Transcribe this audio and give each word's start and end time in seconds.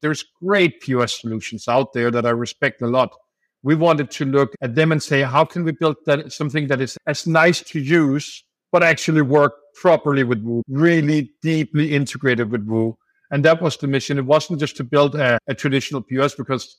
there's 0.00 0.24
great 0.42 0.80
POS 0.80 1.20
solutions 1.20 1.68
out 1.68 1.92
there 1.92 2.10
that 2.10 2.26
I 2.26 2.30
respect 2.30 2.82
a 2.82 2.86
lot. 2.86 3.14
We 3.62 3.74
wanted 3.74 4.10
to 4.12 4.24
look 4.24 4.54
at 4.62 4.74
them 4.74 4.92
and 4.92 5.02
say, 5.02 5.22
how 5.22 5.44
can 5.44 5.64
we 5.64 5.72
build 5.72 5.96
that 6.06 6.32
something 6.32 6.68
that 6.68 6.80
is 6.80 6.96
as 7.06 7.26
nice 7.26 7.60
to 7.62 7.80
use, 7.80 8.42
but 8.72 8.82
actually 8.82 9.22
work 9.22 9.52
properly 9.74 10.24
with 10.24 10.42
Woo, 10.42 10.62
really 10.68 11.30
deeply 11.42 11.94
integrated 11.94 12.50
with 12.50 12.64
Woo. 12.64 12.96
And 13.30 13.44
that 13.44 13.60
was 13.60 13.76
the 13.76 13.86
mission. 13.86 14.18
It 14.18 14.24
wasn't 14.24 14.60
just 14.60 14.76
to 14.78 14.84
build 14.84 15.14
a, 15.14 15.38
a 15.46 15.54
traditional 15.54 16.00
POS 16.00 16.34
because 16.34 16.78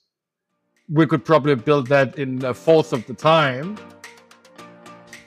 we 0.89 1.05
could 1.05 1.23
probably 1.23 1.55
build 1.55 1.87
that 1.87 2.17
in 2.17 2.43
a 2.43 2.53
fourth 2.53 2.91
of 2.93 3.05
the 3.05 3.13
time. 3.13 3.77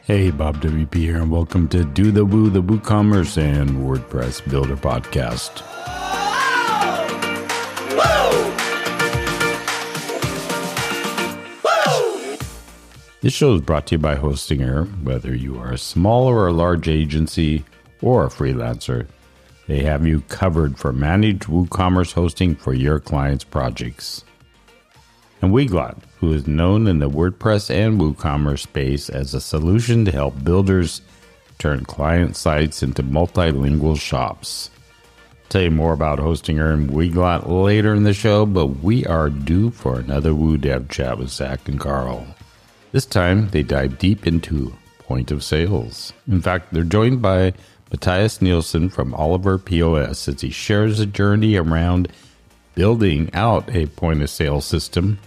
Hey, 0.02 0.30
Bob 0.30 0.61
WP 0.61 0.95
here, 0.95 1.16
and 1.16 1.30
welcome 1.30 1.66
to 1.68 1.82
Do 1.84 2.11
the 2.11 2.26
Woo, 2.26 2.50
the 2.50 2.62
WooCommerce 2.62 3.38
and 3.38 3.70
WordPress 3.70 4.46
Builder 4.50 4.76
Podcast. 4.76 5.62
This 13.24 13.32
show 13.32 13.54
is 13.54 13.62
brought 13.62 13.86
to 13.86 13.94
you 13.94 13.98
by 14.00 14.16
Hostinger. 14.16 14.84
Whether 15.02 15.34
you 15.34 15.58
are 15.58 15.72
a 15.72 15.78
small 15.78 16.26
or 16.26 16.46
a 16.46 16.52
large 16.52 16.88
agency 16.88 17.64
or 18.02 18.26
a 18.26 18.28
freelancer, 18.28 19.06
they 19.66 19.82
have 19.82 20.06
you 20.06 20.20
covered 20.28 20.76
for 20.76 20.92
managed 20.92 21.44
WooCommerce 21.44 22.12
hosting 22.12 22.54
for 22.54 22.74
your 22.74 23.00
clients' 23.00 23.42
projects. 23.42 24.26
And 25.40 25.52
Weglot, 25.54 25.96
who 26.18 26.34
is 26.34 26.46
known 26.46 26.86
in 26.86 26.98
the 26.98 27.08
WordPress 27.08 27.70
and 27.70 27.98
WooCommerce 27.98 28.58
space 28.58 29.08
as 29.08 29.32
a 29.32 29.40
solution 29.40 30.04
to 30.04 30.12
help 30.12 30.44
builders 30.44 31.00
turn 31.58 31.86
client 31.86 32.36
sites 32.36 32.83
into 32.83 33.02
multilingual 33.02 33.98
shops. 33.98 34.69
I'll 35.30 35.48
tell 35.48 35.62
you 35.62 35.70
more 35.70 35.94
about 35.94 36.19
Hostinger 36.19 36.75
and 36.75 36.91
Weglot 36.91 37.48
later 37.48 37.94
in 37.94 38.05
the 38.05 38.12
show, 38.12 38.44
but 38.44 38.66
we 38.66 39.06
are 39.06 39.30
due 39.30 39.70
for 39.70 39.98
another 39.98 40.34
Woo 40.34 40.58
Dev 40.58 40.91
chat 40.91 41.16
with 41.16 41.30
Zach 41.30 41.66
and 41.70 41.80
Carl. 41.80 42.27
This 42.95 43.06
time, 43.06 43.48
they 43.48 43.64
dive 43.64 43.98
deep 43.98 44.25
into 44.25 44.73
point 45.00 45.33
of 45.33 45.42
sales. 45.42 46.12
In 46.28 46.41
fact, 46.41 46.73
they're 46.73 46.84
joined 46.84 47.20
by 47.20 47.53
Mathias 47.91 48.41
Nielsen 48.41 48.89
from 48.89 49.12
Oliver 49.14 49.59
POS 49.59 50.28
as 50.28 50.41
he 50.41 50.50
shares 50.50 51.00
a 51.00 51.06
journey 51.06 51.56
around 51.56 52.12
building 52.77 53.34
out 53.34 53.69
a 53.75 53.87
point 53.87 54.22
of 54.22 54.31
sale 54.31 54.61
system, 54.61 55.19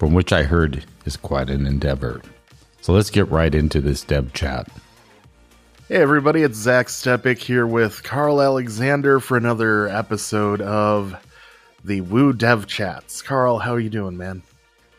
from 0.00 0.14
which 0.14 0.32
I 0.32 0.42
heard 0.42 0.84
is 1.04 1.16
quite 1.16 1.48
an 1.48 1.64
endeavor. 1.64 2.22
So 2.80 2.92
let's 2.92 3.08
get 3.08 3.30
right 3.30 3.54
into 3.54 3.80
this 3.80 4.02
dev 4.02 4.32
chat. 4.32 4.66
Hey 5.86 6.02
everybody, 6.02 6.42
it's 6.42 6.58
Zach 6.58 6.88
Stepek 6.88 7.38
here 7.38 7.68
with 7.68 8.02
Carl 8.02 8.42
Alexander 8.42 9.20
for 9.20 9.36
another 9.36 9.86
episode 9.86 10.60
of 10.60 11.14
the 11.84 12.00
Woo 12.00 12.32
Dev 12.32 12.66
Chats. 12.66 13.22
Carl, 13.22 13.60
how 13.60 13.74
are 13.74 13.80
you 13.80 13.90
doing, 13.90 14.16
man? 14.16 14.42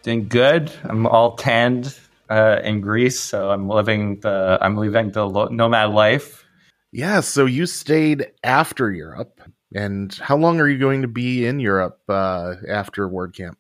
Doing 0.04 0.30
good. 0.30 0.72
I'm 0.86 1.06
all 1.06 1.36
tanned 1.36 1.94
uh, 2.30 2.60
in 2.64 2.82
Greece, 2.82 3.20
so 3.20 3.52
I'm 3.52 3.68
living 3.68 4.20
the 4.22 4.58
I'm 4.62 4.78
living 4.78 5.12
the 5.12 5.50
nomad 5.50 5.92
life. 5.92 6.46
Yeah, 6.92 7.22
so 7.22 7.46
you 7.46 7.66
stayed 7.66 8.32
after 8.44 8.92
Europe, 8.92 9.42
and 9.74 10.14
how 10.16 10.38
long 10.38 10.60
are 10.60 10.68
you 10.68 10.78
going 10.78 11.02
to 11.02 11.08
be 11.08 11.46
in 11.46 11.60
Europe 11.60 12.00
uh, 12.08 12.56
after 12.68 13.10
WordCamp? 13.10 13.56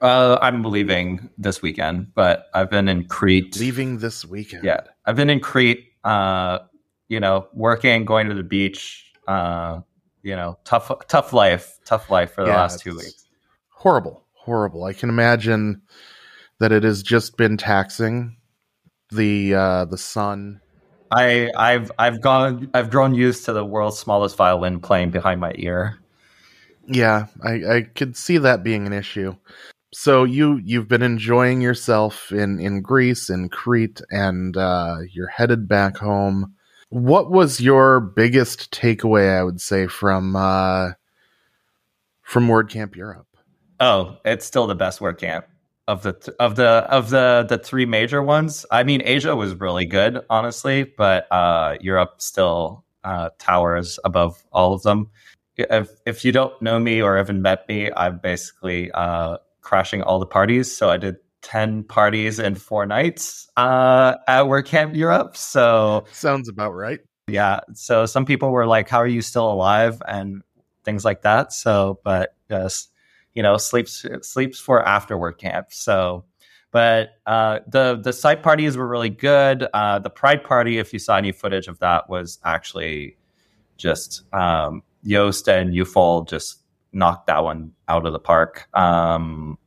Uh, 0.00 0.38
I'm 0.42 0.64
leaving 0.64 1.30
this 1.38 1.62
weekend, 1.62 2.12
but 2.14 2.46
I've 2.54 2.70
been 2.70 2.88
in 2.88 3.04
Crete. 3.04 3.58
Leaving 3.58 3.98
this 3.98 4.24
weekend. 4.24 4.64
Yeah, 4.64 4.80
I've 5.04 5.16
been 5.16 5.30
in 5.30 5.40
Crete. 5.40 5.86
Uh, 6.02 6.58
you 7.08 7.20
know, 7.20 7.46
working, 7.52 8.04
going 8.04 8.28
to 8.28 8.34
the 8.34 8.42
beach. 8.42 9.12
Uh, 9.28 9.80
you 10.22 10.34
know, 10.34 10.58
tough, 10.64 10.90
tough 11.08 11.32
life, 11.32 11.78
tough 11.84 12.10
life 12.10 12.32
for 12.32 12.42
the 12.42 12.50
yeah, 12.50 12.56
last 12.56 12.80
two 12.80 12.96
weeks. 12.96 13.26
Horrible, 13.68 14.22
horrible. 14.32 14.84
I 14.84 14.92
can 14.92 15.08
imagine 15.08 15.82
that 16.62 16.70
it 16.70 16.84
has 16.84 17.02
just 17.02 17.36
been 17.36 17.56
taxing 17.56 18.36
the 19.10 19.52
uh, 19.52 19.84
the 19.84 19.98
sun. 19.98 20.60
I 21.10 21.50
I've 21.56 21.90
I've 21.98 22.20
gone 22.20 22.70
I've 22.72 22.88
grown 22.88 23.16
used 23.16 23.44
to 23.46 23.52
the 23.52 23.64
world's 23.64 23.98
smallest 23.98 24.36
violin 24.36 24.78
playing 24.78 25.10
behind 25.10 25.40
my 25.40 25.52
ear. 25.56 25.98
Yeah, 26.86 27.26
I, 27.44 27.50
I 27.50 27.82
could 27.82 28.16
see 28.16 28.38
that 28.38 28.62
being 28.62 28.86
an 28.86 28.92
issue. 28.92 29.34
So 29.92 30.22
you 30.22 30.60
you've 30.64 30.86
been 30.86 31.02
enjoying 31.02 31.62
yourself 31.62 32.30
in 32.30 32.60
in 32.60 32.80
Greece 32.80 33.28
in 33.28 33.48
Crete, 33.48 34.00
and 34.12 34.56
uh, 34.56 34.98
you're 35.12 35.26
headed 35.26 35.66
back 35.66 35.96
home. 35.96 36.54
What 36.90 37.28
was 37.28 37.60
your 37.60 37.98
biggest 37.98 38.70
takeaway? 38.70 39.36
I 39.36 39.42
would 39.42 39.60
say 39.60 39.88
from 39.88 40.36
uh, 40.36 40.92
from 42.22 42.46
WordCamp 42.46 42.94
Europe. 42.94 43.26
Oh, 43.80 44.16
it's 44.24 44.46
still 44.46 44.68
the 44.68 44.76
best 44.76 45.00
WordCamp 45.00 45.42
of 45.88 46.02
the 46.02 46.34
of 46.38 46.56
the 46.56 46.68
of 46.88 47.10
the 47.10 47.46
the 47.48 47.58
three 47.58 47.86
major 47.86 48.22
ones. 48.22 48.64
I 48.70 48.82
mean, 48.84 49.02
Asia 49.04 49.34
was 49.34 49.54
really 49.54 49.86
good, 49.86 50.20
honestly, 50.30 50.84
but 50.84 51.26
uh, 51.30 51.76
Europe 51.80 52.14
still 52.18 52.84
uh, 53.04 53.30
towers 53.38 53.98
above 54.04 54.42
all 54.52 54.74
of 54.74 54.82
them. 54.82 55.10
If 55.56 55.90
if 56.06 56.24
you 56.24 56.32
don't 56.32 56.60
know 56.62 56.78
me 56.78 57.02
or 57.02 57.16
haven't 57.16 57.42
met 57.42 57.68
me, 57.68 57.90
I'm 57.94 58.18
basically 58.18 58.90
uh, 58.92 59.38
crashing 59.60 60.02
all 60.02 60.18
the 60.18 60.26
parties. 60.26 60.74
So 60.74 60.90
I 60.90 60.96
did 60.96 61.16
ten 61.42 61.82
parties 61.82 62.38
in 62.38 62.54
four 62.54 62.86
nights 62.86 63.48
uh, 63.56 64.14
at 64.28 64.44
WordCamp 64.44 64.96
Europe. 64.96 65.36
So 65.36 66.04
sounds 66.12 66.48
about 66.48 66.72
right. 66.72 67.00
Yeah. 67.28 67.60
So 67.74 68.06
some 68.06 68.24
people 68.24 68.50
were 68.50 68.66
like, 68.66 68.88
"How 68.88 68.98
are 68.98 69.06
you 69.06 69.22
still 69.22 69.50
alive?" 69.50 70.00
and 70.06 70.42
things 70.84 71.04
like 71.04 71.22
that. 71.22 71.52
So, 71.52 72.00
but 72.04 72.34
yes 72.48 72.88
you 73.34 73.42
know 73.42 73.56
sleeps 73.56 74.04
sleeps 74.22 74.58
for 74.58 74.86
after 74.86 75.16
WordCamp. 75.16 75.66
So, 75.70 76.24
but 76.70 77.10
uh, 77.26 77.60
the 77.66 78.00
the 78.02 78.12
site 78.12 78.42
parties 78.42 78.76
were 78.76 78.86
really 78.86 79.10
good. 79.10 79.66
Uh, 79.74 79.98
the 79.98 80.10
Pride 80.10 80.44
party, 80.44 80.78
if 80.78 80.92
you 80.92 80.98
saw 80.98 81.16
any 81.16 81.32
footage 81.32 81.68
of 81.68 81.78
that, 81.80 82.08
was 82.08 82.38
actually 82.44 83.16
just 83.76 84.22
um, 84.32 84.82
Yoast 85.04 85.48
and 85.48 85.74
Ufol 85.74 86.28
just 86.28 86.60
knocked 86.92 87.26
that 87.26 87.42
one 87.42 87.72
out 87.88 88.06
of 88.06 88.12
the 88.12 88.18
park. 88.18 88.68
Um, 88.74 89.58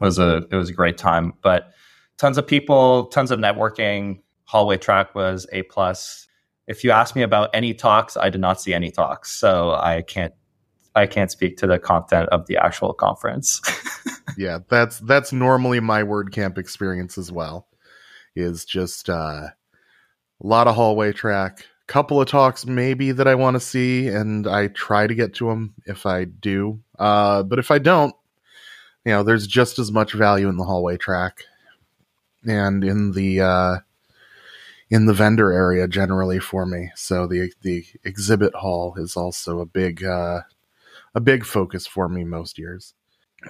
was 0.00 0.18
a 0.18 0.46
it 0.50 0.56
was 0.56 0.70
a 0.70 0.72
great 0.72 0.98
time, 0.98 1.34
but 1.42 1.72
tons 2.16 2.38
of 2.38 2.46
people, 2.46 3.06
tons 3.06 3.30
of 3.30 3.38
networking. 3.38 4.20
Hallway 4.44 4.78
track 4.78 5.14
was 5.14 5.46
a 5.52 5.62
plus. 5.64 6.26
If 6.66 6.84
you 6.84 6.90
ask 6.90 7.16
me 7.16 7.22
about 7.22 7.50
any 7.52 7.74
talks, 7.74 8.16
I 8.16 8.30
did 8.30 8.40
not 8.40 8.60
see 8.60 8.72
any 8.72 8.90
talks, 8.90 9.32
so 9.32 9.72
I 9.72 10.02
can't 10.02 10.34
I 10.94 11.06
can't 11.06 11.30
speak 11.30 11.56
to 11.58 11.66
the 11.66 11.78
content 11.78 12.28
of 12.30 12.46
the 12.46 12.56
actual 12.56 12.92
conference. 12.92 13.60
yeah, 14.36 14.58
that's 14.68 14.98
that's 15.00 15.32
normally 15.32 15.80
my 15.80 16.02
WordCamp 16.02 16.58
experience 16.58 17.18
as 17.18 17.30
well. 17.30 17.68
Is 18.34 18.64
just 18.64 19.08
uh, 19.08 19.48
a 19.48 19.52
lot 20.40 20.68
of 20.68 20.74
hallway 20.74 21.12
track, 21.12 21.64
couple 21.86 22.20
of 22.20 22.28
talks 22.28 22.66
maybe 22.66 23.12
that 23.12 23.26
I 23.26 23.34
want 23.34 23.54
to 23.54 23.60
see, 23.60 24.08
and 24.08 24.46
I 24.46 24.68
try 24.68 25.06
to 25.06 25.14
get 25.14 25.34
to 25.34 25.48
them 25.48 25.74
if 25.86 26.06
I 26.06 26.24
do. 26.24 26.80
Uh, 26.98 27.42
but 27.42 27.58
if 27.58 27.70
I 27.70 27.78
don't, 27.78 28.14
you 29.04 29.12
know, 29.12 29.22
there's 29.22 29.46
just 29.46 29.78
as 29.78 29.90
much 29.90 30.12
value 30.12 30.48
in 30.48 30.56
the 30.56 30.64
hallway 30.64 30.96
track 30.96 31.42
and 32.46 32.84
in 32.84 33.12
the 33.12 33.40
uh, 33.40 33.76
in 34.88 35.06
the 35.06 35.14
vendor 35.14 35.52
area 35.52 35.88
generally 35.88 36.38
for 36.38 36.66
me. 36.66 36.90
So 36.94 37.26
the 37.26 37.52
the 37.62 37.84
exhibit 38.04 38.54
hall 38.54 38.94
is 38.96 39.16
also 39.16 39.60
a 39.60 39.66
big 39.66 40.04
uh, 40.04 40.42
a 41.14 41.20
big 41.20 41.44
focus 41.44 41.86
for 41.86 42.08
me 42.08 42.24
most 42.24 42.58
years. 42.58 42.94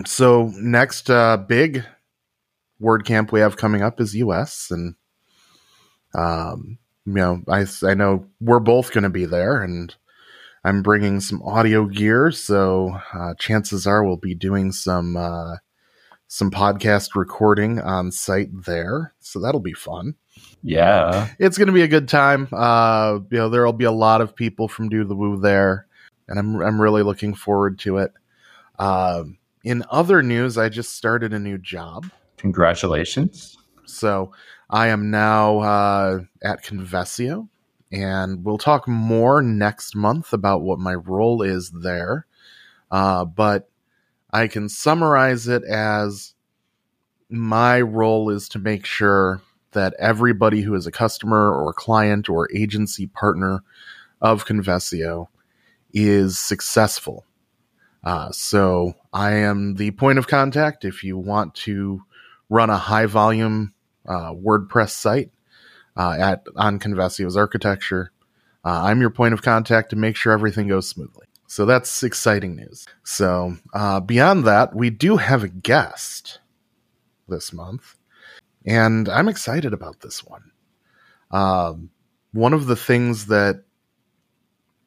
So 0.06 0.52
next 0.56 1.10
uh, 1.10 1.36
big 1.36 1.84
WordCamp 2.80 3.32
we 3.32 3.40
have 3.40 3.56
coming 3.56 3.82
up 3.82 4.00
is 4.00 4.14
US, 4.14 4.70
and 4.70 4.94
um, 6.14 6.78
you 7.04 7.14
know 7.14 7.42
I 7.48 7.66
I 7.82 7.94
know 7.94 8.26
we're 8.40 8.60
both 8.60 8.92
going 8.92 9.04
to 9.04 9.10
be 9.10 9.26
there, 9.26 9.62
and 9.62 9.94
I'm 10.64 10.82
bringing 10.82 11.20
some 11.20 11.42
audio 11.42 11.86
gear, 11.86 12.30
so 12.30 12.98
uh, 13.12 13.34
chances 13.38 13.86
are 13.86 14.04
we'll 14.04 14.16
be 14.16 14.34
doing 14.34 14.72
some 14.72 15.16
uh, 15.16 15.56
some 16.28 16.50
podcast 16.50 17.16
recording 17.16 17.80
on 17.80 18.12
site 18.12 18.50
there. 18.64 19.12
So 19.18 19.40
that'll 19.40 19.60
be 19.60 19.72
fun. 19.72 20.14
Yeah, 20.62 21.28
it's 21.38 21.58
going 21.58 21.66
to 21.66 21.72
be 21.72 21.82
a 21.82 21.88
good 21.88 22.08
time. 22.08 22.48
Uh, 22.52 23.18
you 23.30 23.38
know, 23.38 23.48
there'll 23.48 23.72
be 23.72 23.84
a 23.84 23.92
lot 23.92 24.20
of 24.20 24.36
people 24.36 24.68
from 24.68 24.88
Do 24.88 25.04
the 25.04 25.16
Woo 25.16 25.40
there 25.40 25.88
and 26.30 26.38
I'm 26.38 26.62
I'm 26.62 26.80
really 26.80 27.02
looking 27.02 27.34
forward 27.34 27.78
to 27.80 27.98
it. 27.98 28.12
Um, 28.78 29.38
in 29.62 29.84
other 29.90 30.22
news, 30.22 30.56
I 30.56 30.70
just 30.70 30.94
started 30.94 31.34
a 31.34 31.38
new 31.38 31.58
job. 31.58 32.06
Congratulations! 32.38 33.58
So 33.84 34.32
I 34.70 34.86
am 34.86 35.10
now 35.10 35.58
uh, 35.58 36.20
at 36.42 36.64
Convesio, 36.64 37.48
and 37.92 38.44
we'll 38.44 38.56
talk 38.56 38.88
more 38.88 39.42
next 39.42 39.94
month 39.94 40.32
about 40.32 40.62
what 40.62 40.78
my 40.78 40.94
role 40.94 41.42
is 41.42 41.70
there. 41.70 42.26
Uh, 42.90 43.24
but 43.24 43.68
I 44.32 44.46
can 44.46 44.68
summarize 44.68 45.48
it 45.48 45.64
as 45.64 46.34
my 47.28 47.80
role 47.80 48.30
is 48.30 48.48
to 48.50 48.58
make 48.58 48.86
sure 48.86 49.42
that 49.72 49.94
everybody 49.98 50.62
who 50.62 50.74
is 50.74 50.86
a 50.86 50.92
customer 50.92 51.52
or 51.52 51.72
client 51.72 52.28
or 52.28 52.48
agency 52.54 53.06
partner 53.06 53.62
of 54.20 54.46
Convesio 54.46 55.28
is 55.92 56.38
successful. 56.38 57.24
Uh, 58.02 58.30
so 58.32 58.94
I 59.12 59.32
am 59.32 59.74
the 59.74 59.90
point 59.92 60.18
of 60.18 60.26
contact 60.26 60.84
if 60.84 61.04
you 61.04 61.18
want 61.18 61.54
to 61.56 62.02
run 62.48 62.70
a 62.70 62.78
high 62.78 63.06
volume 63.06 63.74
uh, 64.06 64.32
WordPress 64.32 64.90
site 64.90 65.30
uh, 65.96 66.16
at 66.18 66.46
on 66.56 66.78
Convesio's 66.78 67.36
architecture. 67.36 68.10
Uh, 68.64 68.82
I'm 68.84 69.00
your 69.00 69.10
point 69.10 69.34
of 69.34 69.42
contact 69.42 69.90
to 69.90 69.96
make 69.96 70.16
sure 70.16 70.32
everything 70.32 70.68
goes 70.68 70.88
smoothly. 70.88 71.26
So 71.46 71.66
that's 71.66 72.02
exciting 72.02 72.56
news. 72.56 72.86
So 73.04 73.56
uh, 73.74 74.00
beyond 74.00 74.44
that, 74.44 74.74
we 74.74 74.90
do 74.90 75.16
have 75.16 75.42
a 75.42 75.48
guest 75.48 76.38
this 77.28 77.52
month, 77.52 77.96
and 78.64 79.08
I'm 79.08 79.28
excited 79.28 79.72
about 79.72 80.00
this 80.00 80.24
one. 80.24 80.52
Um, 81.30 81.90
one 82.32 82.52
of 82.52 82.66
the 82.66 82.76
things 82.76 83.26
that 83.26 83.64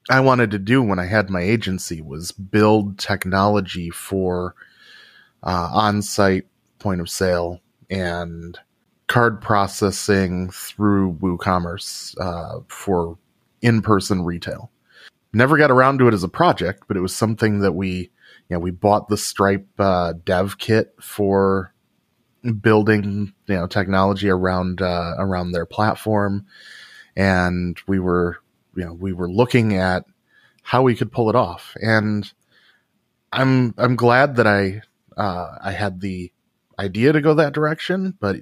I 0.10 0.20
wanted 0.20 0.52
to 0.52 0.60
do 0.60 0.82
when 0.82 1.00
I 1.00 1.06
had 1.06 1.30
my 1.30 1.42
agency 1.42 2.02
was 2.02 2.32
build 2.32 3.00
technology 3.00 3.90
for 3.90 4.56
uh, 5.44 5.70
on-site 5.72 6.48
point 6.80 7.00
of 7.02 7.10
sale 7.10 7.62
and 7.90 8.58
card 9.08 9.42
processing 9.42 10.50
through 10.50 11.14
WooCommerce 11.22 12.16
uh, 12.20 12.62
for 12.68 13.18
in-person 13.62 14.24
retail. 14.24 14.72
Never 15.32 15.58
got 15.58 15.72
around 15.72 16.00
to 16.00 16.08
it 16.08 16.14
as 16.14 16.24
a 16.24 16.30
project, 16.30 16.84
but 16.88 16.98
it 16.98 17.02
was 17.02 17.16
something 17.16 17.60
that 17.60 17.72
we, 17.72 17.96
you 17.96 18.10
know, 18.50 18.60
we 18.60 18.72
bought 18.72 19.08
the 19.08 19.18
Stripe 19.18 19.68
uh, 19.80 20.14
dev 20.26 20.58
kit 20.58 20.94
for 21.00 21.74
building, 22.62 23.34
you 23.48 23.56
know, 23.56 23.68
technology 23.68 24.30
around 24.30 24.82
uh, 24.82 25.14
around 25.18 25.52
their 25.52 25.66
platform, 25.66 26.46
and 27.16 27.80
we 27.88 28.00
were, 28.00 28.38
you 28.76 28.86
know, 28.86 28.94
we 28.94 29.14
were 29.14 29.30
looking 29.30 29.76
at 29.76 30.06
how 30.64 30.82
we 30.82 30.96
could 30.96 31.12
pull 31.12 31.30
it 31.30 31.36
off, 31.36 31.76
and 31.82 32.32
I'm 33.32 33.74
I'm 33.78 33.96
glad 33.96 34.36
that 34.38 34.48
I 34.48 34.82
uh, 35.16 35.58
I 35.62 35.72
had 35.72 36.02
the 36.02 36.32
idea 36.80 37.14
to 37.14 37.22
go 37.22 37.34
that 37.36 37.54
direction, 37.54 38.18
but 38.20 38.38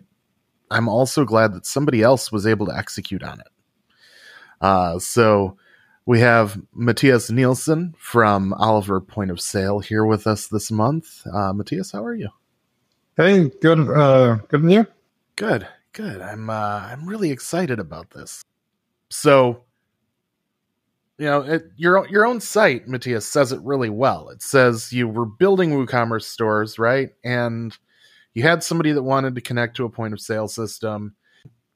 I'm 0.69 0.87
also 0.87 1.25
glad 1.25 1.53
that 1.53 1.65
somebody 1.65 2.01
else 2.01 2.31
was 2.31 2.47
able 2.47 2.65
to 2.67 2.75
execute 2.75 3.23
on 3.23 3.39
it. 3.41 3.47
Uh, 4.61 4.99
so 4.99 5.57
we 6.05 6.19
have 6.19 6.61
Mathias 6.73 7.29
Nielsen 7.29 7.93
from 7.97 8.53
Oliver 8.53 9.01
Point 9.01 9.31
of 9.31 9.41
Sale 9.41 9.79
here 9.79 10.05
with 10.05 10.27
us 10.27 10.47
this 10.47 10.71
month. 10.71 11.25
Uh, 11.27 11.53
Mathias, 11.53 11.91
how 11.91 12.03
are 12.03 12.15
you? 12.15 12.29
Hey, 13.17 13.49
good. 13.61 13.79
Uh, 13.89 14.35
good 14.47 14.63
and 14.63 14.71
you? 14.71 14.87
Good, 15.35 15.67
good. 15.93 16.21
I'm 16.21 16.49
uh, 16.49 16.87
I'm 16.91 17.07
really 17.07 17.31
excited 17.31 17.79
about 17.79 18.11
this. 18.11 18.43
So, 19.09 19.63
you 21.21 21.27
know, 21.27 21.41
it, 21.41 21.65
your 21.77 22.07
your 22.09 22.25
own 22.25 22.41
site, 22.41 22.87
Mathias, 22.87 23.27
says 23.27 23.51
it 23.51 23.61
really 23.61 23.91
well. 23.91 24.29
It 24.29 24.41
says 24.41 24.91
you 24.91 25.07
were 25.07 25.27
building 25.27 25.69
WooCommerce 25.69 26.23
stores, 26.23 26.79
right? 26.79 27.09
And 27.23 27.77
you 28.33 28.41
had 28.41 28.63
somebody 28.63 28.91
that 28.91 29.03
wanted 29.03 29.35
to 29.35 29.41
connect 29.41 29.77
to 29.77 29.85
a 29.85 29.89
point 29.89 30.13
of 30.13 30.19
sale 30.19 30.47
system. 30.47 31.15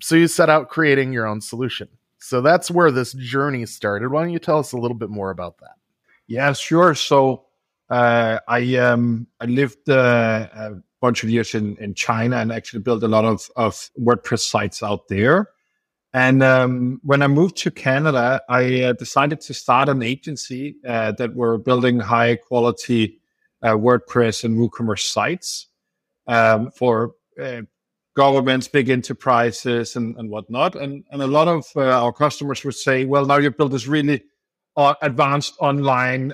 So 0.01 0.15
you 0.15 0.27
set 0.27 0.49
out 0.49 0.69
creating 0.69 1.13
your 1.13 1.27
own 1.27 1.41
solution. 1.41 1.87
So 2.17 2.41
that's 2.41 2.71
where 2.71 2.89
this 2.89 3.13
journey 3.13 3.67
started. 3.67 4.09
Why 4.09 4.23
don't 4.23 4.33
you 4.33 4.39
tell 4.39 4.57
us 4.57 4.71
a 4.71 4.77
little 4.77 4.97
bit 4.97 5.11
more 5.11 5.29
about 5.29 5.59
that? 5.59 5.75
Yeah, 6.25 6.51
sure. 6.53 6.95
So 6.95 7.45
uh, 7.91 8.39
I 8.47 8.77
um, 8.77 9.27
I 9.39 9.45
lived 9.45 9.87
uh, 9.87 10.47
a 10.55 10.71
bunch 11.01 11.23
of 11.23 11.29
years 11.29 11.53
in, 11.53 11.77
in 11.77 11.93
China 11.93 12.37
and 12.37 12.51
actually 12.51 12.79
built 12.79 13.03
a 13.03 13.07
lot 13.07 13.25
of, 13.25 13.47
of 13.55 13.91
WordPress 13.99 14.39
sites 14.39 14.81
out 14.81 15.07
there. 15.07 15.49
And 16.15 16.41
um, 16.43 17.01
when 17.03 17.21
I 17.21 17.27
moved 17.27 17.57
to 17.57 17.71
Canada, 17.71 18.41
I 18.47 18.83
uh, 18.83 18.93
decided 18.93 19.41
to 19.41 19.53
start 19.53 19.89
an 19.89 20.01
agency 20.01 20.77
uh, 20.87 21.11
that 21.11 21.35
were 21.35 21.57
building 21.57 21.99
high 21.99 22.37
quality 22.37 23.19
uh, 23.61 23.71
WordPress 23.71 24.45
and 24.45 24.57
WooCommerce 24.57 25.11
sites 25.11 25.67
um, 26.25 26.71
for 26.71 27.15
uh, 27.37 27.63
governments, 28.15 28.69
big 28.69 28.89
enterprises, 28.89 29.97
and, 29.97 30.15
and 30.15 30.29
whatnot. 30.29 30.77
And, 30.77 31.03
and 31.11 31.21
a 31.21 31.27
lot 31.27 31.49
of 31.49 31.65
uh, 31.75 31.81
our 31.81 32.13
customers 32.13 32.63
would 32.63 32.75
say, 32.75 33.03
well, 33.03 33.25
now 33.25 33.35
you've 33.35 33.57
built 33.57 33.73
this 33.73 33.85
really 33.85 34.23
uh, 34.77 34.95
advanced 35.01 35.55
online 35.59 36.31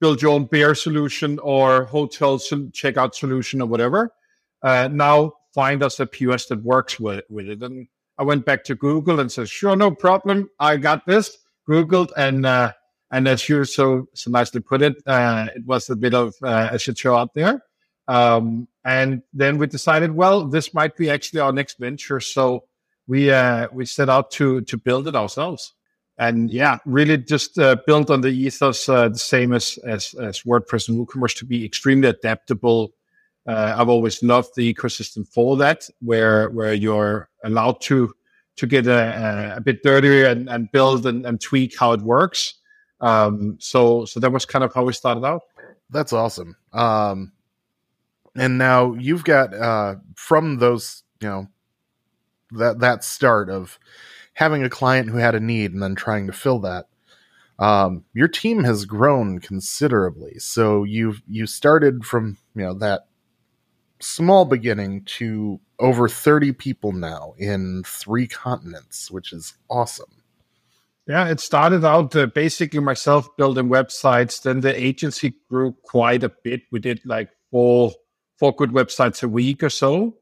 build 0.00 0.22
your 0.22 0.32
own 0.32 0.46
beer 0.46 0.74
solution 0.74 1.38
or 1.40 1.84
hotel 1.84 2.38
checkout 2.38 3.14
solution 3.14 3.60
or 3.60 3.66
whatever. 3.66 4.14
Now 4.62 5.34
find 5.54 5.82
us 5.82 6.00
a 6.00 6.06
POS 6.06 6.46
that 6.46 6.64
works 6.64 6.98
with, 6.98 7.24
with 7.28 7.50
it. 7.50 7.62
And 7.62 7.86
I 8.18 8.22
went 8.22 8.44
back 8.44 8.64
to 8.64 8.74
Google 8.74 9.20
and 9.20 9.30
said, 9.30 9.48
sure, 9.48 9.76
no 9.76 9.90
problem. 9.90 10.48
I 10.58 10.76
got 10.76 11.06
this. 11.06 11.36
Googled 11.68 12.10
and 12.16 12.44
uh, 12.44 12.72
and 13.10 13.26
as 13.26 13.48
you 13.48 13.64
so 13.64 14.06
so 14.14 14.30
nicely 14.30 14.60
put 14.60 14.82
it, 14.82 14.96
uh, 15.06 15.46
it 15.56 15.64
was 15.64 15.88
a 15.88 15.96
bit 15.96 16.14
of 16.14 16.34
uh, 16.42 16.68
a 16.72 16.78
shit 16.78 16.98
show 16.98 17.16
out 17.16 17.32
there. 17.34 17.62
Um, 18.06 18.68
and 18.84 19.22
then 19.32 19.56
we 19.56 19.66
decided, 19.66 20.10
well, 20.12 20.46
this 20.46 20.74
might 20.74 20.94
be 20.94 21.08
actually 21.08 21.40
our 21.40 21.52
next 21.52 21.78
venture. 21.78 22.20
So 22.20 22.64
we 23.06 23.30
uh, 23.30 23.68
we 23.72 23.86
set 23.86 24.10
out 24.10 24.30
to 24.32 24.60
to 24.62 24.76
build 24.76 25.08
it 25.08 25.16
ourselves. 25.16 25.72
And 26.18 26.50
yeah, 26.50 26.78
really 26.84 27.16
just 27.16 27.58
uh, 27.58 27.76
built 27.86 28.10
on 28.10 28.20
the 28.20 28.28
ethos, 28.28 28.88
uh, 28.88 29.08
the 29.08 29.18
same 29.18 29.52
as, 29.52 29.78
as, 29.84 30.14
as 30.14 30.42
WordPress 30.42 30.88
and 30.88 30.96
WooCommerce 30.96 31.36
to 31.38 31.44
be 31.44 31.64
extremely 31.64 32.08
adaptable. 32.08 32.92
Uh, 33.46 33.74
I've 33.76 33.88
always 33.88 34.22
loved 34.22 34.54
the 34.56 34.72
ecosystem 34.72 35.28
for 35.28 35.56
that, 35.58 35.88
where 36.00 36.48
where 36.50 36.72
you're 36.72 37.28
allowed 37.44 37.80
to 37.82 38.14
to 38.56 38.66
get 38.66 38.86
a, 38.86 39.54
a 39.56 39.60
bit 39.60 39.82
dirtier 39.82 40.26
and, 40.26 40.48
and 40.48 40.70
build 40.70 41.06
and, 41.06 41.26
and 41.26 41.40
tweak 41.40 41.76
how 41.78 41.92
it 41.92 42.00
works. 42.00 42.54
Um, 43.00 43.56
so 43.60 44.04
so 44.04 44.20
that 44.20 44.30
was 44.30 44.46
kind 44.46 44.64
of 44.64 44.72
how 44.72 44.84
we 44.84 44.92
started 44.92 45.24
out. 45.24 45.42
That's 45.90 46.12
awesome. 46.12 46.56
Um, 46.72 47.32
and 48.36 48.58
now 48.58 48.94
you've 48.94 49.24
got 49.24 49.54
uh, 49.54 49.96
from 50.14 50.58
those 50.58 51.02
you 51.20 51.28
know 51.28 51.48
that 52.52 52.80
that 52.80 53.04
start 53.04 53.50
of 53.50 53.78
having 54.34 54.64
a 54.64 54.70
client 54.70 55.08
who 55.08 55.18
had 55.18 55.34
a 55.34 55.40
need 55.40 55.72
and 55.72 55.82
then 55.82 55.94
trying 55.94 56.26
to 56.26 56.32
fill 56.32 56.60
that 56.60 56.86
um, 57.58 58.04
your 58.12 58.28
team 58.28 58.64
has 58.64 58.84
grown 58.84 59.38
considerably 59.38 60.38
so 60.38 60.84
you've 60.84 61.22
you 61.28 61.46
started 61.46 62.04
from 62.04 62.36
you 62.54 62.62
know 62.62 62.74
that 62.74 63.06
small 64.04 64.44
beginning 64.44 65.02
to 65.04 65.60
over 65.78 66.08
30 66.08 66.52
people 66.52 66.92
now 66.92 67.34
in 67.38 67.82
three 67.86 68.26
continents 68.26 69.10
which 69.10 69.32
is 69.32 69.54
awesome 69.68 70.22
yeah 71.06 71.28
it 71.28 71.40
started 71.40 71.84
out 71.84 72.14
uh, 72.14 72.26
basically 72.26 72.80
myself 72.80 73.28
building 73.36 73.68
websites 73.68 74.42
then 74.42 74.60
the 74.60 74.82
agency 74.82 75.34
grew 75.48 75.72
quite 75.82 76.22
a 76.22 76.32
bit 76.42 76.62
we 76.70 76.78
did 76.78 77.00
like 77.04 77.30
four 77.50 77.92
four 78.38 78.54
good 78.54 78.70
websites 78.70 79.22
a 79.22 79.28
week 79.28 79.62
or 79.62 79.70
so. 79.70 80.16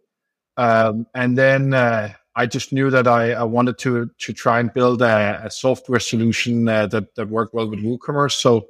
Um, 0.56 1.06
and 1.14 1.36
then 1.36 1.74
uh, 1.74 2.12
I 2.36 2.46
just 2.46 2.72
knew 2.72 2.90
that 2.90 3.08
I, 3.08 3.32
I, 3.32 3.42
wanted 3.44 3.78
to 3.78 4.10
to 4.18 4.32
try 4.32 4.60
and 4.60 4.72
build 4.72 5.00
a, 5.00 5.40
a 5.44 5.50
software 5.50 6.00
solution 6.00 6.68
uh, 6.68 6.86
that 6.88 7.14
that 7.14 7.28
worked 7.28 7.54
well 7.54 7.68
with 7.68 7.80
WooCommerce. 7.82 8.32
So 8.32 8.68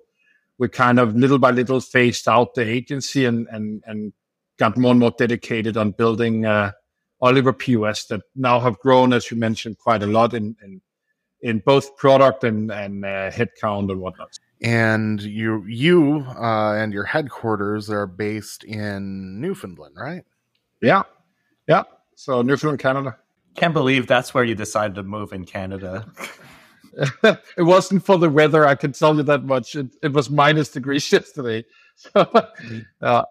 we 0.59 0.69
kind 0.69 1.01
of 1.01 1.17
little 1.17 1.39
by 1.39 1.51
little 1.51 1.81
phased 1.81 2.29
out 2.29 2.55
the 2.55 2.63
agency 2.63 3.25
and 3.25 3.49
and 3.51 3.83
and 3.85 4.13
got 4.63 4.77
more 4.77 4.93
and 4.93 5.01
more 5.01 5.15
dedicated 5.19 5.77
on 5.77 5.91
building 5.93 6.47
uh, 6.47 6.73
Oliver 7.21 7.53
POS 7.53 8.07
that 8.07 8.23
now 8.35 8.61
have 8.61 8.79
grown, 8.79 9.13
as 9.13 9.31
you 9.31 9.37
mentioned, 9.37 9.79
quite 9.79 10.03
a 10.03 10.07
lot 10.07 10.35
in 10.35 10.57
in, 10.63 10.81
in 11.41 11.63
both 11.67 11.97
product 11.97 12.45
and 12.45 12.71
and 12.71 13.05
uh, 13.05 13.31
headcount 13.31 13.91
and 13.91 14.01
whatnot 14.01 14.31
and 14.63 15.21
you 15.23 15.65
you 15.67 16.25
uh, 16.39 16.75
and 16.75 16.93
your 16.93 17.05
headquarters 17.05 17.91
are 17.91 18.07
based 18.07 18.65
in 18.65 19.41
Newfoundland, 19.41 19.97
right? 19.97 20.25
Yeah, 20.81 21.03
yeah. 21.69 21.83
So 22.15 22.43
Newfoundland, 22.43 22.79
Canada. 22.79 23.19
Can't 23.57 23.75
believe 23.75 24.07
that's 24.07 24.33
where 24.33 24.45
you 24.45 24.55
decided 24.55 24.95
to 24.95 25.03
move 25.03 25.33
in 25.33 25.45
Canada. 25.45 26.07
it 27.23 27.63
wasn't 27.63 28.05
for 28.05 28.17
the 28.19 28.31
weather. 28.31 28.67
I 28.67 28.77
can 28.77 28.93
tell 28.93 29.15
you 29.15 29.23
that 29.25 29.45
much. 29.45 29.75
It, 29.75 29.89
it 30.03 30.13
was 30.13 30.31
minus 30.31 30.71
degrees 30.71 31.11
yesterday. 31.17 31.65
mm-hmm. 32.15 32.81
uh, 33.03 33.25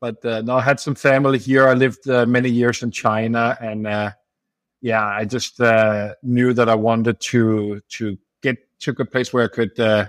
but 0.00 0.24
uh, 0.24 0.42
no, 0.42 0.56
I 0.56 0.62
had 0.62 0.80
some 0.80 0.94
family 0.94 1.38
here. 1.38 1.68
I 1.68 1.74
lived 1.74 2.08
uh, 2.08 2.26
many 2.26 2.50
years 2.50 2.82
in 2.82 2.90
China, 2.90 3.56
and 3.60 3.86
uh, 3.86 4.10
yeah, 4.80 5.04
I 5.04 5.24
just 5.24 5.60
uh, 5.60 6.14
knew 6.22 6.52
that 6.52 6.68
I 6.68 6.74
wanted 6.74 7.20
to 7.20 7.80
to 7.88 8.18
get 8.42 8.58
to 8.80 8.94
a 8.98 9.04
place 9.04 9.32
where 9.32 9.44
I 9.44 9.48
could 9.48 9.78
uh, 9.80 10.08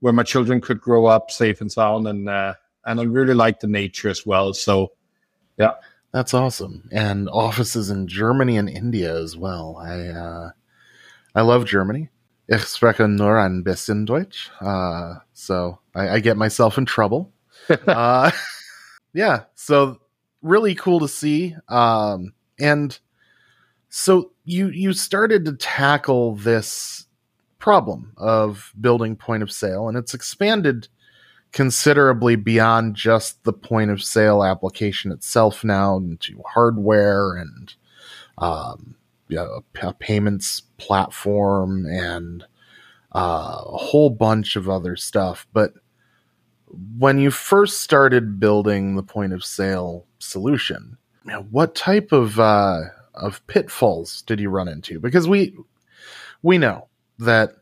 where 0.00 0.12
my 0.12 0.22
children 0.22 0.60
could 0.60 0.80
grow 0.80 1.06
up 1.06 1.30
safe 1.30 1.60
and 1.60 1.70
sound, 1.70 2.08
and 2.08 2.28
uh, 2.28 2.54
and 2.84 3.00
I 3.00 3.04
really 3.04 3.34
like 3.34 3.60
the 3.60 3.66
nature 3.66 4.08
as 4.08 4.24
well. 4.24 4.54
So, 4.54 4.92
yeah, 5.58 5.72
that's 6.12 6.32
awesome. 6.32 6.88
And 6.92 7.28
offices 7.28 7.90
in 7.90 8.06
Germany 8.06 8.56
and 8.56 8.68
India 8.68 9.14
as 9.16 9.36
well. 9.36 9.76
I 9.76 10.08
uh, 10.08 10.50
I 11.34 11.42
love 11.42 11.66
Germany. 11.66 12.08
Ich 12.48 12.62
spreche 12.68 13.08
nur 13.08 13.38
ein 13.38 13.64
bisschen 13.64 14.06
Deutsch, 14.06 14.50
uh, 14.60 15.14
so 15.32 15.80
I, 15.96 16.10
I, 16.10 16.20
get 16.20 16.36
myself 16.36 16.78
in 16.78 16.86
trouble. 16.86 17.32
yeah, 19.16 19.44
so 19.54 19.98
really 20.42 20.74
cool 20.74 21.00
to 21.00 21.08
see. 21.08 21.56
Um, 21.68 22.34
and 22.60 22.98
so 23.88 24.32
you 24.44 24.68
you 24.68 24.92
started 24.92 25.46
to 25.46 25.54
tackle 25.54 26.36
this 26.36 27.06
problem 27.58 28.12
of 28.18 28.72
building 28.78 29.16
point 29.16 29.42
of 29.42 29.50
sale, 29.50 29.88
and 29.88 29.96
it's 29.96 30.12
expanded 30.12 30.88
considerably 31.52 32.36
beyond 32.36 32.94
just 32.94 33.42
the 33.44 33.52
point 33.54 33.90
of 33.90 34.02
sale 34.02 34.44
application 34.44 35.10
itself 35.10 35.64
now 35.64 35.96
into 35.96 36.42
hardware 36.46 37.36
and 37.36 37.74
um, 38.36 38.96
you 39.28 39.36
know, 39.36 39.62
a 39.80 39.92
payments 39.94 40.60
platform 40.76 41.86
and 41.86 42.44
uh, 43.14 43.62
a 43.64 43.78
whole 43.78 44.10
bunch 44.10 44.56
of 44.56 44.68
other 44.68 44.94
stuff. 44.94 45.46
But 45.54 45.72
when 46.98 47.18
you 47.18 47.30
first 47.30 47.80
started 47.80 48.40
building 48.40 48.96
the 48.96 49.02
point 49.02 49.32
of 49.32 49.44
sale 49.44 50.04
solution, 50.18 50.96
what 51.50 51.74
type 51.74 52.12
of 52.12 52.38
uh, 52.38 52.80
of 53.14 53.44
pitfalls 53.46 54.22
did 54.22 54.40
you 54.40 54.50
run 54.50 54.68
into? 54.68 55.00
Because 55.00 55.28
we 55.28 55.56
we 56.42 56.58
know 56.58 56.88
that 57.18 57.52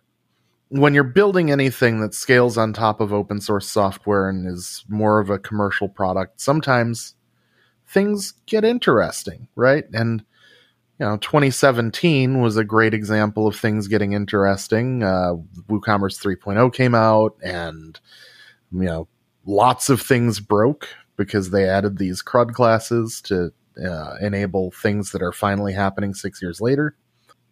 when 0.68 0.94
you're 0.94 1.04
building 1.04 1.50
anything 1.50 2.00
that 2.00 2.14
scales 2.14 2.58
on 2.58 2.73
top 2.73 3.00
of 3.00 3.12
open 3.12 3.40
source 3.40 3.68
software 3.68 4.28
and 4.28 4.46
is 4.46 4.84
more 4.88 5.20
of 5.20 5.30
a 5.30 5.38
commercial 5.38 5.88
product, 5.88 6.40
sometimes 6.40 7.14
things 7.87 8.34
get 8.46 8.64
interesting, 8.64 9.46
right? 9.54 9.84
And 9.92 10.25
you 10.99 11.06
know, 11.06 11.16
2017 11.18 12.40
was 12.40 12.56
a 12.56 12.64
great 12.64 12.94
example 12.94 13.46
of 13.46 13.56
things 13.56 13.88
getting 13.88 14.12
interesting. 14.12 15.02
Uh, 15.02 15.34
WooCommerce 15.68 16.23
3.0 16.23 16.73
came 16.73 16.94
out, 16.94 17.37
and 17.42 17.99
you 18.73 18.87
know, 18.87 19.09
lots 19.47 19.88
of 19.88 20.00
things 20.00 20.40
broke 20.40 20.88
because 21.16 21.50
they 21.50 21.68
added 21.68 21.99
these 21.99 22.23
CRUD 22.23 22.54
classes 22.54 23.21
to 23.23 23.52
uh, 23.85 24.16
enable 24.21 24.71
things 24.71 25.12
that 25.12 25.23
are 25.23 25.33
finally 25.33 25.73
happening 25.73 26.14
six 26.14 26.40
years 26.42 26.61
later. 26.61 26.97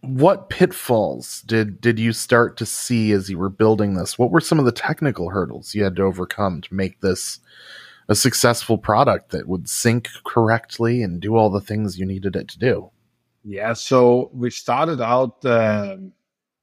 What 0.01 0.49
pitfalls 0.49 1.43
did 1.43 1.81
did 1.81 1.99
you 1.99 2.13
start 2.13 2.57
to 2.57 2.67
see 2.67 3.13
as 3.13 3.31
you 3.31 3.39
were 3.39 3.49
building 3.49 3.95
this? 3.95 4.19
What 4.19 4.33
were 4.33 4.41
some 4.41 4.59
of 4.59 4.65
the 4.65 4.73
technical 4.73 5.31
hurdles 5.31 5.75
you 5.75 5.85
had 5.85 5.95
to 5.97 6.03
overcome 6.03 6.61
to 6.63 6.75
make 6.75 7.01
this 7.01 7.39
a 8.09 8.17
successful 8.17 8.79
product 8.79 9.31
that 9.31 9.47
would 9.47 9.69
sync 9.69 10.09
correctly 10.25 11.03
and 11.03 11.21
do 11.21 11.37
all 11.37 11.51
the 11.51 11.61
things 11.61 11.99
you 11.99 12.05
needed 12.07 12.35
it 12.35 12.49
to 12.49 12.59
do? 12.59 12.91
Yeah, 13.45 13.75
so 13.75 14.31
we 14.33 14.51
started 14.51 15.01
out 15.01 15.45
uh, 15.45 15.97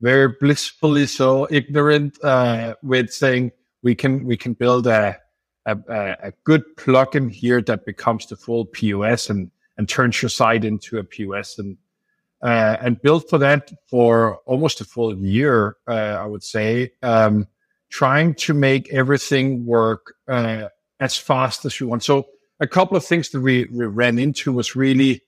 very 0.01 0.33
blissfully 0.39 1.07
so 1.07 1.47
ignorant 1.49 2.17
uh, 2.23 2.75
with 2.83 3.11
saying 3.11 3.51
we 3.81 3.95
can 3.95 4.25
we 4.25 4.37
can 4.37 4.53
build 4.53 4.87
a, 4.87 5.17
a 5.65 5.77
a 5.87 6.33
good 6.43 6.63
plugin 6.77 7.31
here 7.31 7.61
that 7.61 7.85
becomes 7.85 8.25
the 8.25 8.35
full 8.35 8.65
POS 8.65 9.29
and 9.29 9.51
and 9.77 9.87
turns 9.87 10.21
your 10.21 10.29
site 10.29 10.65
into 10.65 10.97
a 10.97 11.03
POS 11.03 11.57
and 11.59 11.77
uh, 12.41 12.77
and 12.81 13.01
built 13.01 13.29
for 13.29 13.37
that 13.37 13.71
for 13.87 14.37
almost 14.45 14.81
a 14.81 14.85
full 14.85 15.15
year, 15.17 15.75
uh, 15.87 16.17
I 16.21 16.25
would 16.25 16.43
say, 16.43 16.91
um, 17.03 17.47
trying 17.89 18.33
to 18.35 18.53
make 18.53 18.93
everything 18.93 19.65
work 19.65 20.15
uh, 20.27 20.69
as 20.99 21.17
fast 21.17 21.65
as 21.65 21.79
you 21.79 21.87
want. 21.87 22.03
So 22.03 22.27
a 22.59 22.67
couple 22.67 22.95
of 22.95 23.05
things 23.05 23.29
that 23.29 23.41
we, 23.41 23.65
we 23.71 23.85
ran 23.85 24.19
into 24.19 24.51
was 24.51 24.75
really 24.75 25.21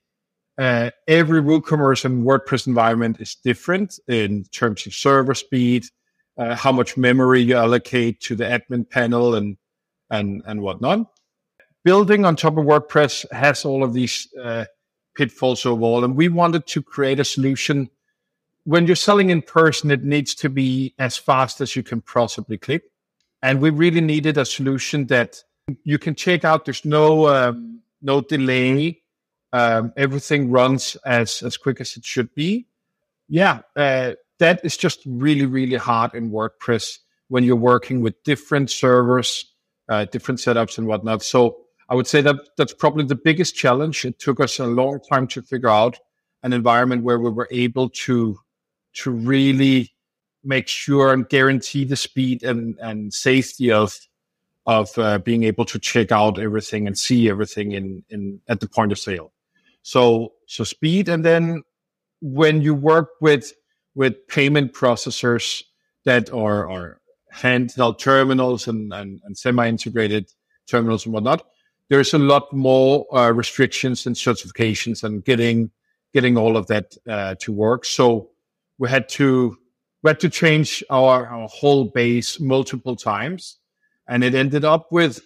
uh, 0.58 0.92
every 1.08 1.42
WooCommerce 1.42 2.06
and 2.06 2.24
WordPress 2.24 2.68
environment 2.68 3.20
is 3.20 3.36
different 3.36 4.00
in 4.08 4.44
terms 4.52 4.86
of 4.86 4.94
server 4.94 5.34
speed, 5.34 5.86
uh, 6.38 6.56
how 6.56 6.72
much 6.72 6.98
memory 6.98 7.42
you 7.42 7.56
allocate 7.56 8.20
to 8.22 8.36
the 8.36 8.44
admin 8.44 8.90
panel, 8.90 9.36
and 9.36 9.58
and 10.10 10.42
and 10.46 10.62
whatnot. 10.62 11.12
Building 11.84 12.26
on 12.26 12.36
top 12.36 12.58
of 12.58 12.66
WordPress 12.66 13.32
has 13.32 13.66
all 13.66 13.84
of 13.84 13.94
these 13.94 14.28
uh, 14.42 14.66
pitfalls 15.16 15.66
overall, 15.66 16.04
and 16.04 16.16
we 16.16 16.30
wanted 16.30 16.68
to 16.68 16.82
create 16.82 17.20
a 17.20 17.26
solution. 17.26 17.90
When 18.66 18.86
you're 18.86 18.96
selling 18.96 19.32
in 19.32 19.42
person, 19.42 19.90
it 19.90 20.04
needs 20.04 20.36
to 20.36 20.50
be 20.50 20.94
as 21.00 21.18
fast 21.18 21.62
as 21.62 21.76
you 21.76 21.82
can 21.82 22.02
possibly 22.02 22.58
click, 22.58 22.84
and 23.42 23.60
we 23.62 23.70
really 23.70 24.02
needed 24.02 24.38
a 24.38 24.46
solution 24.46 25.08
that 25.08 25.44
you 25.84 25.98
can 25.98 26.16
check 26.16 26.46
out. 26.46 26.66
There's 26.66 26.86
no 26.86 27.28
um, 27.28 27.82
no 28.02 28.22
delay 28.22 29.02
um, 29.54 29.94
everything 29.98 30.50
runs 30.50 30.96
as 31.06 31.44
as 31.44 31.58
quick 31.58 31.82
as 31.82 31.98
it 31.98 32.06
should 32.06 32.34
be. 32.34 32.68
Yeah, 33.28 33.62
uh, 33.76 34.14
that 34.42 34.60
is 34.64 34.76
just 34.78 35.00
really 35.06 35.46
really 35.46 35.78
hard 35.78 36.14
in 36.14 36.32
WordPress 36.32 37.00
when 37.30 37.44
you're 37.46 37.56
working 37.56 38.02
with 38.02 38.22
different 38.24 38.70
servers, 38.70 39.46
uh, 39.88 40.06
different 40.06 40.40
setups 40.40 40.78
and 40.78 40.86
whatnot. 40.86 41.24
So 41.24 41.58
I 41.90 41.96
would 41.96 42.08
say 42.08 42.22
that 42.22 42.36
that's 42.58 42.74
probably 42.74 43.06
the 43.06 43.16
biggest 43.16 43.56
challenge. 43.56 44.04
It 44.04 44.20
took 44.20 44.40
us 44.40 44.60
a 44.60 44.68
long 44.68 45.00
time 45.10 45.28
to 45.28 45.42
figure 45.42 45.70
out 45.70 45.98
an 46.44 46.54
environment 46.54 47.04
where 47.04 47.20
we 47.20 47.30
were 47.30 47.48
able 47.52 47.90
to 47.90 48.38
to 48.94 49.12
really 49.12 49.94
make 50.44 50.68
sure 50.68 51.14
and 51.14 51.30
guarantee 51.30 51.86
the 51.86 51.96
speed 51.96 52.44
and, 52.44 52.78
and 52.80 53.14
safety 53.14 53.72
of 53.72 53.98
of 54.66 54.98
uh, 54.98 55.18
being 55.20 55.44
able 55.44 55.66
to 55.66 55.80
check 55.80 56.12
out 56.12 56.40
everything 56.40 56.88
and 56.88 56.98
see 56.98 57.30
everything 57.30 57.72
in 57.72 58.04
in 58.10 58.42
at 58.48 58.60
the 58.60 58.68
point 58.68 58.92
of 58.92 59.00
sale. 59.00 59.32
So, 59.84 60.34
so 60.46 60.64
speed. 60.64 61.10
And 61.10 61.26
then 61.26 61.64
when 62.22 62.62
you 62.62 62.76
work 62.76 63.10
with, 63.20 63.54
with 63.96 64.28
payment 64.28 64.74
processors 64.74 65.64
that 66.06 66.32
are, 66.32 66.70
are 66.70 67.02
handheld 67.34 68.00
terminals 68.00 68.68
and, 68.68 68.94
and, 68.94 69.22
and 69.24 69.38
semi-integrated 69.38 70.32
terminals 70.68 71.06
and 71.06 71.14
whatnot, 71.14 71.46
there's 71.90 72.14
a 72.14 72.20
lot 72.20 72.52
more 72.54 73.06
uh, 73.16 73.32
restrictions 73.32 74.06
and 74.06 74.16
certifications 74.16 75.04
and 75.04 75.26
getting 75.26 75.72
getting 76.14 76.38
all 76.38 76.58
of 76.58 76.68
that 76.68 76.96
uh, 77.08 77.36
to 77.40 77.54
work. 77.54 77.86
So 77.86 78.30
we 78.78 78.90
had 78.90 79.08
to 79.10 79.58
we 80.04 80.10
had 80.10 80.20
to 80.22 80.30
change 80.30 80.84
our, 80.90 81.28
our 81.28 81.48
whole 81.48 81.86
base 81.86 82.40
multiple 82.40 82.96
times, 82.96 83.58
and 84.08 84.24
it 84.24 84.34
ended 84.34 84.66
up 84.66 84.92
with 84.92 85.22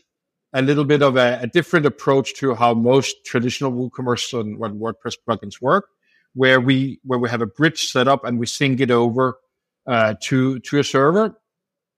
a 0.53 0.62
little 0.62 0.86
bit 0.86 1.01
of 1.01 1.17
a, 1.17 1.39
a 1.41 1.48
different 1.48 1.86
approach 1.86 2.34
to 2.36 2.55
how 2.55 2.74
most 2.74 3.25
traditional 3.25 3.72
WooCommerce 3.72 4.39
and 4.39 4.57
WordPress 4.57 5.15
plugins 5.27 5.62
work, 5.62 5.89
where 6.35 6.61
we 6.61 6.99
where 7.03 7.17
we 7.17 7.29
have 7.29 7.41
a 7.41 7.47
bridge 7.47 7.87
set 7.87 8.07
up 8.07 8.23
and 8.23 8.37
we 8.37 8.45
sync 8.45 8.79
it 8.79 8.91
over 8.91 9.39
uh, 9.87 10.13
to 10.21 10.59
to 10.59 10.79
a 10.79 10.83
server, 10.83 11.35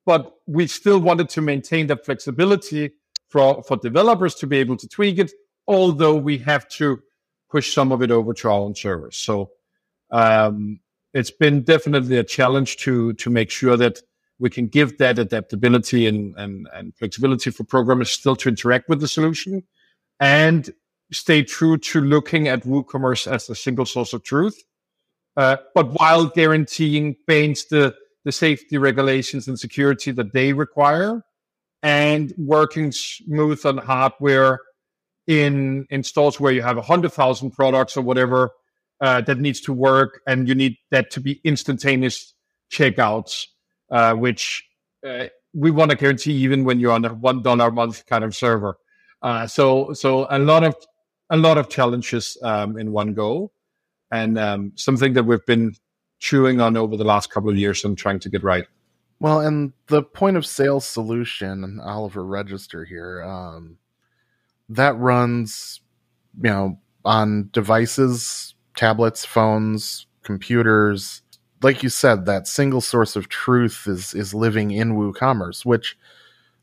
but 0.06 0.34
we 0.46 0.67
still 0.67 1.00
wanted 1.00 1.27
to 1.29 1.41
maintain 1.41 1.88
that 1.88 2.06
flexibility 2.06 2.91
for 3.27 3.62
for 3.63 3.75
developers 3.77 4.36
to 4.36 4.48
be 4.48 4.58
able 4.58 4.77
to 4.77 4.88
tweak 4.88 5.17
it, 5.20 5.32
although 5.67 6.15
we 6.15 6.38
have 6.38 6.67
to 6.70 7.01
push 7.51 7.74
some 7.74 7.91
of 7.91 8.01
it 8.01 8.12
over 8.12 8.34
to 8.34 8.48
our 8.48 8.60
own 8.60 8.75
servers. 8.75 9.17
So 9.17 9.51
um, 10.12 10.79
it's 11.13 11.32
been 11.32 11.63
definitely 11.63 12.17
a 12.17 12.24
challenge 12.24 12.77
to 12.77 13.13
to 13.13 13.29
make 13.29 13.50
sure 13.50 13.75
that 13.75 14.00
we 14.39 14.50
can 14.51 14.67
give 14.67 15.00
that 15.00 15.17
adaptability 15.17 16.06
and, 16.06 16.36
and, 16.38 16.67
and 16.72 16.96
flexibility 16.96 17.50
for 17.50 17.63
programmers 17.63 18.12
still 18.12 18.36
to 18.36 18.50
interact 18.50 18.88
with 18.88 19.01
the 19.01 19.08
solution 19.08 19.63
and 20.20 20.70
stay 21.12 21.44
true 21.44 21.78
to 21.78 22.02
looking 22.02 22.48
at 22.48 22.64
WooCommerce 22.64 23.32
as 23.32 23.50
a 23.50 23.56
single 23.56 23.86
source 23.86 24.14
of 24.14 24.24
truth, 24.24 24.62
uh, 25.36 25.58
but 25.74 25.92
while 26.00 26.26
guaranteeing 26.26 27.16
Baines 27.26 27.66
the, 27.66 27.96
the 28.26 28.32
safety 28.32 28.78
regulations 28.78 29.48
and 29.48 29.60
security 29.60 30.12
that 30.12 30.34
they 30.34 30.54
require 30.54 31.24
and 31.84 32.34
working 32.38 32.92
smooth 32.92 33.64
on 33.66 33.78
hardware 33.78 34.60
in, 35.28 35.86
in 35.90 36.04
stores 36.04 36.40
where 36.40 36.52
you 36.52 36.62
have 36.62 36.78
100,000 36.78 37.52
products 37.52 37.96
or 37.96 38.02
whatever 38.02 38.52
uh, 39.00 39.22
that 39.22 39.40
needs 39.40 39.62
to 39.62 39.74
work 39.74 40.22
and 40.28 40.48
you 40.48 40.56
need 40.56 40.76
that 40.92 41.12
to 41.12 41.20
be 41.20 41.40
instantaneous 41.44 42.34
checkouts 42.72 43.46
uh, 43.92 44.14
which 44.14 44.68
uh, 45.06 45.26
we 45.54 45.72
want 45.72 45.92
to 45.92 45.98
guarantee 45.98 46.34
even 46.34 46.64
when 46.64 46.80
you're 46.80 46.92
on 46.92 47.06
a 47.06 47.14
one 47.14 47.42
dollar 47.42 47.68
a 47.68 47.72
month 47.72 48.06
kind 48.06 48.24
of 48.24 48.36
server. 48.36 48.78
Uh, 49.22 49.48
so 49.48 49.94
so 49.94 50.28
a 50.30 50.40
lot 50.40 50.64
of 50.64 50.76
a 51.30 51.38
lot 51.38 51.58
of 51.58 51.70
challenges 51.70 52.38
um, 52.42 52.78
in 52.78 52.92
one 52.92 53.14
go, 53.14 53.52
and 54.12 54.38
um, 54.38 54.72
something 54.76 55.14
that 55.14 55.24
we've 55.24 55.46
been 55.46 55.76
chewing 56.20 56.62
on 56.62 56.78
over 56.78 56.98
the 56.98 57.04
last 57.04 57.30
couple 57.30 57.50
of 57.50 57.58
years 57.58 57.84
and 57.84 57.98
trying 57.98 58.20
to 58.20 58.30
get 58.30 58.44
right. 58.44 58.66
Well, 59.20 59.42
and 59.42 59.74
the 59.88 60.04
point 60.04 60.38
of 60.38 60.46
sale 60.46 60.80
solution, 60.80 61.80
Oliver 61.84 62.24
Register 62.24 62.86
here, 62.86 63.24
um, 63.24 63.78
that 64.70 64.98
runs, 64.98 65.82
you 66.42 66.50
know, 66.50 66.80
on 67.04 67.50
devices, 67.52 68.54
tablets, 68.76 69.26
phones, 69.26 70.06
computers, 70.24 71.22
like 71.64 71.82
you 71.82 71.90
said, 71.90 72.26
that 72.26 72.48
single 72.48 72.82
source 72.82 73.16
of 73.16 73.30
truth 73.30 73.86
is 73.88 74.14
is 74.14 74.34
living 74.34 74.72
in 74.72 74.96
WooCommerce, 74.96 75.66
which 75.66 75.98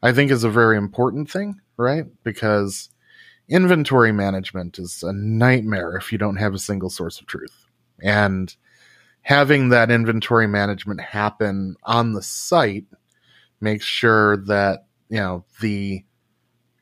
I 0.02 0.12
think 0.12 0.30
is 0.30 0.44
a 0.44 0.50
very 0.50 0.76
important 0.76 1.30
thing, 1.30 1.60
right? 1.76 2.04
Because 2.22 2.90
inventory 3.48 4.12
management 4.12 4.78
is 4.78 5.02
a 5.02 5.12
nightmare 5.12 5.96
if 5.96 6.12
you 6.12 6.18
don't 6.18 6.36
have 6.36 6.54
a 6.54 6.58
single 6.58 6.90
source 6.90 7.20
of 7.20 7.26
truth. 7.26 7.66
And 8.02 8.54
having 9.22 9.68
that 9.70 9.90
inventory 9.90 10.46
management 10.46 11.00
happen 11.00 11.76
on 11.84 12.12
the 12.12 12.22
site 12.22 12.86
makes 13.60 13.84
sure 13.84 14.36
that, 14.36 14.86
you 15.08 15.18
know, 15.18 15.44
the 15.60 16.04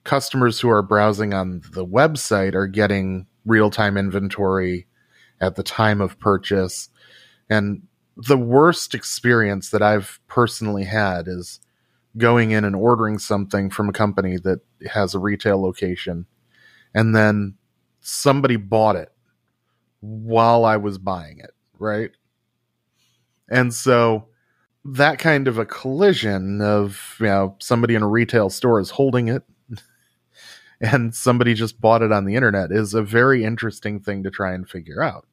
customers 0.05 0.59
who 0.59 0.69
are 0.69 0.83
browsing 0.83 1.33
on 1.33 1.63
the 1.73 1.87
website 1.87 2.55
are 2.55 2.67
getting 2.67 3.27
real-time 3.45 3.97
inventory 3.97 4.87
at 5.41 5.57
the 5.57 5.63
time 5.63 6.01
of 6.01 6.19
purchase 6.19 6.89
and 7.51 7.83
the 8.17 8.39
worst 8.39 8.95
experience 8.95 9.71
that 9.71 9.83
I've 9.83 10.21
personally 10.27 10.85
had 10.85 11.27
is 11.29 11.61
going 12.17 12.51
in 12.51 12.65
and 12.65 12.77
ordering 12.77 13.19
something 13.19 13.71
from 13.71 13.89
a 13.89 13.93
company 13.93 14.37
that 14.39 14.61
has 14.91 15.15
a 15.15 15.19
retail 15.19 15.61
location 15.61 16.27
and 16.95 17.15
then 17.15 17.55
somebody 18.01 18.57
bought 18.57 18.97
it 18.97 19.11
while 20.01 20.65
I 20.65 20.77
was 20.77 20.99
buying 20.99 21.39
it, 21.39 21.53
right? 21.79 22.11
And 23.49 23.73
so 23.73 24.29
that 24.85 25.19
kind 25.19 25.47
of 25.47 25.59
a 25.59 25.67
collision 25.67 26.61
of, 26.61 27.17
you 27.21 27.27
know, 27.27 27.57
somebody 27.61 27.95
in 27.95 28.03
a 28.03 28.09
retail 28.09 28.51
store 28.51 28.81
is 28.81 28.91
holding 28.91 29.29
it 29.29 29.45
and 30.81 31.15
somebody 31.15 31.55
just 31.55 31.81
bought 31.81 32.03
it 32.03 32.13
on 32.13 32.25
the 32.25 32.35
internet 32.35 32.73
is 32.73 32.95
a 32.95 33.03
very 33.03 33.45
interesting 33.45 34.01
thing 34.01 34.25
to 34.25 34.31
try 34.31 34.53
and 34.53 34.69
figure 34.69 35.03
out. 35.03 35.27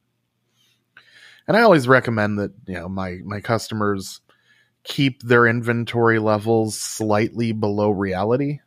And 1.48 1.58
I 1.58 1.62
always 1.62 1.88
recommend 1.88 2.38
that, 2.38 2.52
you 2.68 2.76
know, 2.76 2.88
my 2.88 3.18
my 3.24 3.42
customers 3.42 4.22
keep 4.84 5.24
their 5.24 5.48
inventory 5.48 6.20
levels 6.20 6.78
slightly 6.78 7.52
below 7.52 7.90
reality 7.90 8.60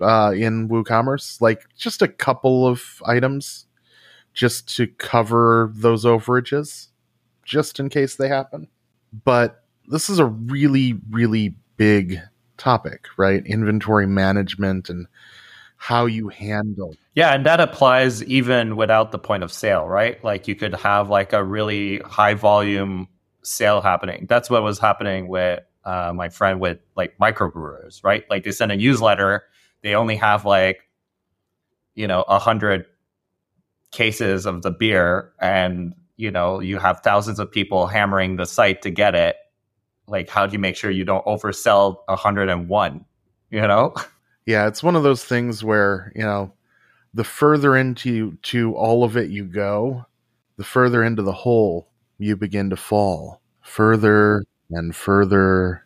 uh, 0.00 0.32
in 0.34 0.68
WooCommerce, 0.68 1.40
like 1.40 1.66
just 1.76 2.02
a 2.02 2.08
couple 2.08 2.66
of 2.66 3.02
items 3.06 3.66
just 4.34 4.74
to 4.76 4.86
cover 4.86 5.72
those 5.74 6.04
overages, 6.04 6.88
just 7.44 7.80
in 7.80 7.88
case 7.88 8.16
they 8.16 8.28
happen. 8.28 8.68
But 9.24 9.64
this 9.88 10.08
is 10.08 10.18
a 10.18 10.26
really, 10.26 11.00
really 11.10 11.54
big 11.76 12.20
topic, 12.56 13.06
right? 13.16 13.44
Inventory 13.46 14.06
management 14.06 14.90
and 14.90 15.06
how 15.76 16.06
you 16.06 16.28
handle. 16.28 16.94
Yeah, 17.14 17.32
and 17.34 17.46
that 17.46 17.60
applies 17.60 18.22
even 18.24 18.76
without 18.76 19.12
the 19.12 19.18
point 19.18 19.42
of 19.42 19.52
sale, 19.52 19.86
right? 19.86 20.22
Like 20.22 20.48
you 20.48 20.54
could 20.54 20.74
have 20.74 21.08
like 21.08 21.32
a 21.32 21.42
really 21.42 21.98
high 22.00 22.34
volume 22.34 23.08
sale 23.42 23.80
happening. 23.80 24.26
That's 24.28 24.50
what 24.50 24.62
was 24.62 24.78
happening 24.78 25.28
with 25.28 25.60
uh, 25.84 26.12
my 26.14 26.28
friend 26.28 26.60
with 26.60 26.78
like 26.96 27.16
microbrewers, 27.18 28.04
right? 28.04 28.24
Like 28.28 28.44
they 28.44 28.50
send 28.50 28.72
a 28.72 28.76
newsletter, 28.76 29.44
they 29.82 29.94
only 29.94 30.16
have 30.16 30.44
like 30.44 30.88
you 31.94 32.06
know 32.06 32.22
a 32.28 32.38
hundred 32.38 32.86
cases 33.90 34.46
of 34.46 34.62
the 34.62 34.70
beer, 34.70 35.32
and 35.40 35.94
you 36.16 36.30
know 36.30 36.60
you 36.60 36.78
have 36.78 37.00
thousands 37.00 37.38
of 37.38 37.50
people 37.50 37.86
hammering 37.86 38.36
the 38.36 38.46
site 38.46 38.82
to 38.82 38.90
get 38.90 39.14
it. 39.14 39.36
Like, 40.06 40.28
how 40.30 40.46
do 40.46 40.52
you 40.52 40.58
make 40.58 40.76
sure 40.76 40.90
you 40.90 41.04
don't 41.04 41.24
oversell 41.26 41.98
a 42.08 42.16
hundred 42.16 42.48
and 42.48 42.68
one? 42.68 43.04
You 43.50 43.62
know? 43.62 43.94
Yeah, 44.46 44.66
it's 44.66 44.82
one 44.82 44.96
of 44.96 45.02
those 45.02 45.22
things 45.26 45.62
where 45.62 46.10
you 46.16 46.22
know 46.22 46.54
the 47.12 47.22
further 47.22 47.76
into 47.76 48.38
to 48.44 48.74
all 48.76 49.04
of 49.04 49.14
it 49.14 49.28
you 49.28 49.44
go, 49.44 50.06
the 50.56 50.64
further 50.64 51.04
into 51.04 51.20
the 51.20 51.32
hole 51.32 51.90
you 52.16 52.34
begin 52.34 52.70
to 52.70 52.76
fall 52.76 53.42
further 53.60 54.42
and 54.70 54.96
further 54.96 55.84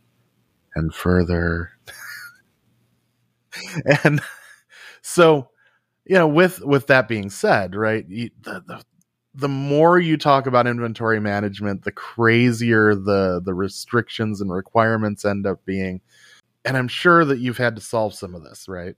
and 0.77 0.95
further. 0.95 1.71
and 4.05 4.21
so, 5.03 5.49
you 6.05 6.17
know, 6.17 6.29
with 6.29 6.61
with 6.65 6.87
that 6.89 7.09
being 7.09 7.31
said, 7.31 7.75
right, 7.75 8.07
you, 8.09 8.31
the, 8.43 8.63
the 8.67 8.85
the 9.35 9.49
more 9.49 9.99
you 9.99 10.17
talk 10.17 10.47
about 10.47 10.67
inventory 10.67 11.21
management, 11.21 11.85
the 11.85 11.93
crazier 11.93 12.95
the 12.95 13.41
the 13.45 13.55
restrictions 13.55 14.41
and 14.41 14.53
requirements 14.53 15.25
end 15.25 15.47
up 15.47 15.65
being. 15.65 16.01
And 16.65 16.77
I'm 16.77 16.89
sure 16.89 17.25
that 17.25 17.41
you've 17.41 17.59
had 17.59 17.75
to 17.75 17.83
solve 17.83 18.15
some 18.15 18.35
of 18.35 18.45
this, 18.45 18.69
right? 18.69 18.95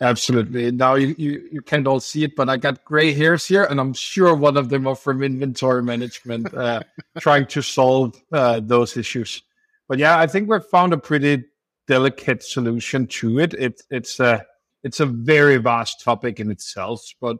Absolutely. 0.00 0.70
Now 0.72 0.96
you, 0.96 1.14
you, 1.16 1.48
you 1.50 1.62
can't 1.62 1.86
all 1.86 2.00
see 2.00 2.24
it, 2.24 2.36
but 2.36 2.50
I 2.50 2.58
got 2.58 2.84
gray 2.84 3.14
hairs 3.14 3.46
here, 3.46 3.64
and 3.64 3.80
I'm 3.80 3.94
sure 3.94 4.34
one 4.34 4.58
of 4.58 4.68
them 4.68 4.86
are 4.86 4.94
from 4.94 5.22
inventory 5.22 5.82
management, 5.82 6.52
uh, 6.52 6.82
trying 7.18 7.46
to 7.46 7.62
solve 7.62 8.14
uh, 8.30 8.60
those 8.62 8.98
issues. 8.98 9.42
But 9.88 9.98
yeah, 9.98 10.18
I 10.18 10.26
think 10.26 10.50
we've 10.50 10.64
found 10.64 10.92
a 10.92 10.98
pretty 10.98 11.44
delicate 11.86 12.42
solution 12.42 13.06
to 13.06 13.38
it. 13.38 13.54
it 13.54 13.82
it's 13.90 14.20
a 14.20 14.44
it's 14.82 15.00
a 15.00 15.06
very 15.06 15.56
vast 15.56 16.02
topic 16.02 16.40
in 16.40 16.50
itself, 16.50 17.02
but 17.20 17.38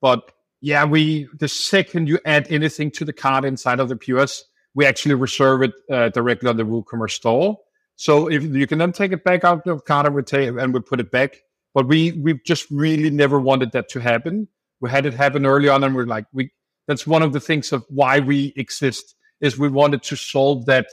but 0.00 0.32
yeah, 0.60 0.84
we 0.84 1.28
the 1.38 1.48
second 1.48 2.08
you 2.08 2.18
add 2.24 2.46
anything 2.50 2.90
to 2.92 3.04
the 3.04 3.12
cart 3.12 3.44
inside 3.44 3.80
of 3.80 3.88
the 3.88 3.96
POS, 3.96 4.44
we 4.74 4.86
actually 4.86 5.14
reserve 5.14 5.62
it 5.62 5.72
uh, 5.90 6.08
directly 6.10 6.48
on 6.48 6.56
the 6.56 6.64
WooCommerce 6.64 7.12
store. 7.12 7.58
So 7.96 8.30
if 8.30 8.42
you 8.42 8.66
can 8.66 8.78
then 8.78 8.92
take 8.92 9.12
it 9.12 9.24
back 9.24 9.44
out 9.44 9.66
of 9.66 9.78
the 9.78 9.82
cart 9.82 10.06
and 10.06 10.14
we 10.14 10.22
take 10.22 10.48
and 10.48 10.74
we 10.74 10.80
put 10.80 11.00
it 11.00 11.10
back 11.10 11.42
but 11.74 11.88
we 11.88 12.12
we've 12.12 12.42
just 12.44 12.70
really 12.70 13.10
never 13.10 13.40
wanted 13.40 13.72
that 13.72 13.88
to 13.90 14.00
happen. 14.00 14.48
We 14.80 14.90
had 14.90 15.06
it 15.06 15.14
happen 15.14 15.46
early 15.46 15.68
on, 15.68 15.84
and 15.84 15.94
we're 15.94 16.06
like, 16.06 16.26
we 16.32 16.50
that's 16.86 17.06
one 17.06 17.22
of 17.22 17.32
the 17.32 17.40
things 17.40 17.72
of 17.72 17.84
why 17.88 18.20
we 18.20 18.52
exist 18.56 19.14
is 19.40 19.58
we 19.58 19.68
wanted 19.68 20.02
to 20.04 20.16
solve 20.16 20.66
that 20.66 20.86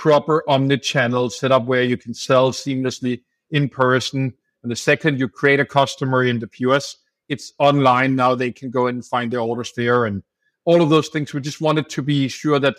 proper 0.00 0.42
omni-channel 0.48 1.28
setup 1.28 1.66
where 1.66 1.82
you 1.82 1.94
can 1.94 2.14
sell 2.14 2.52
seamlessly 2.52 3.20
in 3.50 3.68
person. 3.68 4.32
And 4.62 4.72
the 4.72 4.76
second 4.76 5.18
you 5.18 5.28
create 5.28 5.60
a 5.60 5.66
customer 5.66 6.24
in 6.24 6.38
the 6.38 6.46
POS, 6.46 6.96
it's 7.28 7.52
online 7.58 8.16
now. 8.16 8.34
They 8.34 8.50
can 8.50 8.70
go 8.70 8.86
and 8.86 9.04
find 9.04 9.30
their 9.30 9.40
orders 9.40 9.74
there 9.76 10.06
and 10.06 10.22
all 10.64 10.80
of 10.80 10.88
those 10.88 11.08
things. 11.08 11.34
We 11.34 11.42
just 11.42 11.60
wanted 11.60 11.90
to 11.90 12.00
be 12.00 12.28
sure 12.28 12.58
that 12.60 12.76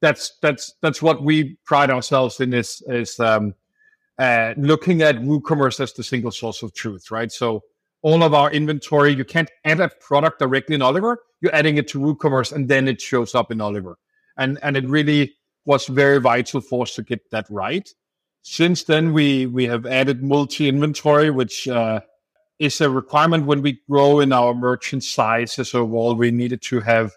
that's 0.00 0.38
that's 0.42 0.74
that's 0.80 1.02
what 1.02 1.24
we 1.24 1.58
pride 1.64 1.90
ourselves 1.90 2.40
in 2.40 2.54
is 2.54 2.84
is 2.86 3.18
um, 3.18 3.52
uh, 4.20 4.54
looking 4.56 5.02
at 5.02 5.16
WooCommerce 5.16 5.80
as 5.80 5.92
the 5.92 6.04
single 6.04 6.30
source 6.30 6.62
of 6.62 6.72
truth, 6.72 7.10
right? 7.10 7.32
So 7.32 7.62
all 8.02 8.22
of 8.22 8.32
our 8.32 8.50
inventory, 8.52 9.12
you 9.12 9.24
can't 9.24 9.50
add 9.64 9.80
a 9.80 9.88
product 10.00 10.38
directly 10.38 10.76
in 10.76 10.82
Oliver. 10.82 11.18
You're 11.40 11.54
adding 11.54 11.78
it 11.78 11.88
to 11.88 11.98
WooCommerce 11.98 12.52
and 12.52 12.68
then 12.68 12.86
it 12.86 13.00
shows 13.00 13.34
up 13.34 13.50
in 13.50 13.60
Oliver. 13.60 13.98
And, 14.36 14.58
and 14.62 14.76
it 14.76 14.88
really 14.88 15.34
was 15.64 15.86
very 15.86 16.20
vital 16.20 16.60
for 16.60 16.82
us 16.82 16.94
to 16.94 17.02
get 17.02 17.30
that 17.30 17.46
right. 17.50 17.88
Since 18.42 18.84
then, 18.84 19.12
we, 19.12 19.46
we 19.46 19.66
have 19.66 19.86
added 19.86 20.22
multi 20.22 20.68
inventory, 20.68 21.30
which, 21.30 21.68
uh, 21.68 22.00
is 22.60 22.80
a 22.82 22.90
requirement 22.90 23.46
when 23.46 23.62
we 23.62 23.80
grow 23.88 24.20
in 24.20 24.32
our 24.32 24.54
merchant 24.54 25.02
sizes 25.02 25.74
overall. 25.74 26.14
We 26.14 26.30
needed 26.30 26.60
to 26.62 26.80
have 26.80 27.12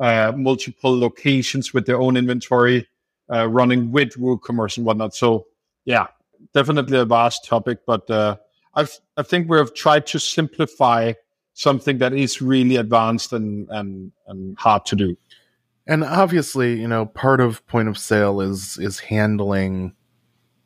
uh, 0.00 0.32
multiple 0.34 0.98
locations 0.98 1.74
with 1.74 1.84
their 1.86 2.00
own 2.00 2.16
inventory 2.16 2.88
uh, 3.30 3.48
running 3.48 3.92
with 3.92 4.14
WooCommerce 4.14 4.78
and 4.78 4.86
whatnot. 4.86 5.14
So, 5.14 5.46
yeah, 5.84 6.06
definitely 6.54 6.98
a 6.98 7.04
vast 7.04 7.44
topic, 7.44 7.80
but 7.86 8.10
uh, 8.10 8.36
i 8.74 8.86
I 9.16 9.22
think 9.22 9.50
we 9.50 9.58
have 9.58 9.74
tried 9.74 10.06
to 10.08 10.18
simplify 10.18 11.12
something 11.52 11.98
that 11.98 12.14
is 12.14 12.40
really 12.40 12.76
advanced 12.76 13.32
and, 13.32 13.68
and, 13.70 14.12
and 14.26 14.56
hard 14.58 14.86
to 14.86 14.96
do. 14.96 15.16
And 15.88 16.04
obviously, 16.04 16.78
you 16.78 16.86
know, 16.86 17.06
part 17.06 17.40
of 17.40 17.66
point 17.66 17.88
of 17.88 17.98
sale 17.98 18.40
is 18.40 18.78
is 18.78 19.00
handling 19.00 19.94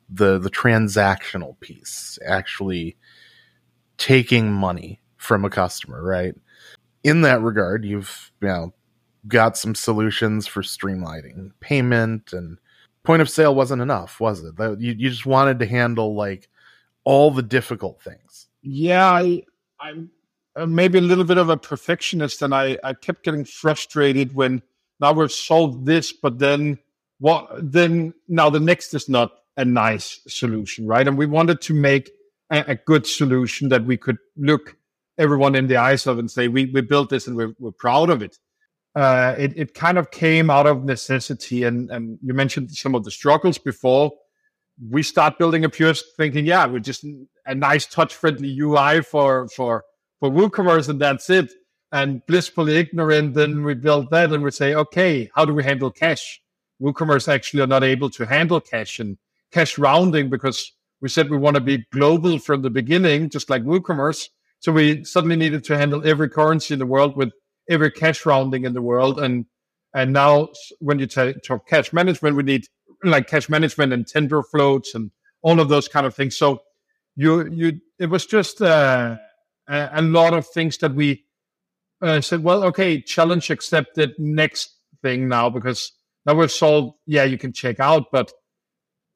the 0.09 0.37
the 0.37 0.49
transactional 0.49 1.59
piece, 1.61 2.19
actually 2.27 2.97
taking 3.97 4.51
money 4.51 5.01
from 5.17 5.45
a 5.45 5.49
customer, 5.49 6.03
right? 6.03 6.35
In 7.03 7.21
that 7.21 7.41
regard, 7.41 7.85
you've 7.85 8.31
you 8.41 8.49
know 8.49 8.73
got 9.27 9.57
some 9.57 9.73
solutions 9.73 10.45
for 10.45 10.61
streamlining 10.61 11.51
payment 11.61 12.33
and 12.33 12.57
point 13.03 13.21
of 13.21 13.29
sale 13.29 13.55
wasn't 13.55 13.81
enough, 13.81 14.19
was 14.19 14.43
it? 14.43 14.53
You, 14.59 14.91
you 14.91 15.09
just 15.09 15.25
wanted 15.25 15.59
to 15.59 15.65
handle 15.65 16.15
like 16.15 16.49
all 17.05 17.31
the 17.31 17.41
difficult 17.41 18.01
things. 18.01 18.47
Yeah, 18.61 19.09
I, 19.09 19.43
I'm 19.79 20.09
maybe 20.67 20.97
a 20.97 21.01
little 21.01 21.23
bit 21.23 21.37
of 21.37 21.49
a 21.49 21.57
perfectionist, 21.57 22.41
and 22.41 22.53
I, 22.53 22.77
I 22.83 22.93
kept 22.93 23.23
getting 23.23 23.45
frustrated 23.45 24.35
when 24.35 24.61
now 25.03 25.13
we've 25.13 25.31
solved 25.31 25.85
this, 25.85 26.11
but 26.11 26.39
then 26.39 26.79
what? 27.19 27.47
Then 27.59 28.13
now 28.27 28.49
the 28.49 28.59
next 28.59 28.93
is 28.95 29.07
not 29.07 29.31
a 29.55 29.63
nice 29.65 30.19
solution, 30.27 30.87
right? 30.87 31.07
And 31.07 31.17
we 31.17 31.27
wanted 31.27 31.61
to 31.61 31.73
make 31.75 32.09
a, 32.51 32.63
a 32.69 32.75
good 32.75 33.05
solution 33.05 33.69
that 33.69 33.85
we 33.85 33.97
could 33.97 34.17
look 34.35 34.75
everyone 35.19 35.53
in 35.53 35.67
the 35.67 35.77
eyes 35.77 36.07
of 36.07 36.17
and 36.17 36.31
say, 36.31 36.47
we, 36.47 36.65
we 36.65 36.81
built 36.81 37.09
this 37.09 37.27
and 37.27 37.35
we're, 37.35 37.53
we're 37.59 37.71
proud 37.71 38.09
of 38.09 38.23
it 38.23 38.39
uh, 38.95 39.35
it, 39.37 39.53
it 39.55 39.73
kind 39.73 39.97
of 39.97 40.11
came 40.11 40.49
out 40.49 40.67
of 40.67 40.83
necessity. 40.83 41.63
And, 41.63 41.89
and 41.89 42.19
you 42.21 42.33
mentioned 42.33 42.71
some 42.71 42.95
of 42.95 43.03
the 43.03 43.11
struggles 43.11 43.57
before. 43.57 44.11
We 44.89 45.03
start 45.03 45.37
building 45.37 45.65
a 45.65 45.69
POS 45.69 46.03
thinking, 46.17 46.45
yeah, 46.45 46.65
we're 46.65 46.79
just 46.79 47.05
a 47.45 47.55
nice 47.55 47.85
touch 47.85 48.15
friendly 48.15 48.57
UI 48.59 49.01
for, 49.01 49.47
for, 49.49 49.83
for 50.19 50.29
WooCommerce 50.29 50.89
and 50.89 50.99
that's 50.99 51.29
it. 51.29 51.51
And 51.93 52.25
blissfully 52.25 52.77
ignorant, 52.77 53.35
then 53.35 53.63
we 53.63 53.75
build 53.75 54.09
that 54.09 54.33
and 54.33 54.43
we 54.43 54.49
say, 54.49 54.73
okay, 54.73 55.29
how 55.35 55.45
do 55.45 55.53
we 55.53 55.63
handle 55.63 55.91
cash? 55.91 56.41
WooCommerce 56.81 57.27
actually 57.27 57.61
are 57.61 57.67
not 57.67 57.83
able 57.83 58.09
to 58.09 58.25
handle 58.25 58.59
cash 58.59 58.99
and 58.99 59.15
cash 59.51 59.77
rounding 59.77 60.31
because 60.31 60.73
we 61.01 61.09
said 61.09 61.29
we 61.29 61.37
want 61.37 61.55
to 61.55 61.61
be 61.61 61.85
global 61.91 62.39
from 62.39 62.63
the 62.63 62.71
beginning, 62.71 63.29
just 63.29 63.47
like 63.47 63.63
WooCommerce. 63.63 64.29
So 64.59 64.71
we 64.71 65.03
suddenly 65.03 65.35
needed 65.35 65.63
to 65.65 65.77
handle 65.77 66.05
every 66.05 66.29
currency 66.29 66.73
in 66.73 66.79
the 66.79 66.87
world 66.87 67.15
with 67.15 67.31
every 67.69 67.91
cash 67.91 68.25
rounding 68.25 68.65
in 68.65 68.73
the 68.73 68.81
world. 68.81 69.19
And 69.19 69.45
and 69.93 70.11
now 70.11 70.49
when 70.79 70.97
you 70.97 71.05
talk 71.05 71.67
cash 71.67 71.93
management, 71.93 72.35
we 72.35 72.41
need 72.41 72.65
like 73.03 73.27
cash 73.27 73.49
management 73.49 73.93
and 73.93 74.07
tender 74.07 74.41
floats 74.41 74.95
and 74.95 75.11
all 75.43 75.59
of 75.59 75.69
those 75.69 75.87
kind 75.87 76.07
of 76.07 76.15
things. 76.15 76.35
So 76.35 76.63
you 77.15 77.47
you 77.51 77.81
it 77.99 78.07
was 78.07 78.25
just 78.25 78.61
uh, 78.63 79.17
a, 79.67 79.89
a, 79.93 80.01
lot 80.01 80.33
of 80.33 80.47
things 80.47 80.77
that 80.79 80.95
we 80.95 81.22
uh, 82.03 82.21
said. 82.21 82.43
Well, 82.43 82.63
okay, 82.65 83.01
challenge 83.01 83.49
accepted. 83.49 84.13
Next 84.19 84.75
thing 85.01 85.27
now 85.27 85.49
because 85.49 85.91
now 86.25 86.35
we've 86.35 86.51
solved. 86.51 86.97
Yeah, 87.05 87.23
you 87.23 87.37
can 87.37 87.53
check 87.53 87.79
out, 87.79 88.11
but 88.11 88.31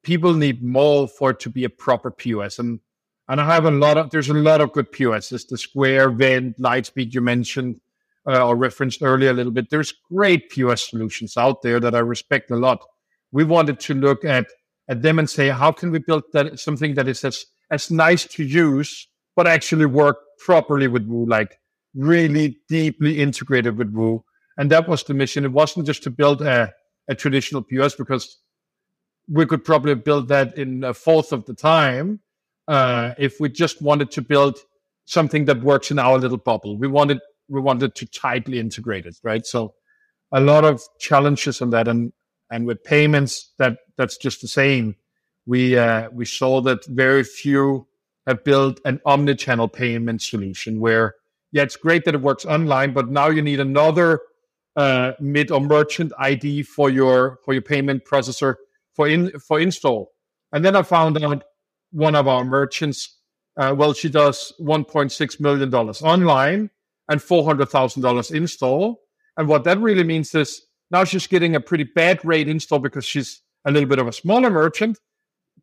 people 0.02 0.34
need 0.34 0.62
more 0.62 1.06
for 1.06 1.30
it 1.30 1.40
to 1.40 1.50
be 1.50 1.64
a 1.64 1.70
proper 1.70 2.10
POS. 2.10 2.58
And 2.58 2.80
and 3.28 3.40
I 3.40 3.54
have 3.54 3.66
a 3.66 3.70
lot 3.70 3.98
of 3.98 4.10
there's 4.10 4.30
a 4.30 4.34
lot 4.34 4.60
of 4.60 4.72
good 4.72 4.90
POSs. 4.90 5.44
The 5.46 5.58
Square, 5.58 6.10
Vend, 6.10 6.54
Lightspeed 6.56 7.12
you 7.12 7.20
mentioned 7.20 7.80
uh, 8.26 8.46
or 8.46 8.56
referenced 8.56 9.02
earlier 9.02 9.30
a 9.30 9.34
little 9.34 9.52
bit. 9.52 9.70
There's 9.70 9.92
great 10.10 10.50
POS 10.50 10.90
solutions 10.90 11.36
out 11.36 11.62
there 11.62 11.80
that 11.80 11.94
I 11.94 12.00
respect 12.00 12.50
a 12.50 12.56
lot. 12.56 12.84
We 13.32 13.44
wanted 13.44 13.80
to 13.80 13.94
look 13.94 14.24
at 14.24 14.46
at 14.88 15.02
them 15.02 15.18
and 15.18 15.28
say, 15.28 15.48
how 15.48 15.70
can 15.72 15.90
we 15.90 15.98
build 15.98 16.24
that 16.32 16.58
something 16.58 16.94
that 16.94 17.08
is 17.08 17.24
as 17.24 17.44
as 17.70 17.90
nice 17.90 18.24
to 18.24 18.44
use, 18.44 19.08
but 19.36 19.46
actually 19.46 19.86
work 19.86 20.16
properly 20.38 20.88
with 20.88 21.06
Woo, 21.06 21.26
like 21.26 21.57
really 21.94 22.58
deeply 22.68 23.20
integrated 23.20 23.76
with 23.76 23.90
Woo. 23.92 24.24
And 24.56 24.70
that 24.70 24.88
was 24.88 25.04
the 25.04 25.14
mission. 25.14 25.44
It 25.44 25.52
wasn't 25.52 25.86
just 25.86 26.02
to 26.04 26.10
build 26.10 26.42
a, 26.42 26.72
a 27.08 27.14
traditional 27.14 27.62
POS 27.62 27.94
because 27.94 28.38
we 29.30 29.46
could 29.46 29.64
probably 29.64 29.94
build 29.94 30.28
that 30.28 30.56
in 30.58 30.84
a 30.84 30.94
fourth 30.94 31.32
of 31.32 31.44
the 31.44 31.54
time 31.54 32.20
uh, 32.66 33.14
if 33.18 33.40
we 33.40 33.48
just 33.48 33.82
wanted 33.82 34.10
to 34.12 34.22
build 34.22 34.58
something 35.04 35.46
that 35.46 35.62
works 35.62 35.90
in 35.90 35.98
our 35.98 36.18
little 36.18 36.38
bubble. 36.38 36.76
We 36.76 36.88
wanted 36.88 37.20
we 37.48 37.60
wanted 37.60 37.94
to 37.94 38.06
tightly 38.06 38.58
integrate 38.58 39.06
it, 39.06 39.16
right? 39.22 39.44
So 39.46 39.74
a 40.32 40.40
lot 40.40 40.64
of 40.64 40.82
challenges 40.98 41.62
on 41.62 41.70
that, 41.70 41.88
and 41.88 42.12
and 42.50 42.66
with 42.66 42.84
payments, 42.84 43.52
that 43.58 43.78
that's 43.96 44.16
just 44.16 44.40
the 44.42 44.48
same. 44.48 44.96
We 45.46 45.78
uh, 45.78 46.10
we 46.10 46.26
saw 46.26 46.60
that 46.62 46.84
very 46.86 47.24
few 47.24 47.86
have 48.26 48.44
built 48.44 48.80
an 48.84 49.00
omni-channel 49.06 49.68
payment 49.68 50.20
solution 50.20 50.80
where 50.80 51.14
yeah, 51.52 51.62
it's 51.62 51.76
great 51.76 52.04
that 52.04 52.14
it 52.14 52.20
works 52.20 52.44
online, 52.44 52.92
but 52.92 53.08
now 53.08 53.28
you 53.28 53.42
need 53.42 53.60
another 53.60 54.20
uh, 54.76 55.12
mid 55.20 55.50
or 55.50 55.60
merchant 55.60 56.12
ID 56.18 56.62
for 56.62 56.90
your 56.90 57.38
for 57.44 57.52
your 57.52 57.62
payment 57.62 58.04
processor 58.04 58.54
for 58.94 59.08
in 59.08 59.30
for 59.40 59.60
install. 59.60 60.12
And 60.52 60.64
then 60.64 60.76
I 60.76 60.82
found 60.82 61.22
out 61.22 61.44
one 61.90 62.14
of 62.14 62.28
our 62.28 62.44
merchants, 62.44 63.18
uh, 63.56 63.74
well, 63.76 63.92
she 63.92 64.08
does 64.08 64.52
1.6 64.60 65.40
million 65.40 65.70
dollars 65.70 66.02
online 66.02 66.70
and 67.08 67.22
400 67.22 67.68
thousand 67.68 68.02
dollars 68.02 68.30
install. 68.30 69.00
And 69.36 69.48
what 69.48 69.64
that 69.64 69.78
really 69.78 70.04
means 70.04 70.34
is 70.34 70.62
now 70.90 71.04
she's 71.04 71.26
getting 71.26 71.54
a 71.54 71.60
pretty 71.60 71.84
bad 71.84 72.24
rate 72.24 72.48
install 72.48 72.78
because 72.78 73.04
she's 73.04 73.40
a 73.64 73.70
little 73.70 73.88
bit 73.88 73.98
of 73.98 74.06
a 74.06 74.12
smaller 74.12 74.50
merchant, 74.50 74.98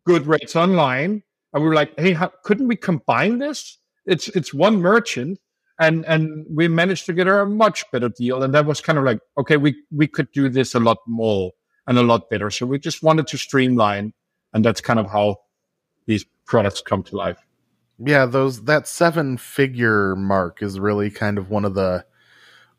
good 0.06 0.28
rates 0.28 0.56
online. 0.56 1.24
And 1.54 1.63
we 1.63 1.69
were 1.69 1.76
like, 1.76 1.98
hey, 1.98 2.13
how, 2.13 2.32
couldn't 2.43 2.67
we 2.67 2.76
combine 2.76 3.39
this? 3.39 3.78
It's 4.06 4.28
it's 4.30 4.54
one 4.54 4.82
merchant, 4.82 5.39
and 5.79 6.05
and 6.05 6.45
we 6.49 6.67
managed 6.67 7.05
to 7.07 7.13
get 7.13 7.27
her 7.27 7.41
a 7.41 7.49
much 7.49 7.83
better 7.91 8.09
deal. 8.09 8.43
And 8.43 8.53
that 8.53 8.65
was 8.65 8.81
kind 8.81 8.97
of 8.97 9.03
like, 9.03 9.19
okay, 9.38 9.57
we 9.57 9.75
we 9.91 10.07
could 10.07 10.31
do 10.31 10.49
this 10.49 10.75
a 10.75 10.79
lot 10.79 10.97
more 11.07 11.51
and 11.88 11.97
a 11.97 12.03
lot 12.03 12.29
better. 12.29 12.49
So 12.49 12.65
we 12.65 12.79
just 12.79 13.03
wanted 13.03 13.27
to 13.27 13.38
streamline, 13.38 14.13
and 14.53 14.63
that's 14.63 14.81
kind 14.81 14.99
of 14.99 15.09
how 15.09 15.38
these 16.05 16.25
products 16.45 16.81
come 16.81 17.03
to 17.03 17.15
life. 17.15 17.39
Yeah, 17.97 18.25
those 18.25 18.63
that 18.65 18.88
seven 18.88 19.38
figure 19.38 20.15
mark 20.15 20.61
is 20.61 20.79
really 20.79 21.09
kind 21.09 21.38
of 21.38 21.49
one 21.49 21.65
of 21.65 21.75
the 21.75 22.05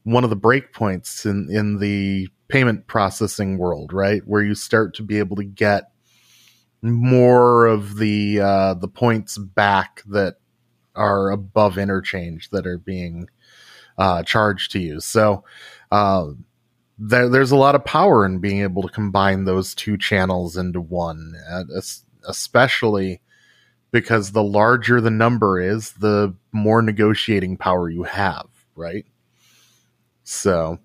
one 0.02 0.24
of 0.24 0.30
the 0.30 0.36
breakpoints 0.36 1.24
in 1.24 1.48
in 1.50 1.78
the 1.78 2.28
payment 2.48 2.86
processing 2.86 3.58
world, 3.58 3.92
right? 3.92 4.22
Where 4.24 4.42
you 4.42 4.54
start 4.54 4.94
to 4.94 5.02
be 5.02 5.18
able 5.18 5.36
to 5.36 5.44
get 5.44 5.84
more 6.82 7.66
of 7.66 7.96
the 7.96 8.40
uh, 8.40 8.74
the 8.74 8.88
points 8.88 9.38
back 9.38 10.02
that 10.08 10.36
are 10.96 11.30
above 11.30 11.78
interchange 11.78 12.50
that 12.50 12.66
are 12.66 12.78
being 12.78 13.28
uh, 13.98 14.22
charged 14.22 14.72
to 14.72 14.78
you. 14.78 15.00
So 15.00 15.44
uh, 15.90 16.28
there, 16.98 17.28
there's 17.28 17.52
a 17.52 17.56
lot 17.56 17.74
of 17.74 17.84
power 17.84 18.24
in 18.24 18.38
being 18.38 18.62
able 18.62 18.82
to 18.82 18.88
combine 18.88 19.44
those 19.44 19.74
two 19.74 19.96
channels 19.96 20.56
into 20.56 20.80
one, 20.80 21.34
especially 22.26 23.20
because 23.92 24.32
the 24.32 24.42
larger 24.42 25.00
the 25.00 25.10
number 25.10 25.60
is, 25.60 25.92
the 25.92 26.34
more 26.52 26.82
negotiating 26.82 27.56
power 27.56 27.88
you 27.88 28.02
have, 28.02 28.46
right? 28.74 29.06
So, 30.24 30.78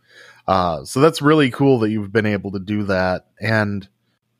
uh, 0.48 0.86
so 0.86 1.02
that's 1.02 1.22
really 1.22 1.50
cool 1.50 1.80
that 1.80 1.90
you've 1.90 2.14
been 2.14 2.26
able 2.26 2.52
to 2.52 2.60
do 2.60 2.84
that. 2.84 3.28
And 3.40 3.88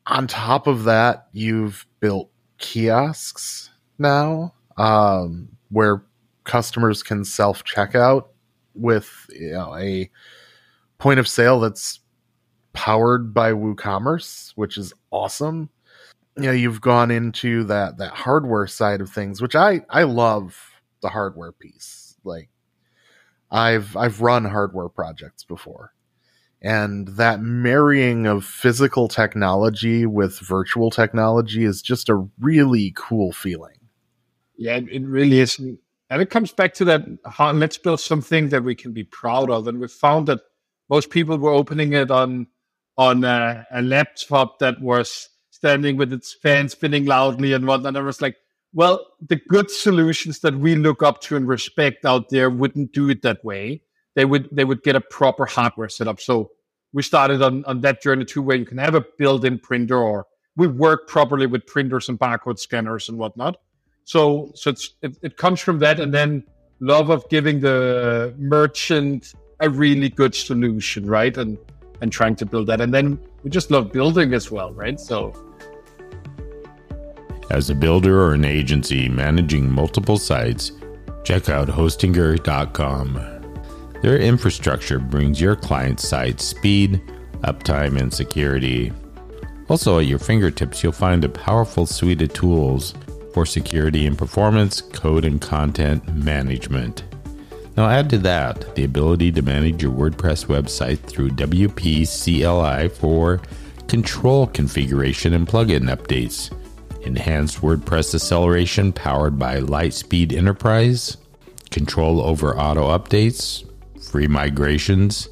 on 0.06 0.26
top 0.26 0.66
of 0.66 0.84
that, 0.84 1.28
you've 1.32 1.86
built 2.00 2.30
kiosks 2.58 3.70
now, 3.98 4.54
um, 4.76 5.48
where 5.72 6.04
customers 6.44 7.02
can 7.02 7.24
self 7.24 7.64
checkout 7.64 8.26
with 8.74 9.26
you 9.30 9.52
know, 9.52 9.74
a 9.76 10.10
point 10.98 11.18
of 11.20 11.28
sale 11.28 11.60
that's 11.60 12.00
powered 12.72 13.34
by 13.34 13.52
WooCommerce, 13.52 14.52
which 14.54 14.78
is 14.78 14.92
awesome. 15.10 15.68
You 16.36 16.44
know, 16.44 16.52
you've 16.52 16.80
gone 16.80 17.10
into 17.10 17.64
that 17.64 17.98
that 17.98 18.12
hardware 18.12 18.66
side 18.66 19.00
of 19.00 19.10
things, 19.10 19.42
which 19.42 19.54
I 19.54 19.82
I 19.90 20.04
love 20.04 20.56
the 21.02 21.10
hardware 21.10 21.52
piece. 21.52 22.16
Like 22.24 22.48
I've 23.50 23.96
I've 23.96 24.20
run 24.20 24.44
hardware 24.44 24.88
projects 24.88 25.44
before. 25.44 25.92
And 26.64 27.08
that 27.08 27.40
marrying 27.40 28.26
of 28.26 28.44
physical 28.44 29.08
technology 29.08 30.06
with 30.06 30.38
virtual 30.38 30.90
technology 30.90 31.64
is 31.64 31.82
just 31.82 32.08
a 32.08 32.24
really 32.40 32.92
cool 32.96 33.32
feeling. 33.32 33.81
Yeah, 34.56 34.76
it 34.76 35.02
really 35.02 35.40
is. 35.40 35.58
And 35.58 35.78
it 36.20 36.30
comes 36.30 36.52
back 36.52 36.74
to 36.74 36.84
that 36.86 37.02
how, 37.26 37.52
let's 37.52 37.78
build 37.78 38.00
something 38.00 38.50
that 38.50 38.64
we 38.64 38.74
can 38.74 38.92
be 38.92 39.04
proud 39.04 39.50
of. 39.50 39.66
And 39.66 39.80
we 39.80 39.88
found 39.88 40.28
that 40.28 40.40
most 40.90 41.10
people 41.10 41.38
were 41.38 41.52
opening 41.52 41.94
it 41.94 42.10
on 42.10 42.46
on 42.98 43.24
a, 43.24 43.66
a 43.72 43.80
laptop 43.80 44.58
that 44.58 44.80
was 44.82 45.30
standing 45.50 45.96
with 45.96 46.12
its 46.12 46.34
fan 46.34 46.68
spinning 46.68 47.06
loudly 47.06 47.54
and 47.54 47.66
whatnot. 47.66 47.88
And 47.88 47.98
I 47.98 48.02
was 48.02 48.20
like, 48.20 48.36
well, 48.74 49.06
the 49.26 49.40
good 49.48 49.70
solutions 49.70 50.40
that 50.40 50.54
we 50.58 50.76
look 50.76 51.02
up 51.02 51.22
to 51.22 51.36
and 51.36 51.48
respect 51.48 52.04
out 52.04 52.28
there 52.28 52.50
wouldn't 52.50 52.92
do 52.92 53.08
it 53.08 53.22
that 53.22 53.42
way. 53.44 53.82
They 54.14 54.26
would 54.26 54.48
they 54.52 54.64
would 54.64 54.82
get 54.82 54.96
a 54.96 55.00
proper 55.00 55.46
hardware 55.46 55.88
setup. 55.88 56.20
So 56.20 56.50
we 56.92 57.02
started 57.02 57.40
on, 57.40 57.64
on 57.64 57.80
that 57.80 58.02
journey 58.02 58.26
too, 58.26 58.42
where 58.42 58.56
you 58.56 58.66
can 58.66 58.78
have 58.78 58.94
a 58.94 59.04
built-in 59.16 59.58
printer 59.60 59.96
or 59.98 60.26
we 60.56 60.66
work 60.66 61.08
properly 61.08 61.46
with 61.46 61.66
printers 61.66 62.10
and 62.10 62.18
barcode 62.18 62.58
scanners 62.58 63.08
and 63.08 63.16
whatnot. 63.16 63.56
So 64.12 64.52
so 64.54 64.74
it, 65.00 65.16
it 65.22 65.38
comes 65.38 65.58
from 65.58 65.78
that 65.78 65.98
and 65.98 66.12
then 66.12 66.44
love 66.80 67.08
of 67.08 67.26
giving 67.30 67.60
the 67.60 68.34
merchant 68.36 69.32
a 69.60 69.70
really 69.70 70.10
good 70.10 70.34
solution, 70.34 71.06
right? 71.06 71.34
And 71.34 71.56
and 72.02 72.12
trying 72.12 72.36
to 72.36 72.44
build 72.44 72.66
that. 72.66 72.82
And 72.82 72.92
then 72.92 73.18
we 73.42 73.48
just 73.48 73.70
love 73.70 73.90
building 73.90 74.34
as 74.34 74.50
well, 74.50 74.70
right? 74.74 75.00
So 75.00 75.32
as 77.48 77.70
a 77.70 77.74
builder 77.74 78.20
or 78.20 78.34
an 78.34 78.44
agency 78.44 79.08
managing 79.08 79.70
multiple 79.70 80.18
sites, 80.18 80.72
check 81.24 81.48
out 81.48 81.68
hostinger.com. 81.68 83.08
Their 84.02 84.18
infrastructure 84.18 84.98
brings 84.98 85.40
your 85.40 85.56
client's 85.56 86.06
site 86.06 86.38
speed, 86.38 87.00
uptime, 87.44 87.98
and 87.98 88.12
security. 88.12 88.92
Also, 89.70 90.00
at 90.00 90.04
your 90.04 90.18
fingertips, 90.18 90.82
you'll 90.82 90.92
find 90.92 91.24
a 91.24 91.30
powerful 91.30 91.86
suite 91.86 92.20
of 92.20 92.34
tools 92.34 92.92
for 93.32 93.46
security 93.46 94.06
and 94.06 94.16
performance, 94.16 94.80
code 94.80 95.24
and 95.24 95.40
content 95.40 96.06
management. 96.14 97.04
Now, 97.76 97.88
add 97.88 98.10
to 98.10 98.18
that 98.18 98.74
the 98.74 98.84
ability 98.84 99.32
to 99.32 99.42
manage 99.42 99.82
your 99.82 99.92
WordPress 99.92 100.46
website 100.46 100.98
through 100.98 101.30
WP 101.30 102.06
CLI 102.06 102.88
for 102.88 103.40
control 103.88 104.46
configuration 104.46 105.32
and 105.32 105.46
plugin 105.46 105.94
updates 105.94 106.50
enhanced 107.04 107.60
WordPress 107.60 108.14
acceleration 108.14 108.92
powered 108.92 109.38
by 109.38 109.60
LiteSpeed 109.60 110.32
Enterprise, 110.32 111.16
control 111.70 112.20
over 112.20 112.56
auto 112.58 112.96
updates, 112.96 113.64
free 114.00 114.26
migrations, 114.26 115.28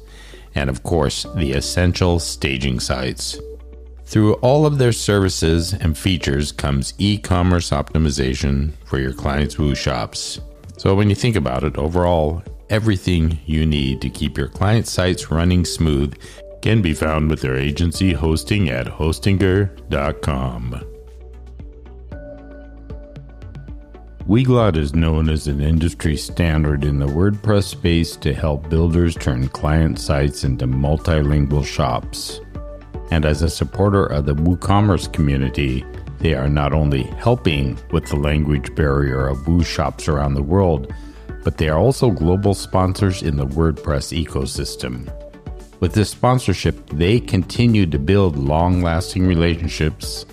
and 0.55 0.69
of 0.69 0.83
course, 0.83 1.25
the 1.35 1.53
essential 1.53 2.19
staging 2.19 2.79
sites. 2.79 3.39
Through 4.11 4.33
all 4.41 4.65
of 4.65 4.77
their 4.77 4.91
services 4.91 5.71
and 5.71 5.97
features 5.97 6.51
comes 6.51 6.93
e 6.97 7.17
commerce 7.17 7.69
optimization 7.69 8.73
for 8.83 8.99
your 8.99 9.13
clients' 9.13 9.57
Woo 9.57 9.73
shops. 9.73 10.41
So, 10.75 10.93
when 10.95 11.07
you 11.07 11.15
think 11.15 11.37
about 11.37 11.63
it, 11.63 11.77
overall, 11.77 12.43
everything 12.69 13.39
you 13.45 13.65
need 13.65 14.01
to 14.01 14.09
keep 14.09 14.37
your 14.37 14.49
client 14.49 14.85
sites 14.85 15.31
running 15.31 15.63
smooth 15.63 16.13
can 16.61 16.81
be 16.81 16.93
found 16.93 17.29
with 17.29 17.39
their 17.39 17.55
agency 17.55 18.11
hosting 18.11 18.67
at 18.67 18.85
hostinger.com. 18.85 20.81
Weglot 24.27 24.75
is 24.75 24.93
known 24.93 25.29
as 25.29 25.47
an 25.47 25.61
industry 25.61 26.17
standard 26.17 26.83
in 26.83 26.99
the 26.99 27.07
WordPress 27.07 27.63
space 27.63 28.17
to 28.17 28.33
help 28.33 28.69
builders 28.69 29.15
turn 29.15 29.47
client 29.47 29.99
sites 29.99 30.43
into 30.43 30.67
multilingual 30.67 31.65
shops. 31.65 32.41
And 33.11 33.25
as 33.25 33.41
a 33.41 33.49
supporter 33.49 34.05
of 34.05 34.25
the 34.25 34.33
WooCommerce 34.33 35.11
community, 35.11 35.85
they 36.19 36.33
are 36.33 36.49
not 36.49 36.71
only 36.71 37.03
helping 37.03 37.77
with 37.91 38.07
the 38.07 38.15
language 38.15 38.73
barrier 38.73 39.27
of 39.27 39.47
Woo 39.47 39.63
shops 39.63 40.07
around 40.07 40.33
the 40.33 40.41
world, 40.41 40.93
but 41.43 41.57
they 41.57 41.67
are 41.67 41.77
also 41.77 42.09
global 42.09 42.53
sponsors 42.53 43.21
in 43.21 43.35
the 43.35 43.45
WordPress 43.45 44.25
ecosystem. 44.25 45.11
With 45.81 45.93
this 45.93 46.11
sponsorship, 46.11 46.89
they 46.91 47.19
continue 47.19 47.85
to 47.87 47.99
build 47.99 48.37
long 48.37 48.81
lasting 48.81 49.25
relationships 49.25 50.25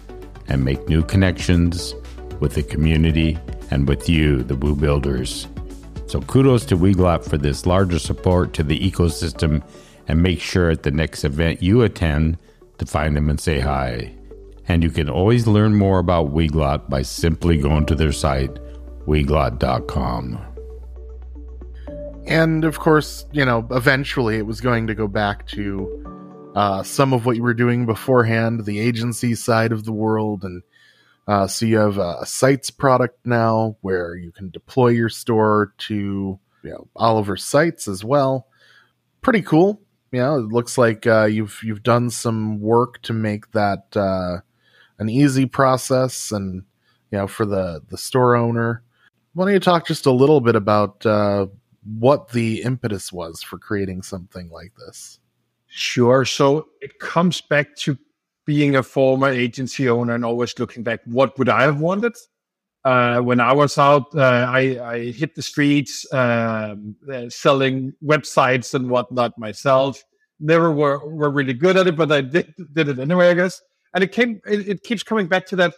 and 0.47 0.65
make 0.65 0.89
new 0.89 1.03
connections 1.03 1.95
with 2.39 2.55
the 2.55 2.63
community 2.63 3.39
and 3.71 3.89
with 3.89 4.09
you, 4.09 4.43
the 4.43 4.57
Woo 4.57 4.77
Builders. 4.77 5.49
So 6.07 6.21
kudos 6.21 6.65
to 6.67 6.77
Weglot 6.77 7.25
for 7.25 7.39
this 7.39 7.67
larger 7.67 7.99
support 7.99 8.53
to 8.55 8.63
the 8.63 8.79
ecosystem 8.79 9.63
and 10.07 10.23
make 10.23 10.41
sure 10.41 10.71
at 10.71 10.83
the 10.85 10.91
next 10.91 11.25
event 11.25 11.63
you 11.63 11.83
attend 11.83 12.39
to 12.79 12.87
find 12.87 13.17
them 13.17 13.29
and 13.29 13.41
say 13.41 13.61
hi. 13.61 14.15
And 14.69 14.83
you 14.83 14.91
can 14.91 15.09
always 15.09 15.47
learn 15.47 15.75
more 15.75 15.99
about 15.99 16.33
Weglot 16.33 16.89
by 16.89 17.03
simply 17.03 17.57
going 17.57 17.87
to 17.87 17.95
their 17.95 18.13
site, 18.13 18.55
weglot.com. 19.07 20.45
And 22.27 22.65
of 22.65 22.79
course, 22.79 23.25
you 23.33 23.45
know, 23.45 23.67
eventually 23.71 24.37
it 24.37 24.47
was 24.47 24.61
going 24.61 24.87
to 24.87 24.95
go 24.95 25.09
back 25.09 25.47
to 25.49 26.53
uh, 26.55 26.83
some 26.83 27.15
of 27.15 27.25
what 27.25 27.37
you 27.37 27.43
were 27.43 27.55
doing 27.55 27.87
beforehand, 27.87 28.67
the 28.67 28.79
agency 28.79 29.35
side 29.35 29.73
of 29.73 29.85
the 29.85 29.93
world. 29.93 30.45
And 30.45 30.63
uh, 31.27 31.47
so 31.47 31.65
you 31.65 31.79
have 31.79 31.97
a 31.97 32.27
sites 32.27 32.71
product 32.71 33.19
now 33.25 33.77
where 33.81 34.15
you 34.15 34.33
can 34.33 34.51
deploy 34.51 34.89
your 34.89 35.09
store 35.09 35.73
to 35.79 36.39
you 36.63 36.71
know, 36.71 36.89
Oliver 36.97 37.37
sites 37.37 37.89
as 37.89 38.05
well. 38.05 38.47
Pretty 39.23 39.43
cool. 39.43 39.81
You 40.11 40.21
know, 40.21 40.39
it 40.39 40.49
looks 40.49 40.79
like 40.79 41.07
uh, 41.07 41.25
you've 41.25 41.61
you've 41.63 41.83
done 41.83 42.11
some 42.11 42.61
work 42.61 43.03
to 43.03 43.13
make 43.13 43.53
that 43.53 43.95
uh, 43.97 44.39
an 44.99 45.09
easy 45.09 45.47
process, 45.47 46.33
and 46.33 46.63
you 47.11 47.19
know, 47.19 47.27
for 47.27 47.45
the 47.45 47.83
the 47.89 47.99
store 47.99 48.37
owner. 48.37 48.83
Why 49.35 49.45
don't 49.45 49.55
you 49.55 49.61
talk 49.61 49.87
just 49.87 50.07
a 50.07 50.11
little 50.11 50.41
bit 50.41 50.57
about 50.57 51.05
uh, 51.05 51.47
what 51.99 52.31
the 52.31 52.63
impetus 52.63 53.13
was 53.13 53.43
for 53.43 53.59
creating 53.59 54.03
something 54.03 54.51
like 54.51 54.73
this. 54.77 55.21
Sure. 55.69 56.25
So 56.25 56.69
it 56.81 56.99
comes 56.99 57.41
back 57.41 57.77
to 57.77 57.97
being 58.45 58.77
a 58.77 58.83
former 58.83 59.29
agency 59.29 59.89
owner 59.89 60.15
and 60.15 60.25
always 60.25 60.59
looking 60.59 60.83
back, 60.83 61.01
what 61.05 61.39
would 61.39 61.49
I 61.49 61.63
have 61.63 61.81
wanted? 61.81 62.15
Uh, 62.89 63.21
when 63.21 63.39
I 63.39 63.53
was 63.53 63.77
out, 63.77 64.07
uh, 64.15 64.47
I, 64.49 64.61
I, 64.95 64.99
hit 65.11 65.35
the 65.35 65.43
streets 65.43 66.11
um, 66.11 66.97
uh, 67.13 67.29
selling 67.29 67.93
websites 68.03 68.73
and 68.73 68.89
whatnot 68.89 69.37
myself. 69.37 70.03
Never 70.41 70.73
were, 70.73 70.99
were 71.07 71.29
really 71.31 71.53
good 71.53 71.77
at 71.77 71.87
it, 71.87 71.97
but 71.97 72.11
I 72.11 72.23
did, 72.23 72.55
did 72.73 72.89
it 72.89 72.99
anyway, 72.99 73.29
I 73.29 73.35
guess. 73.35 73.61
And 73.93 74.03
it 74.03 74.13
came, 74.13 74.41
it, 74.47 74.69
it 74.73 74.83
keeps 74.85 75.03
coming 75.03 75.27
back 75.27 75.45
to 75.49 75.57
that. 75.57 75.75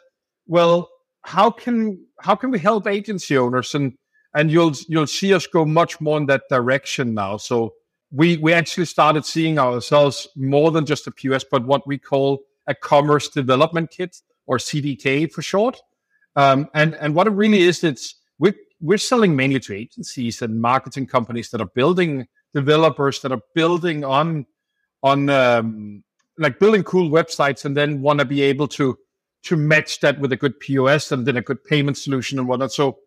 Well, 0.46 0.88
how 1.22 1.50
can 1.50 1.80
how 2.20 2.36
can 2.36 2.52
we 2.52 2.60
help 2.60 2.86
agency 2.86 3.36
owners 3.36 3.74
and 3.74 3.92
and 4.34 4.50
you'll 4.50 4.74
you'll 4.88 5.06
see 5.08 5.34
us 5.34 5.48
go 5.48 5.64
much 5.64 6.00
more 6.00 6.16
in 6.16 6.26
that 6.26 6.42
direction 6.48 7.14
now. 7.14 7.38
So 7.38 7.74
we 8.12 8.36
we 8.36 8.52
actually 8.52 8.86
started 8.86 9.24
seeing 9.24 9.58
ourselves 9.58 10.28
more 10.36 10.70
than 10.70 10.86
just 10.86 11.08
a 11.08 11.10
POS, 11.10 11.44
but 11.50 11.66
what 11.66 11.86
we 11.88 11.98
call 11.98 12.42
a 12.68 12.74
commerce 12.74 13.28
development 13.28 13.90
kit 13.90 14.16
or 14.46 14.58
CDK 14.58 15.30
for 15.30 15.42
short. 15.42 15.80
Um, 16.36 16.68
and 16.74 16.94
and 16.94 17.14
what 17.14 17.26
it 17.26 17.30
really 17.30 17.60
is, 17.60 17.84
it's 17.84 18.14
we're 18.38 18.54
we're 18.80 18.98
selling 18.98 19.36
mainly 19.36 19.60
to 19.60 19.74
agencies 19.74 20.42
and 20.42 20.60
marketing 20.60 21.06
companies 21.06 21.50
that 21.50 21.60
are 21.60 21.70
building 21.74 22.26
developers 22.54 23.20
that 23.20 23.32
are 23.32 23.42
building 23.54 24.04
on 24.04 24.46
on 25.02 25.28
um, 25.30 26.02
like 26.38 26.58
building 26.58 26.82
cool 26.82 27.10
websites 27.10 27.64
and 27.64 27.76
then 27.76 28.02
want 28.02 28.18
to 28.18 28.24
be 28.24 28.42
able 28.42 28.68
to 28.68 28.96
to 29.42 29.56
match 29.56 30.00
that 30.00 30.20
with 30.20 30.32
a 30.32 30.36
good 30.36 30.58
POS 30.60 31.12
and 31.12 31.26
then 31.26 31.36
a 31.36 31.42
good 31.42 31.62
payment 31.64 31.96
solution 31.96 32.38
and 32.38 32.46
whatnot. 32.46 32.72
So 32.72 32.98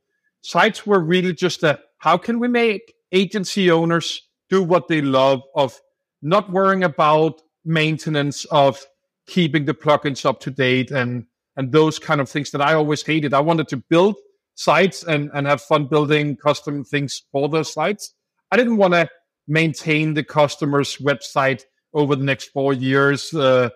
sites 0.41 0.85
were 0.85 0.99
really 0.99 1.33
just 1.33 1.63
a 1.63 1.79
how 1.99 2.17
can 2.17 2.39
we 2.39 2.47
make 2.47 2.93
agency 3.11 3.69
owners 3.71 4.21
do 4.49 4.61
what 4.63 4.87
they 4.87 5.01
love 5.01 5.41
of 5.55 5.79
not 6.21 6.51
worrying 6.51 6.83
about 6.83 7.41
maintenance 7.65 8.45
of 8.45 8.85
keeping 9.27 9.65
the 9.65 9.73
plugins 9.73 10.25
up 10.25 10.39
to 10.41 10.51
date 10.51 10.91
and 10.91 11.25
and 11.55 11.71
those 11.71 11.99
kind 11.99 12.21
of 12.21 12.29
things 12.29 12.51
that 12.51 12.61
I 12.61 12.73
always 12.73 13.03
hated. 13.03 13.33
I 13.33 13.39
wanted 13.41 13.67
to 13.69 13.77
build 13.77 14.15
sites 14.55 15.03
and 15.03 15.29
and 15.33 15.47
have 15.47 15.61
fun 15.61 15.87
building 15.87 16.35
custom 16.35 16.83
things 16.83 17.23
for 17.31 17.49
those 17.49 17.73
sites. 17.73 18.13
I 18.51 18.57
didn't 18.57 18.77
want 18.77 18.93
to 18.93 19.09
maintain 19.47 20.13
the 20.13 20.23
customer's 20.23 20.97
website 20.97 21.63
over 21.93 22.15
the 22.15 22.23
next 22.23 22.49
four 22.49 22.73
years 22.73 23.33
uh, 23.33 23.69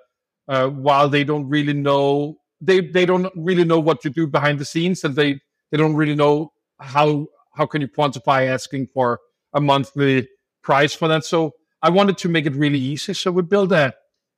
uh, 0.48 0.68
while 0.68 1.10
they 1.10 1.24
don't 1.24 1.48
really 1.50 1.74
know 1.74 2.38
they 2.62 2.82
they 2.82 3.06
don't 3.06 3.32
really 3.36 3.63
know 3.63 3.80
what 3.80 4.02
to 4.02 4.10
do 4.10 4.28
behind 4.28 4.60
the 4.60 4.66
scenes 4.66 5.04
and 5.04 5.16
they 5.16 5.40
they 5.72 5.78
don't 5.78 5.96
really 5.96 6.16
know 6.16 6.52
how 6.80 7.28
how 7.54 7.66
can 7.66 7.82
you 7.82 7.88
quantify 7.88 8.48
asking 8.48 8.88
for 8.94 9.20
a 9.54 9.60
monthly 9.60 10.28
price 10.62 10.94
for 10.94 11.08
that? 11.08 11.26
So 11.26 11.54
I 11.82 11.90
wanted 11.90 12.18
to 12.20 12.30
make 12.30 12.46
it 12.46 12.56
really 12.56 12.80
easy. 12.80 13.13
So 13.13 13.32
we 13.32 13.42
built 13.42 13.72
a, 13.72 13.94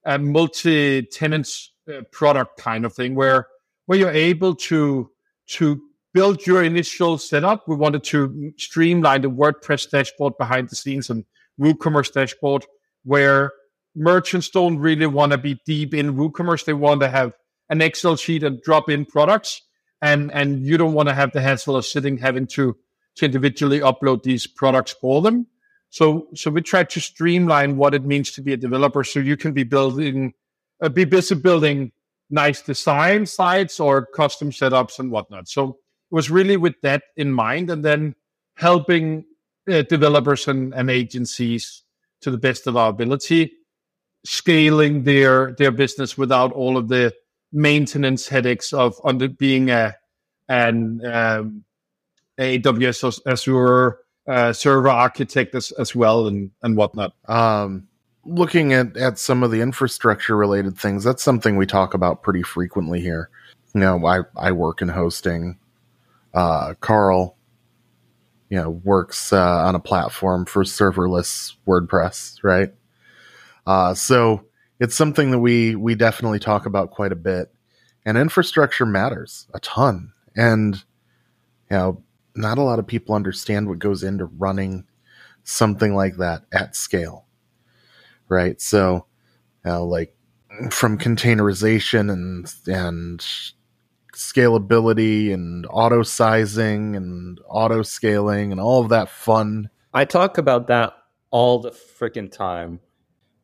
a 0.10 0.18
multi-tenant 0.18 1.48
uh, 1.88 2.02
product 2.12 2.58
kind 2.58 2.84
of 2.84 2.94
thing 2.94 3.14
where 3.14 3.48
where 3.86 3.98
you're 3.98 4.10
able 4.10 4.56
to 4.56 5.10
to 5.46 5.80
build 6.14 6.46
your 6.48 6.64
initial 6.64 7.18
setup. 7.20 7.68
We 7.68 7.76
wanted 7.76 8.04
to 8.06 8.52
streamline 8.58 9.22
the 9.22 9.30
WordPress 9.30 9.90
dashboard 9.92 10.34
behind 10.40 10.70
the 10.70 10.76
scenes 10.76 11.12
and 11.12 11.26
WooCommerce 11.60 12.12
dashboard 12.12 12.66
where 13.04 13.52
merchants 13.96 14.50
don't 14.50 14.80
really 14.80 15.06
want 15.06 15.32
to 15.32 15.38
be 15.38 15.62
deep 15.66 15.94
in 15.94 16.16
WooCommerce. 16.16 16.66
They 16.66 16.74
want 16.74 17.02
to 17.02 17.10
have 17.10 17.34
an 17.70 17.82
Excel 17.82 18.16
sheet 18.16 18.44
and 18.44 18.60
drop 18.62 18.90
in 18.90 19.06
products 19.06 19.62
and 20.02 20.32
and 20.32 20.66
you 20.66 20.78
don't 20.78 20.94
want 20.94 21.10
to 21.10 21.16
have 21.16 21.32
the 21.34 21.42
hassle 21.42 21.76
of 21.76 21.86
sitting 21.86 22.18
having 22.18 22.48
to 22.48 22.76
to 23.18 23.26
individually 23.26 23.80
upload 23.80 24.24
these 24.24 24.48
products 24.48 24.96
for 25.00 25.22
them. 25.22 25.46
So 25.90 26.28
so 26.36 26.52
we 26.52 26.62
try 26.62 26.84
to 26.84 27.00
streamline 27.00 27.78
what 27.78 27.94
it 27.94 28.06
means 28.06 28.32
to 28.34 28.42
be 28.42 28.54
a 28.54 28.58
developer, 28.58 29.04
so 29.04 29.20
you 29.20 29.38
can 29.38 29.54
be 29.54 29.64
building, 29.64 30.34
uh, 30.82 30.90
be 30.90 31.06
busy 31.06 31.36
building 31.36 31.92
nice 32.30 32.62
design 32.62 33.26
sites 33.26 33.80
or 33.80 34.06
custom 34.06 34.52
setups 34.52 35.00
and 35.00 35.12
whatnot. 35.12 35.48
So 35.48 35.70
it 35.70 36.16
was 36.16 36.30
really 36.30 36.58
with 36.58 36.76
that 36.84 37.04
in 37.18 37.32
mind, 37.32 37.72
and 37.72 37.84
then 37.84 38.16
helping 38.56 39.26
uh, 39.70 39.82
developers 39.84 40.48
and, 40.48 40.74
and 40.74 40.92
agencies 40.92 41.84
to 42.22 42.30
the 42.30 42.38
best 42.38 42.68
of 42.68 42.78
our 42.78 42.90
ability, 42.90 43.52
scaling 44.26 45.04
their 45.04 45.54
their 45.58 45.72
business 45.72 46.18
without 46.18 46.52
all 46.52 46.78
of 46.78 46.88
the 46.88 47.14
maintenance 47.52 48.28
headaches 48.28 48.74
of 48.74 48.96
under 49.04 49.28
being 49.28 49.72
a 49.72 49.96
an 50.50 51.04
um, 51.06 51.64
AWS 52.40 53.22
Azure 53.26 54.00
uh, 54.30 54.54
server 54.54 54.90
architect 54.90 55.56
as, 55.56 55.72
as 55.74 55.96
well 55.96 56.28
and 56.28 56.52
and 56.62 56.78
whatnot. 56.78 57.14
Um, 57.28 57.88
looking 58.26 58.74
at 58.74 58.96
at 58.96 59.18
some 59.18 59.44
of 59.44 59.52
the 59.52 59.62
infrastructure 59.62 60.38
related 60.38 60.78
things, 60.78 61.04
that's 61.04 61.24
something 61.24 61.58
we 61.58 61.66
talk 61.66 61.94
about 61.94 62.22
pretty 62.22 62.44
frequently 62.44 63.02
here. 63.02 63.30
You 63.74 63.82
know, 63.82 64.06
I 64.06 64.22
I 64.38 64.52
work 64.52 64.82
in 64.82 64.90
hosting. 64.90 65.58
Uh, 66.34 66.76
Carl, 66.80 67.36
you 68.50 68.58
know, 68.58 68.70
works 68.70 69.34
uh, 69.34 69.66
on 69.66 69.74
a 69.74 69.80
platform 69.80 70.46
for 70.46 70.64
serverless 70.64 71.56
WordPress, 71.68 72.44
right? 72.44 72.72
Uh, 73.66 73.96
so 73.96 74.46
it's 74.80 74.96
something 74.96 75.32
that 75.32 75.40
we 75.40 75.76
we 75.76 75.96
definitely 75.96 76.40
talk 76.40 76.68
about 76.68 76.92
quite 76.92 77.12
a 77.12 77.16
bit. 77.18 77.52
And 78.06 78.18
infrastructure 78.18 78.86
matters 78.86 79.48
a 79.54 79.60
ton. 79.60 80.14
And 80.36 80.76
you 81.70 81.78
know, 81.78 82.04
not 82.40 82.58
a 82.58 82.64
lot 82.64 82.80
of 82.80 82.88
people 82.88 83.16
understand 83.16 83.68
what 83.68 83.80
goes 83.80 84.02
into 84.02 84.26
running 84.26 84.86
something 85.44 85.94
like 85.94 86.18
that 86.18 86.44
at 86.54 86.76
scale. 86.76 87.26
Right? 88.30 88.60
So, 88.62 89.06
know, 89.66 89.86
like 89.86 90.16
from 90.72 90.98
containerization 90.98 92.12
and 92.12 92.52
and 92.68 93.20
scalability 94.14 95.34
and 95.34 95.66
auto 95.70 96.04
sizing 96.04 96.96
and 96.96 97.40
auto 97.48 97.84
scaling 97.84 98.52
and 98.52 98.60
all 98.60 98.82
of 98.82 98.90
that 98.90 99.10
fun. 99.10 99.70
I 99.94 100.06
talk 100.06 100.38
about 100.38 100.68
that 100.68 100.94
all 101.32 101.60
the 101.60 101.72
freaking 101.72 102.32
time 102.32 102.80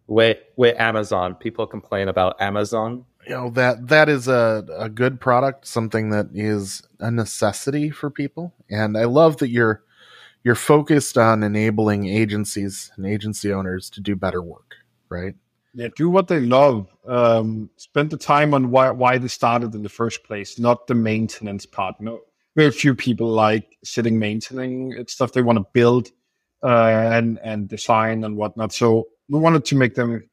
with 0.08 0.38
with 0.56 0.80
Amazon. 0.80 1.36
People 1.36 1.68
complain 1.68 2.08
about 2.08 2.40
Amazon. 2.42 3.06
You 3.28 3.34
know 3.34 3.50
that 3.52 3.88
that 3.88 4.10
is 4.10 4.28
a 4.28 4.66
a 4.78 4.90
good 4.90 5.20
product, 5.20 5.68
something 5.68 6.12
that 6.12 6.28
is 6.34 6.84
a 7.00 7.10
necessity 7.10 7.90
for 7.90 8.10
people, 8.10 8.54
and 8.70 8.98
I 8.98 9.06
love 9.06 9.38
that 9.38 9.50
you're 9.50 9.84
you're 10.44 10.56
focused 10.56 11.18
on 11.18 11.42
enabling 11.42 12.08
agencies 12.08 12.92
and 12.96 13.06
agency 13.06 13.52
owners 13.52 13.90
to 13.92 14.02
do 14.02 14.16
better 14.16 14.44
work, 14.44 14.76
right? 15.10 15.34
Yeah, 15.74 15.88
do 15.96 16.10
what 16.10 16.28
they 16.28 16.40
love. 16.40 16.88
Um, 17.08 17.70
spend 17.78 18.12
the 18.12 18.18
time 18.18 18.54
on 18.54 18.70
why 18.70 18.92
why 18.92 19.18
they 19.18 19.28
started 19.28 19.74
in 19.74 19.82
the 19.82 19.90
first 19.90 20.24
place, 20.24 20.60
not 20.60 20.86
the 20.88 20.96
maintenance 20.96 21.66
part. 21.66 22.00
No, 22.00 22.22
very 22.56 22.72
few 22.72 22.94
people 22.94 23.28
like 23.28 23.78
sitting 23.84 24.20
maintaining 24.20 24.94
it's 24.94 25.14
stuff 25.14 25.34
they 25.34 25.42
want 25.42 25.58
to 25.58 25.66
build 25.74 26.10
uh, 26.64 27.12
and 27.12 27.40
and 27.44 27.68
design 27.68 28.24
and 28.24 28.38
whatnot. 28.38 28.72
So 28.72 29.08
we 29.30 29.40
wanted 29.40 29.66
to 29.66 29.76
make 29.76 29.96
them 29.96 30.30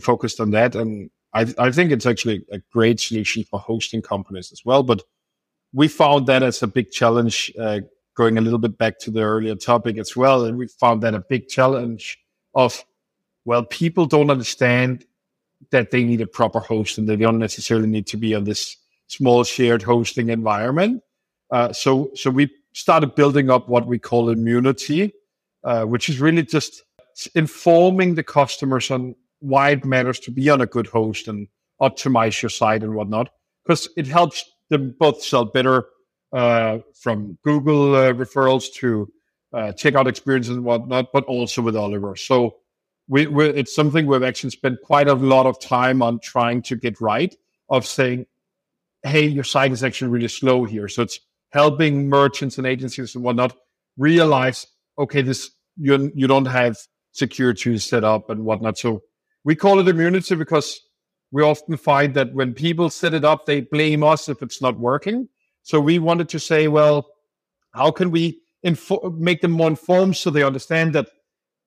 focused 0.00 0.40
on 0.40 0.50
that. 0.50 0.76
And 0.76 1.10
I, 1.36 1.46
I 1.58 1.70
think 1.70 1.92
it's 1.92 2.06
actually 2.06 2.46
a 2.50 2.58
great 2.72 2.98
solution 2.98 3.44
for 3.44 3.60
hosting 3.60 4.00
companies 4.00 4.50
as 4.52 4.64
well. 4.64 4.82
But 4.82 5.02
we 5.74 5.86
found 5.86 6.26
that 6.28 6.42
as 6.42 6.62
a 6.62 6.66
big 6.66 6.90
challenge, 6.90 7.52
uh, 7.60 7.80
going 8.16 8.38
a 8.38 8.40
little 8.40 8.58
bit 8.58 8.78
back 8.78 8.98
to 9.00 9.10
the 9.10 9.20
earlier 9.20 9.54
topic 9.54 9.98
as 9.98 10.16
well. 10.16 10.46
And 10.46 10.56
we 10.56 10.66
found 10.66 11.02
that 11.02 11.14
a 11.14 11.20
big 11.20 11.48
challenge 11.48 12.18
of, 12.54 12.82
well, 13.44 13.64
people 13.64 14.06
don't 14.06 14.30
understand 14.30 15.04
that 15.70 15.90
they 15.90 16.04
need 16.04 16.22
a 16.22 16.26
proper 16.26 16.60
host 16.60 16.96
and 16.96 17.06
they 17.06 17.16
don't 17.16 17.38
necessarily 17.38 17.86
need 17.86 18.06
to 18.06 18.16
be 18.16 18.34
on 18.34 18.44
this 18.44 18.76
small 19.08 19.44
shared 19.44 19.82
hosting 19.82 20.30
environment. 20.30 21.02
Uh, 21.50 21.70
so, 21.72 22.10
so 22.14 22.30
we 22.30 22.50
started 22.72 23.14
building 23.14 23.50
up 23.50 23.68
what 23.68 23.86
we 23.86 23.98
call 23.98 24.30
immunity, 24.30 25.12
uh, 25.64 25.84
which 25.84 26.08
is 26.08 26.18
really 26.18 26.42
just 26.42 26.82
informing 27.34 28.14
the 28.14 28.22
customers 28.22 28.90
on 28.90 29.14
why 29.40 29.70
it 29.70 29.84
matters 29.84 30.20
to 30.20 30.30
be 30.30 30.48
on 30.50 30.60
a 30.60 30.66
good 30.66 30.86
host 30.86 31.28
and 31.28 31.48
optimize 31.80 32.40
your 32.42 32.50
site 32.50 32.82
and 32.82 32.94
whatnot, 32.94 33.28
because 33.64 33.88
it 33.96 34.06
helps 34.06 34.44
them 34.70 34.94
both 34.98 35.22
sell 35.22 35.44
better 35.44 35.86
uh, 36.32 36.78
from 37.00 37.38
Google 37.44 37.94
uh, 37.94 38.12
referrals 38.12 38.72
to 38.74 39.08
uh, 39.52 39.72
checkout 39.72 40.06
experiences 40.06 40.56
and 40.56 40.64
whatnot, 40.64 41.12
but 41.12 41.24
also 41.24 41.62
with 41.62 41.76
Oliver. 41.76 42.16
So 42.16 42.56
we, 43.08 43.26
it's 43.50 43.74
something 43.74 44.06
we've 44.06 44.22
actually 44.22 44.50
spent 44.50 44.78
quite 44.82 45.08
a 45.08 45.14
lot 45.14 45.46
of 45.46 45.60
time 45.60 46.02
on 46.02 46.18
trying 46.18 46.62
to 46.62 46.76
get 46.76 47.00
right 47.00 47.34
of 47.68 47.86
saying, 47.86 48.26
hey, 49.02 49.26
your 49.26 49.44
site 49.44 49.72
is 49.72 49.84
actually 49.84 50.10
really 50.10 50.28
slow 50.28 50.64
here. 50.64 50.88
So 50.88 51.02
it's 51.02 51.20
helping 51.50 52.08
merchants 52.08 52.58
and 52.58 52.66
agencies 52.66 53.14
and 53.14 53.22
whatnot 53.22 53.56
realize, 53.96 54.66
okay, 54.98 55.22
this 55.22 55.50
you 55.76 56.10
you 56.14 56.26
don't 56.26 56.46
have 56.46 56.76
security 57.12 57.78
set 57.78 58.02
up 58.02 58.30
and 58.30 58.44
whatnot. 58.44 58.78
So 58.78 59.02
we 59.46 59.54
call 59.54 59.78
it 59.78 59.86
immunity 59.86 60.34
because 60.34 60.80
we 61.30 61.40
often 61.42 61.76
find 61.76 62.14
that 62.14 62.34
when 62.34 62.52
people 62.52 62.90
set 62.90 63.14
it 63.14 63.24
up, 63.24 63.46
they 63.46 63.60
blame 63.60 64.02
us 64.02 64.28
if 64.28 64.42
it's 64.42 64.60
not 64.60 64.76
working. 64.76 65.28
So 65.62 65.80
we 65.80 66.00
wanted 66.00 66.28
to 66.30 66.40
say, 66.40 66.66
well, 66.66 67.06
how 67.72 67.92
can 67.92 68.10
we 68.10 68.40
info- 68.64 69.14
make 69.16 69.42
them 69.42 69.52
more 69.52 69.68
informed 69.68 70.16
so 70.16 70.30
they 70.30 70.42
understand 70.42 70.94
that 70.96 71.08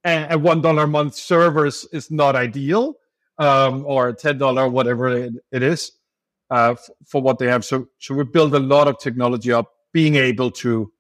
a, 0.04 0.38
one 0.38 0.62
dollar 0.62 0.84
a 0.84 0.88
month 0.88 1.16
server 1.16 1.66
is, 1.66 1.88
is 1.94 2.12
not 2.12 2.36
ideal, 2.36 2.96
um, 3.38 3.86
or 3.86 4.12
ten 4.12 4.38
dollar 4.38 4.68
whatever 4.68 5.08
it, 5.08 5.34
it 5.54 5.64
is 5.64 5.94
uh, 6.50 6.72
f- 6.72 6.90
for 7.06 7.22
what 7.22 7.40
they 7.40 7.48
have. 7.48 7.64
So 7.64 7.88
so 8.00 8.14
we 8.14 8.26
build 8.26 8.54
a 8.56 8.60
lot 8.60 8.90
of 8.90 8.98
technology 9.00 9.54
up, 9.54 9.72
being 9.94 10.16
able 10.16 10.52
to 10.52 10.92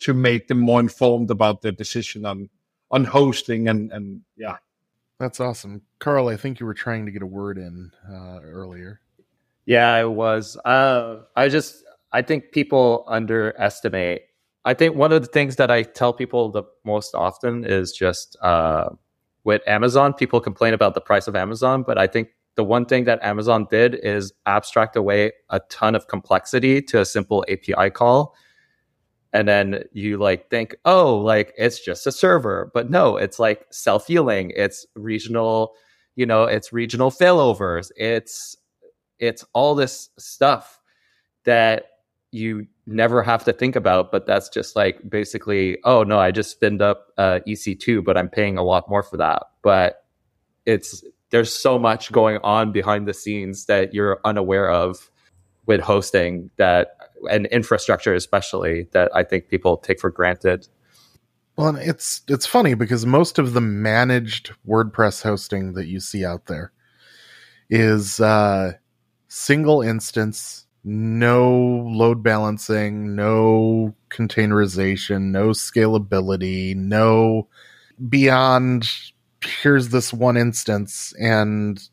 to 0.00 0.14
make 0.14 0.48
them 0.48 0.58
more 0.58 0.80
informed 0.80 1.30
about 1.30 1.62
their 1.62 1.72
decision 1.72 2.24
on 2.24 2.48
on 2.90 3.04
hosting 3.04 3.68
and 3.68 3.92
and 3.92 4.22
yeah. 4.36 4.56
That's 5.24 5.40
awesome, 5.40 5.80
Carl. 6.00 6.28
I 6.28 6.36
think 6.36 6.60
you 6.60 6.66
were 6.66 6.74
trying 6.74 7.06
to 7.06 7.12
get 7.12 7.22
a 7.22 7.26
word 7.26 7.56
in 7.56 7.90
uh, 8.06 8.40
earlier. 8.42 9.00
Yeah, 9.64 9.90
I 9.90 10.04
was. 10.04 10.58
Uh, 10.66 11.20
I 11.34 11.48
just 11.48 11.82
I 12.12 12.20
think 12.20 12.52
people 12.52 13.04
underestimate 13.08 14.22
I 14.64 14.74
think 14.74 14.96
one 14.96 15.12
of 15.12 15.22
the 15.22 15.28
things 15.28 15.56
that 15.56 15.70
I 15.70 15.82
tell 15.82 16.12
people 16.12 16.50
the 16.50 16.64
most 16.84 17.14
often 17.14 17.64
is 17.64 17.92
just 17.92 18.36
uh, 18.42 18.90
with 19.44 19.62
Amazon, 19.66 20.14
people 20.14 20.40
complain 20.40 20.72
about 20.72 20.94
the 20.94 21.00
price 21.00 21.26
of 21.26 21.36
Amazon, 21.36 21.82
but 21.82 21.98
I 21.98 22.06
think 22.06 22.28
the 22.56 22.64
one 22.64 22.86
thing 22.86 23.04
that 23.04 23.22
Amazon 23.22 23.66
did 23.70 23.94
is 23.94 24.32
abstract 24.46 24.96
away 24.96 25.32
a 25.50 25.60
ton 25.70 25.94
of 25.94 26.06
complexity 26.08 26.80
to 26.82 27.00
a 27.00 27.04
simple 27.04 27.44
API 27.48 27.90
call. 27.90 28.34
And 29.34 29.48
then 29.48 29.84
you 29.92 30.16
like 30.16 30.48
think, 30.48 30.76
oh, 30.84 31.16
like 31.16 31.52
it's 31.58 31.84
just 31.84 32.06
a 32.06 32.12
server. 32.12 32.70
But 32.72 32.88
no, 32.88 33.16
it's 33.16 33.38
like 33.40 33.66
self 33.70 34.06
healing, 34.06 34.52
it's 34.54 34.86
regional, 34.94 35.74
you 36.14 36.24
know, 36.24 36.44
it's 36.44 36.72
regional 36.72 37.10
failovers, 37.10 37.90
it's 37.96 38.56
it's 39.18 39.44
all 39.52 39.74
this 39.74 40.08
stuff 40.18 40.80
that 41.44 41.86
you 42.30 42.66
never 42.86 43.22
have 43.22 43.44
to 43.44 43.52
think 43.52 43.76
about, 43.76 44.12
but 44.12 44.26
that's 44.26 44.48
just 44.48 44.76
like 44.76 44.98
basically, 45.08 45.78
oh 45.84 46.04
no, 46.04 46.18
I 46.18 46.30
just 46.30 46.50
spinned 46.50 46.82
up 46.82 47.08
uh, 47.18 47.40
EC2, 47.46 48.04
but 48.04 48.16
I'm 48.16 48.28
paying 48.28 48.56
a 48.56 48.62
lot 48.62 48.88
more 48.88 49.02
for 49.02 49.16
that. 49.16 49.42
But 49.62 50.04
it's 50.64 51.04
there's 51.30 51.52
so 51.52 51.78
much 51.78 52.12
going 52.12 52.38
on 52.44 52.70
behind 52.70 53.08
the 53.08 53.14
scenes 53.14 53.66
that 53.66 53.94
you're 53.94 54.20
unaware 54.24 54.70
of 54.70 55.10
with 55.66 55.80
hosting 55.80 56.50
that 56.56 57.03
and 57.30 57.46
infrastructure 57.46 58.14
especially 58.14 58.88
that 58.92 59.10
I 59.14 59.22
think 59.24 59.48
people 59.48 59.76
take 59.76 60.00
for 60.00 60.10
granted. 60.10 60.68
Well, 61.56 61.76
it's 61.76 62.22
it's 62.28 62.46
funny 62.46 62.74
because 62.74 63.06
most 63.06 63.38
of 63.38 63.52
the 63.52 63.60
managed 63.60 64.52
WordPress 64.66 65.22
hosting 65.22 65.74
that 65.74 65.86
you 65.86 66.00
see 66.00 66.24
out 66.24 66.46
there 66.46 66.72
is 67.70 68.20
uh, 68.20 68.72
single 69.28 69.82
instance 69.82 70.66
no 70.86 71.82
load 71.90 72.22
balancing, 72.22 73.16
no 73.16 73.94
containerization, 74.10 75.30
no 75.30 75.48
scalability, 75.48 76.76
no 76.76 77.48
beyond 78.08 78.86
here's 79.62 79.90
this 79.90 80.12
one 80.12 80.36
instance 80.36 81.14
and 81.20 81.88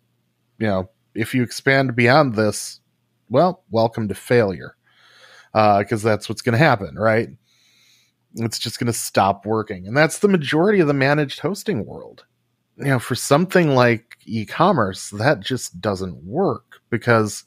you 0.58 0.65
know 0.65 0.89
if 1.13 1.34
you 1.36 1.44
expand 1.44 1.96
beyond 1.96 2.36
this 2.36 2.80
well 3.30 3.63
welcome 3.70 4.08
to 4.08 4.15
failure 4.15 4.76
because 5.54 6.06
uh, 6.06 6.10
that's 6.10 6.30
what's 6.30 6.42
going 6.42 6.54
to 6.54 6.66
happen 6.66 6.96
right? 6.96 7.30
It's 8.36 8.60
just 8.60 8.80
going 8.80 8.88
to 8.88 8.94
stop 8.94 9.46
working. 9.46 9.88
And 9.88 9.98
that's 9.98 10.20
the 10.20 10.30
majority 10.30 10.80
of 10.80 10.88
the 10.88 10.94
managed 10.94 11.40
hosting 11.40 11.86
world. 11.86 12.26
You 12.78 12.86
know 12.86 13.00
for 13.00 13.16
something 13.16 13.76
like 13.76 14.18
e-commerce 14.26 15.10
that 15.12 15.42
just 15.42 15.82
doesn't 15.82 16.24
work 16.24 16.82
because 16.90 17.44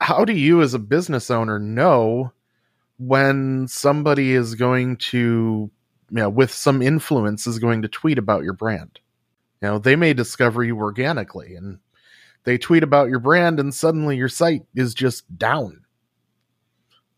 how 0.00 0.24
do 0.24 0.32
you 0.34 0.60
as 0.60 0.74
a 0.74 0.78
business 0.78 1.30
owner 1.30 1.58
know 1.58 2.32
when 2.98 3.66
somebody 3.68 4.32
is 4.32 4.56
going 4.56 4.96
to 4.96 5.70
you 6.10 6.16
know 6.16 6.28
with 6.28 6.52
some 6.52 6.82
influence 6.82 7.46
is 7.46 7.58
going 7.58 7.82
to 7.82 7.88
tweet 7.88 8.18
about 8.18 8.42
your 8.42 8.52
brand? 8.52 8.98
You 9.62 9.68
know 9.68 9.78
they 9.78 9.96
may 9.96 10.12
discover 10.12 10.64
you 10.64 10.76
organically 10.76 11.54
and 11.54 11.78
they 12.42 12.58
tweet 12.58 12.82
about 12.82 13.08
your 13.08 13.20
brand 13.20 13.58
and 13.60 13.72
suddenly 13.72 14.16
your 14.16 14.28
site 14.28 14.66
is 14.74 14.92
just 14.92 15.38
down 15.38 15.83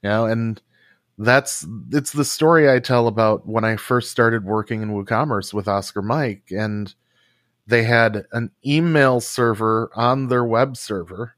know 0.06 0.26
and 0.26 0.62
that's 1.18 1.66
it's 1.92 2.12
the 2.12 2.24
story 2.24 2.70
i 2.70 2.78
tell 2.78 3.06
about 3.08 3.46
when 3.48 3.64
i 3.64 3.76
first 3.76 4.10
started 4.10 4.44
working 4.44 4.82
in 4.82 4.90
woocommerce 4.90 5.54
with 5.54 5.68
oscar 5.68 6.02
mike 6.02 6.44
and 6.50 6.94
they 7.66 7.82
had 7.82 8.24
an 8.32 8.50
email 8.64 9.20
server 9.20 9.90
on 9.94 10.28
their 10.28 10.44
web 10.44 10.76
server 10.76 11.36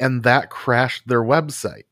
and 0.00 0.22
that 0.22 0.50
crashed 0.50 1.06
their 1.06 1.22
website 1.22 1.84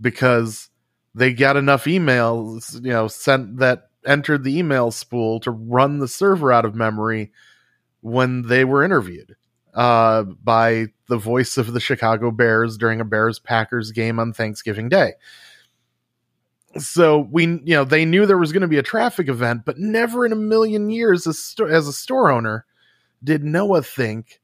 because 0.00 0.70
they 1.14 1.32
got 1.32 1.56
enough 1.56 1.84
emails, 1.84 2.74
you 2.82 2.90
know, 2.90 3.08
sent 3.08 3.58
that 3.58 3.88
entered 4.06 4.44
the 4.44 4.58
email 4.58 4.90
spool 4.90 5.40
to 5.40 5.50
run 5.50 5.98
the 5.98 6.08
server 6.08 6.52
out 6.52 6.64
of 6.64 6.74
memory 6.74 7.32
when 8.00 8.42
they 8.42 8.64
were 8.64 8.84
interviewed 8.84 9.34
uh, 9.74 10.22
by 10.22 10.86
the 11.08 11.18
voice 11.18 11.58
of 11.58 11.72
the 11.72 11.80
Chicago 11.80 12.30
Bears 12.30 12.78
during 12.78 13.00
a 13.00 13.04
Bears 13.04 13.38
Packers 13.38 13.90
game 13.90 14.18
on 14.18 14.32
Thanksgiving 14.32 14.88
Day. 14.88 15.12
So 16.78 17.28
we, 17.30 17.44
you 17.44 17.74
know, 17.74 17.84
they 17.84 18.04
knew 18.04 18.26
there 18.26 18.38
was 18.38 18.52
going 18.52 18.62
to 18.62 18.68
be 18.68 18.78
a 18.78 18.82
traffic 18.82 19.28
event, 19.28 19.64
but 19.64 19.78
never 19.78 20.26
in 20.26 20.32
a 20.32 20.36
million 20.36 20.90
years, 20.90 21.26
as, 21.26 21.38
sto- 21.38 21.66
as 21.66 21.86
a 21.86 21.92
store 21.92 22.30
owner, 22.30 22.64
did 23.22 23.44
Noah 23.44 23.82
think 23.82 24.40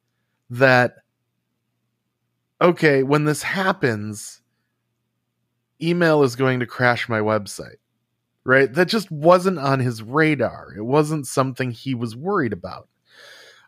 that 0.51 0.97
okay, 2.63 3.03
when 3.03 3.25
this 3.25 3.43
happens, 3.43 4.43
email 5.81 6.23
is 6.23 6.37
going 6.37 6.61
to 6.61 6.67
crash 6.67 7.09
my 7.09 7.21
website. 7.21 7.77
Right? 8.45 8.73
That 8.73 8.89
just 8.89 9.11
wasn't 9.11 9.59
on 9.59 9.81
his 9.81 10.03
radar. 10.03 10.75
It 10.77 10.85
wasn't 10.85 11.27
something 11.27 11.71
he 11.71 11.95
was 11.95 12.17
worried 12.17 12.53
about. 12.53 12.89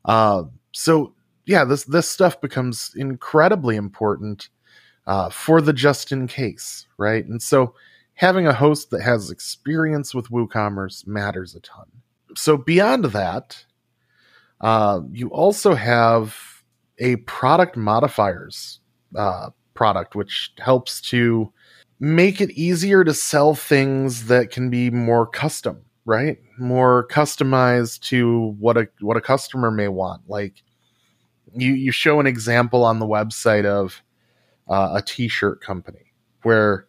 Uh, 0.05 0.45
so 0.73 1.15
yeah, 1.47 1.65
this 1.65 1.85
this 1.85 2.09
stuff 2.09 2.41
becomes 2.41 2.93
incredibly 2.97 3.77
important 3.77 4.49
uh, 5.07 5.31
for 5.31 5.61
the 5.61 5.73
just 5.73 6.13
in 6.13 6.27
case, 6.27 6.87
right? 6.99 7.25
And 7.25 7.43
so 7.43 7.75
having 8.15 8.47
a 8.47 8.53
host 8.53 8.91
that 8.91 9.03
has 9.03 9.31
experience 9.31 10.15
with 10.15 10.31
WooCommerce 10.31 11.07
matters 11.07 11.55
a 11.55 11.61
ton. 11.61 11.87
So 12.37 12.57
beyond 12.57 13.07
that, 13.07 13.65
uh, 14.61 15.01
you 15.11 15.29
also 15.29 15.75
have 15.75 16.37
a 16.99 17.17
product 17.17 17.77
modifiers 17.77 18.81
uh, 19.17 19.51
product, 19.75 20.15
which 20.15 20.53
helps 20.59 21.01
to 21.01 21.53
make 21.99 22.41
it 22.41 22.51
easier 22.51 23.05
to 23.05 23.15
sell 23.15 23.55
things 23.55 24.27
that 24.27 24.51
can 24.51 24.71
be 24.71 24.91
more 24.91 25.27
custom, 25.27 25.81
right? 26.05 26.39
More 26.59 27.09
customized 27.11 28.01
to 28.03 28.55
what 28.59 28.77
a 28.77 28.89
what 29.01 29.17
a 29.17 29.21
customer 29.21 29.71
may 29.71 29.89
want. 29.89 30.23
Like 30.29 30.63
you 31.55 31.73
you 31.75 31.93
show 31.93 32.21
an 32.21 32.27
example 32.27 32.85
on 32.85 32.99
the 32.99 33.07
website 33.07 33.65
of 33.65 34.03
uh, 34.69 34.93
a 34.95 35.03
t-shirt 35.03 35.61
company 35.61 36.13
where 36.43 36.87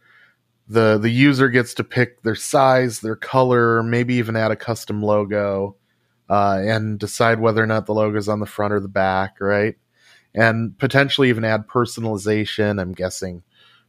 the 0.68 0.98
the 0.98 1.10
user 1.10 1.50
gets 1.50 1.74
to 1.76 1.84
pick 1.84 2.22
their 2.24 2.36
size, 2.36 3.00
their 3.00 3.16
color, 3.16 3.84
maybe 3.84 4.16
even 4.16 4.36
add 4.36 4.52
a 4.52 4.56
custom 4.56 5.04
logo, 5.04 5.76
uh, 6.30 6.60
and 6.64 7.00
decide 7.00 7.40
whether 7.40 7.62
or 7.62 7.68
not 7.68 7.86
the 7.86 7.94
logo 7.94 8.18
is 8.18 8.30
on 8.30 8.40
the 8.40 8.46
front 8.46 8.74
or 8.74 8.80
the 8.80 8.88
back, 8.88 9.36
right? 9.40 9.76
and 10.36 10.78
potentially 10.80 11.30
even 11.30 11.46
add 11.46 11.68
personalization. 11.68 12.82
I'm 12.82 12.94
guessing 12.94 13.44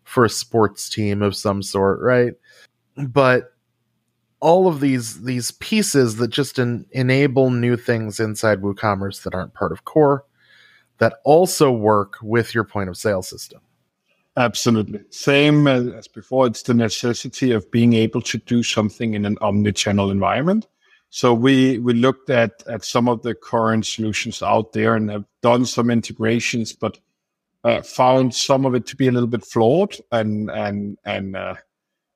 for 0.04 0.24
a 0.24 0.30
sports 0.30 0.88
team 0.88 1.22
of 1.22 1.36
some 1.36 1.62
sort, 1.62 2.00
right? 2.00 2.34
But 2.96 3.54
all 4.40 4.68
of 4.68 4.80
these 4.80 5.22
these 5.22 5.52
pieces 5.52 6.16
that 6.16 6.28
just 6.28 6.58
enable 6.58 7.50
new 7.50 7.76
things 7.76 8.20
inside 8.20 8.60
WooCommerce 8.60 9.22
that 9.22 9.34
aren't 9.34 9.54
part 9.54 9.72
of 9.72 9.84
core, 9.84 10.24
that 11.04 11.20
also 11.24 11.70
work 11.70 12.16
with 12.22 12.54
your 12.54 12.64
point 12.64 12.88
of 12.88 12.96
sale 12.96 13.20
system. 13.20 13.60
Absolutely. 14.38 15.00
Same 15.10 15.66
as 15.66 16.08
before, 16.08 16.46
it's 16.46 16.62
the 16.62 16.72
necessity 16.72 17.52
of 17.52 17.70
being 17.70 17.92
able 17.92 18.22
to 18.22 18.38
do 18.38 18.62
something 18.62 19.12
in 19.12 19.26
an 19.26 19.36
omni-channel 19.42 20.10
environment. 20.10 20.66
So 21.10 21.34
we, 21.34 21.78
we 21.80 21.92
looked 21.92 22.30
at, 22.30 22.62
at 22.66 22.86
some 22.86 23.06
of 23.06 23.20
the 23.20 23.34
current 23.34 23.84
solutions 23.84 24.42
out 24.42 24.72
there 24.72 24.96
and 24.96 25.10
have 25.10 25.26
done 25.42 25.66
some 25.66 25.90
integrations, 25.90 26.72
but 26.72 26.98
uh, 27.64 27.82
found 27.82 28.34
some 28.34 28.64
of 28.64 28.74
it 28.74 28.86
to 28.86 28.96
be 28.96 29.06
a 29.06 29.12
little 29.12 29.28
bit 29.28 29.44
flawed 29.44 29.94
and, 30.10 30.50
and, 30.50 30.96
and, 31.04 31.36
uh, 31.36 31.54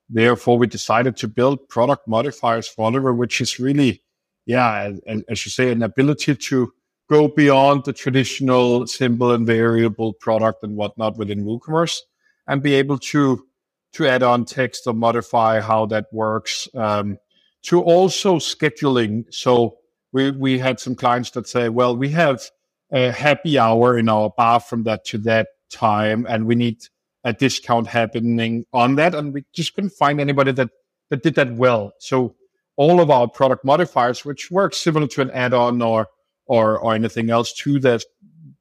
therefore 0.09 0.57
we 0.57 0.65
decided 0.65 1.15
to 1.17 1.27
build 1.27 1.69
product 1.69 2.07
modifiers 2.07 2.67
for 2.67 2.85
Oliver, 2.85 3.13
which 3.13 3.39
is 3.39 3.59
really, 3.59 4.01
yeah, 4.47 4.91
and 5.05 5.23
as 5.29 5.45
you 5.45 5.51
say, 5.51 5.71
an 5.71 5.83
ability 5.83 6.35
to 6.35 6.73
go 7.09 7.27
beyond 7.27 7.85
the 7.85 7.93
traditional 7.93 8.85
simple 8.87 9.31
and 9.31 9.45
variable 9.45 10.13
product 10.13 10.63
and 10.63 10.75
whatnot 10.75 11.17
within 11.17 11.43
WooCommerce 11.43 11.99
and 12.47 12.61
be 12.61 12.75
able 12.75 12.97
to 12.97 13.45
to 13.93 14.07
add 14.07 14.21
on 14.21 14.45
text 14.45 14.85
or 14.85 14.93
modify 14.93 15.59
how 15.59 15.85
that 15.87 16.05
works. 16.11 16.67
Um, 16.75 17.17
to 17.63 17.81
also 17.81 18.37
scheduling. 18.37 19.25
So 19.33 19.77
we 20.11 20.31
we 20.31 20.59
had 20.59 20.79
some 20.79 20.95
clients 20.95 21.31
that 21.31 21.47
say, 21.47 21.69
well, 21.69 21.95
we 21.95 22.09
have 22.09 22.43
a 22.91 23.11
happy 23.11 23.57
hour 23.57 23.97
in 23.97 24.09
our 24.09 24.31
bar 24.35 24.59
from 24.59 24.83
that 24.83 25.05
to 25.05 25.17
that 25.19 25.49
time, 25.69 26.25
and 26.29 26.45
we 26.45 26.55
need 26.55 26.77
a 27.23 27.33
discount 27.33 27.87
happening 27.87 28.65
on 28.73 28.95
that, 28.95 29.13
and 29.13 29.33
we 29.33 29.43
just 29.53 29.73
couldn't 29.73 29.91
find 29.91 30.21
anybody 30.21 30.51
that 30.53 30.69
that 31.09 31.23
did 31.23 31.35
that 31.35 31.53
well. 31.55 31.93
So 31.99 32.35
all 32.77 33.01
of 33.01 33.09
our 33.09 33.27
product 33.27 33.65
modifiers, 33.65 34.23
which 34.23 34.49
work 34.49 34.73
similar 34.73 35.07
to 35.07 35.21
an 35.21 35.31
add-on 35.31 35.81
or 35.81 36.07
or, 36.49 36.79
or 36.79 36.95
anything 36.95 37.29
else 37.29 37.53
to 37.53 37.79
the 37.79 38.03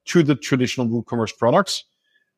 to 0.05 0.22
the 0.22 0.36
traditional 0.36 0.86
WooCommerce 0.86 1.36
products. 1.36 1.84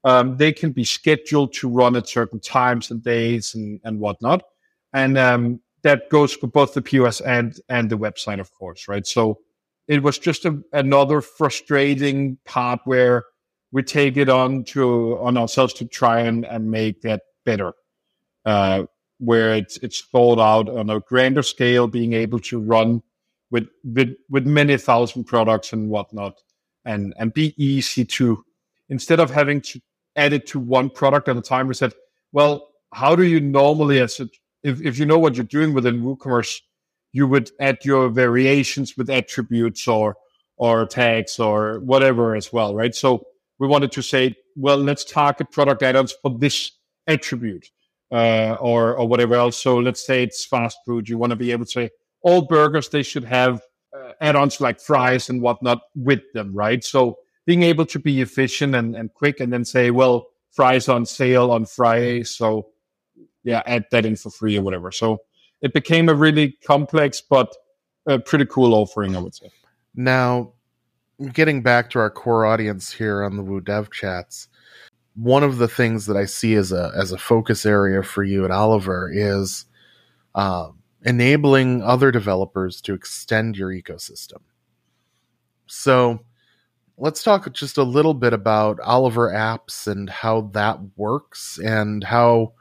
Um, 0.04 0.36
they 0.38 0.52
can 0.52 0.72
be 0.72 0.84
scheduled 0.84 1.52
to 1.54 1.68
run 1.68 1.94
at 1.94 2.08
certain 2.08 2.40
times 2.40 2.90
and 2.90 3.02
days 3.02 3.54
and, 3.54 3.80
and 3.84 4.00
whatnot. 4.00 4.42
And 4.94 5.18
um, 5.18 5.60
that 5.82 6.08
goes 6.08 6.32
for 6.32 6.46
both 6.46 6.72
the 6.72 6.80
POS 6.80 7.20
and 7.20 7.58
and 7.68 7.90
the 7.90 7.98
website, 7.98 8.40
of 8.40 8.52
course, 8.52 8.88
right? 8.88 9.06
So 9.06 9.40
it 9.88 10.02
was 10.02 10.18
just 10.18 10.44
a, 10.46 10.62
another 10.72 11.20
frustrating 11.20 12.38
part 12.44 12.80
where 12.84 13.24
we 13.72 13.82
take 13.82 14.16
it 14.16 14.28
on 14.28 14.64
to 14.64 15.18
on 15.18 15.36
ourselves 15.36 15.74
to 15.74 15.84
try 15.84 16.20
and, 16.20 16.46
and 16.46 16.70
make 16.70 17.02
that 17.02 17.22
better. 17.44 17.72
Uh, 18.46 18.84
where 19.18 19.54
it's 19.54 19.76
it's 19.78 20.00
thought 20.00 20.38
out 20.38 20.68
on 20.68 20.88
a 20.88 21.00
grander 21.00 21.42
scale, 21.42 21.86
being 21.86 22.14
able 22.14 22.38
to 22.38 22.58
run 22.58 23.02
with 23.50 23.68
with 23.84 24.14
with 24.28 24.46
many 24.46 24.76
thousand 24.76 25.24
products 25.24 25.72
and 25.72 25.90
whatnot, 25.90 26.40
and 26.84 27.14
and 27.18 27.32
be 27.32 27.54
easy 27.62 28.04
to 28.04 28.44
instead 28.88 29.20
of 29.20 29.30
having 29.30 29.60
to 29.60 29.80
add 30.16 30.32
it 30.32 30.46
to 30.48 30.58
one 30.58 30.90
product 30.90 31.28
at 31.28 31.36
a 31.36 31.42
time. 31.42 31.68
We 31.68 31.74
said, 31.74 31.92
well, 32.32 32.68
how 32.92 33.14
do 33.14 33.24
you 33.24 33.40
normally 33.40 34.00
as 34.00 34.20
a, 34.20 34.28
if 34.62 34.80
if 34.80 34.98
you 34.98 35.06
know 35.06 35.18
what 35.18 35.36
you're 35.36 35.44
doing 35.44 35.74
within 35.74 36.02
WooCommerce, 36.02 36.60
you 37.12 37.26
would 37.26 37.50
add 37.60 37.78
your 37.84 38.08
variations 38.08 38.96
with 38.96 39.10
attributes 39.10 39.86
or 39.88 40.16
or 40.56 40.86
tags 40.86 41.38
or 41.38 41.80
whatever 41.80 42.34
as 42.36 42.52
well, 42.52 42.74
right? 42.74 42.94
So 42.94 43.24
we 43.58 43.66
wanted 43.66 43.92
to 43.92 44.02
say, 44.02 44.34
well, 44.56 44.76
let's 44.76 45.04
target 45.04 45.50
product 45.50 45.82
add-ons 45.82 46.14
for 46.20 46.36
this 46.38 46.72
attribute 47.06 47.70
uh, 48.12 48.56
or 48.60 48.96
or 48.96 49.08
whatever 49.08 49.34
else. 49.34 49.56
So 49.56 49.78
let's 49.78 50.04
say 50.04 50.22
it's 50.24 50.44
fast 50.44 50.78
food. 50.84 51.08
You 51.08 51.18
want 51.18 51.30
to 51.30 51.36
be 51.36 51.52
able 51.52 51.64
to 51.64 51.70
say, 51.70 51.90
all 52.22 52.42
burgers 52.42 52.88
they 52.88 53.02
should 53.02 53.24
have 53.24 53.62
uh, 53.96 54.12
add-ons 54.20 54.60
like 54.60 54.80
fries 54.80 55.28
and 55.28 55.42
whatnot 55.42 55.80
with 55.94 56.20
them, 56.34 56.52
right? 56.54 56.84
So 56.84 57.18
being 57.46 57.62
able 57.62 57.86
to 57.86 57.98
be 57.98 58.20
efficient 58.20 58.74
and, 58.74 58.94
and 58.94 59.12
quick, 59.12 59.40
and 59.40 59.52
then 59.52 59.64
say, 59.64 59.90
well, 59.90 60.26
fries 60.52 60.88
on 60.88 61.06
sale 61.06 61.50
on 61.50 61.64
Friday, 61.64 62.22
so 62.24 62.68
yeah, 63.42 63.62
add 63.66 63.86
that 63.90 64.04
in 64.04 64.16
for 64.16 64.30
free 64.30 64.58
or 64.58 64.62
whatever. 64.62 64.92
So 64.92 65.18
it 65.62 65.72
became 65.72 66.08
a 66.08 66.14
really 66.14 66.58
complex 66.66 67.20
but 67.20 67.54
a 68.06 68.18
pretty 68.18 68.46
cool 68.46 68.74
offering, 68.74 69.16
I 69.16 69.20
would 69.20 69.34
say. 69.34 69.50
Now, 69.94 70.52
getting 71.32 71.62
back 71.62 71.90
to 71.90 71.98
our 71.98 72.10
core 72.10 72.46
audience 72.46 72.92
here 72.92 73.22
on 73.22 73.36
the 73.36 73.42
Woo 73.42 73.60
Dev 73.60 73.90
Chats, 73.90 74.48
one 75.14 75.42
of 75.42 75.58
the 75.58 75.68
things 75.68 76.06
that 76.06 76.16
I 76.16 76.24
see 76.24 76.54
as 76.54 76.72
a 76.72 76.92
as 76.94 77.12
a 77.12 77.18
focus 77.18 77.66
area 77.66 78.02
for 78.02 78.22
you 78.22 78.44
at 78.44 78.50
Oliver 78.50 79.10
is 79.12 79.66
um, 80.34 80.79
enabling 81.04 81.82
other 81.82 82.10
developers 82.10 82.80
to 82.82 82.94
extend 82.94 83.56
your 83.56 83.70
ecosystem. 83.70 84.38
So 85.66 86.20
let's 86.98 87.22
talk 87.22 87.50
just 87.52 87.78
a 87.78 87.82
little 87.82 88.14
bit 88.14 88.32
about 88.32 88.78
Oliver 88.80 89.30
Apps 89.30 89.86
and 89.86 90.10
how 90.10 90.42
that 90.52 90.78
works 90.96 91.58
and 91.58 92.04
how 92.04 92.52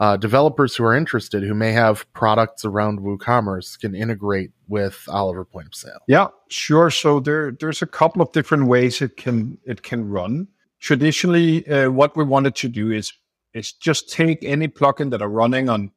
uh, 0.00 0.16
developers 0.16 0.74
who 0.74 0.84
are 0.84 0.96
interested, 0.96 1.44
who 1.44 1.54
may 1.54 1.70
have 1.70 2.10
products 2.12 2.64
around 2.64 2.98
WooCommerce, 2.98 3.78
can 3.78 3.94
integrate 3.94 4.50
with 4.66 5.00
Oliver 5.08 5.44
Point 5.44 5.68
of 5.68 5.74
Sale. 5.74 6.00
Yeah, 6.08 6.28
sure. 6.48 6.90
So 6.90 7.20
there, 7.20 7.52
there's 7.52 7.82
a 7.82 7.86
couple 7.86 8.20
of 8.22 8.32
different 8.32 8.66
ways 8.66 9.00
it 9.00 9.16
can 9.16 9.58
it 9.64 9.82
can 9.82 10.08
run. 10.08 10.48
Traditionally, 10.80 11.64
uh, 11.68 11.90
what 11.90 12.16
we 12.16 12.24
wanted 12.24 12.56
to 12.56 12.68
do 12.68 12.90
is 12.90 13.12
is 13.54 13.72
just 13.72 14.10
take 14.10 14.42
any 14.42 14.66
plugin 14.66 15.10
that 15.10 15.22
are 15.22 15.28
running 15.28 15.68
on 15.68 15.92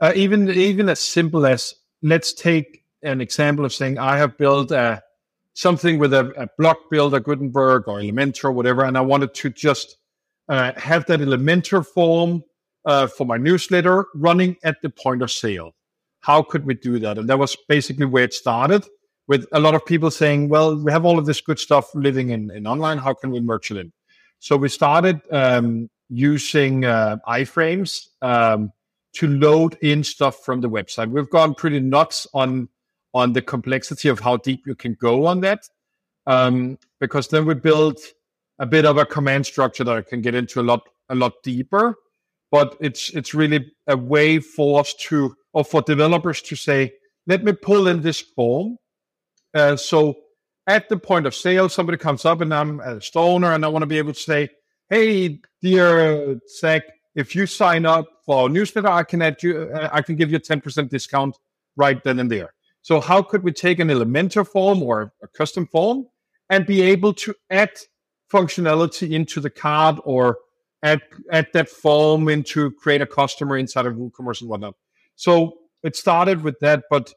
uh, 0.00 0.12
even 0.14 0.50
even 0.50 0.88
as 0.88 1.00
simple 1.00 1.46
as 1.46 1.74
let's 2.02 2.32
take 2.32 2.84
an 3.02 3.20
example 3.20 3.64
of 3.64 3.72
saying 3.72 3.98
I 3.98 4.16
have 4.18 4.36
built 4.36 4.70
a 4.70 5.02
something 5.54 5.98
with 5.98 6.12
a, 6.12 6.32
a 6.40 6.48
block 6.58 6.78
builder, 6.90 7.18
Gutenberg 7.18 7.88
or 7.88 8.00
Elementor, 8.00 8.44
or 8.44 8.52
whatever, 8.52 8.84
and 8.84 8.96
I 8.96 9.00
wanted 9.00 9.32
to 9.34 9.50
just 9.50 9.96
uh, 10.48 10.72
have 10.76 11.06
that 11.06 11.20
Elementor 11.20 11.84
form 11.84 12.44
uh, 12.84 13.06
for 13.06 13.26
my 13.26 13.36
newsletter 13.36 14.06
running 14.14 14.56
at 14.64 14.80
the 14.82 14.90
point 14.90 15.22
of 15.22 15.30
sale. 15.30 15.74
How 16.20 16.42
could 16.42 16.66
we 16.66 16.74
do 16.74 16.98
that? 16.98 17.18
And 17.18 17.28
that 17.28 17.38
was 17.38 17.56
basically 17.68 18.06
where 18.06 18.24
it 18.24 18.34
started 18.34 18.84
with 19.28 19.46
a 19.52 19.60
lot 19.60 19.74
of 19.74 19.84
people 19.84 20.10
saying, 20.10 20.48
well, 20.48 20.76
we 20.76 20.92
have 20.92 21.04
all 21.04 21.18
of 21.18 21.26
this 21.26 21.40
good 21.40 21.58
stuff 21.58 21.92
living 21.94 22.30
in, 22.30 22.50
in 22.50 22.66
online. 22.66 22.98
How 22.98 23.14
can 23.14 23.30
we 23.30 23.40
merge 23.40 23.70
it 23.70 23.76
in? 23.76 23.92
So 24.38 24.56
we 24.56 24.68
started 24.68 25.20
um, 25.32 25.90
using 26.08 26.84
uh, 26.84 27.16
iframes. 27.26 28.08
Um, 28.22 28.72
to 29.16 29.26
load 29.26 29.76
in 29.82 30.04
stuff 30.04 30.44
from 30.44 30.60
the 30.60 30.68
website. 30.68 31.10
We've 31.10 31.30
gone 31.30 31.54
pretty 31.54 31.80
nuts 31.80 32.26
on 32.34 32.68
on 33.14 33.32
the 33.32 33.42
complexity 33.42 34.08
of 34.08 34.20
how 34.20 34.36
deep 34.36 34.66
you 34.66 34.74
can 34.74 34.94
go 35.00 35.24
on 35.26 35.40
that, 35.40 35.60
um, 36.26 36.78
because 37.00 37.28
then 37.28 37.46
we 37.46 37.54
build 37.54 37.98
a 38.58 38.66
bit 38.66 38.84
of 38.84 38.98
a 38.98 39.06
command 39.06 39.46
structure 39.46 39.84
that 39.84 39.96
I 39.96 40.02
can 40.02 40.20
get 40.20 40.34
into 40.34 40.60
a 40.60 40.62
lot 40.62 40.82
a 41.08 41.14
lot 41.14 41.32
deeper. 41.42 41.96
But 42.50 42.76
it's 42.80 43.10
it's 43.10 43.34
really 43.34 43.72
a 43.86 43.96
way 43.96 44.38
for 44.38 44.80
us 44.80 44.94
to 45.08 45.34
or 45.52 45.64
for 45.64 45.82
developers 45.82 46.42
to 46.42 46.56
say, 46.56 46.92
let 47.26 47.42
me 47.42 47.52
pull 47.52 47.88
in 47.88 48.02
this 48.02 48.20
form. 48.20 48.76
Uh, 49.54 49.76
so 49.76 50.14
at 50.66 50.88
the 50.88 50.96
point 50.96 51.26
of 51.26 51.34
sale, 51.34 51.68
somebody 51.68 51.96
comes 51.96 52.24
up 52.24 52.40
and 52.40 52.52
I'm 52.52 52.80
a 52.80 53.00
store 53.00 53.34
owner 53.34 53.52
and 53.52 53.64
I 53.64 53.68
want 53.68 53.82
to 53.82 53.86
be 53.86 53.98
able 53.98 54.12
to 54.12 54.20
say, 54.20 54.50
hey, 54.90 55.40
dear 55.62 56.38
Zach, 56.58 56.82
if 57.14 57.34
you 57.34 57.46
sign 57.46 57.86
up 57.86 58.06
for 58.26 58.42
our 58.42 58.48
newsletter, 58.48 58.88
I 58.88 59.04
can 59.04 59.22
add 59.22 59.42
you, 59.42 59.70
uh, 59.72 59.88
I 59.92 60.02
can 60.02 60.16
give 60.16 60.30
you 60.30 60.36
a 60.36 60.40
10% 60.40 60.88
discount 60.88 61.36
right 61.76 62.02
then 62.02 62.18
and 62.18 62.30
there. 62.30 62.52
So 62.82 63.00
how 63.00 63.22
could 63.22 63.42
we 63.42 63.52
take 63.52 63.78
an 63.78 63.88
Elementor 63.88 64.46
form 64.46 64.82
or 64.82 65.12
a 65.22 65.28
custom 65.28 65.66
form 65.66 66.06
and 66.50 66.66
be 66.66 66.82
able 66.82 67.14
to 67.14 67.34
add 67.50 67.70
functionality 68.32 69.10
into 69.10 69.40
the 69.40 69.50
card 69.50 69.98
or 70.04 70.38
add, 70.82 71.00
add 71.32 71.48
that 71.52 71.68
form 71.68 72.28
into 72.28 72.70
create 72.72 73.02
a 73.02 73.06
customer 73.06 73.56
inside 73.56 73.86
of 73.86 73.94
WooCommerce 73.94 74.40
and 74.40 74.50
whatnot. 74.50 74.74
So 75.14 75.54
it 75.82 75.96
started 75.96 76.42
with 76.42 76.58
that, 76.60 76.84
but 76.90 77.12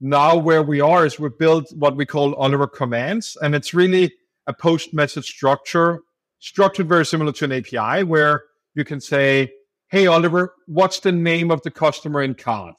now 0.00 0.36
where 0.36 0.62
we 0.62 0.80
are 0.80 1.06
is 1.06 1.18
we 1.18 1.28
built 1.38 1.72
what 1.74 1.96
we 1.96 2.06
call 2.06 2.34
Oliver 2.34 2.66
commands, 2.66 3.36
and 3.40 3.54
it's 3.54 3.72
really 3.74 4.12
a 4.46 4.52
post 4.52 4.92
message 4.92 5.26
structure, 5.26 6.00
structured 6.38 6.88
very 6.88 7.06
similar 7.06 7.32
to 7.32 7.44
an 7.44 7.52
API 7.52 8.04
where 8.04 8.44
you 8.74 8.84
can 8.84 9.00
say, 9.00 9.52
Hey, 9.90 10.06
Oliver, 10.06 10.54
what's 10.66 11.00
the 11.00 11.12
name 11.12 11.50
of 11.50 11.62
the 11.62 11.70
customer 11.70 12.22
in 12.22 12.34
card? 12.34 12.74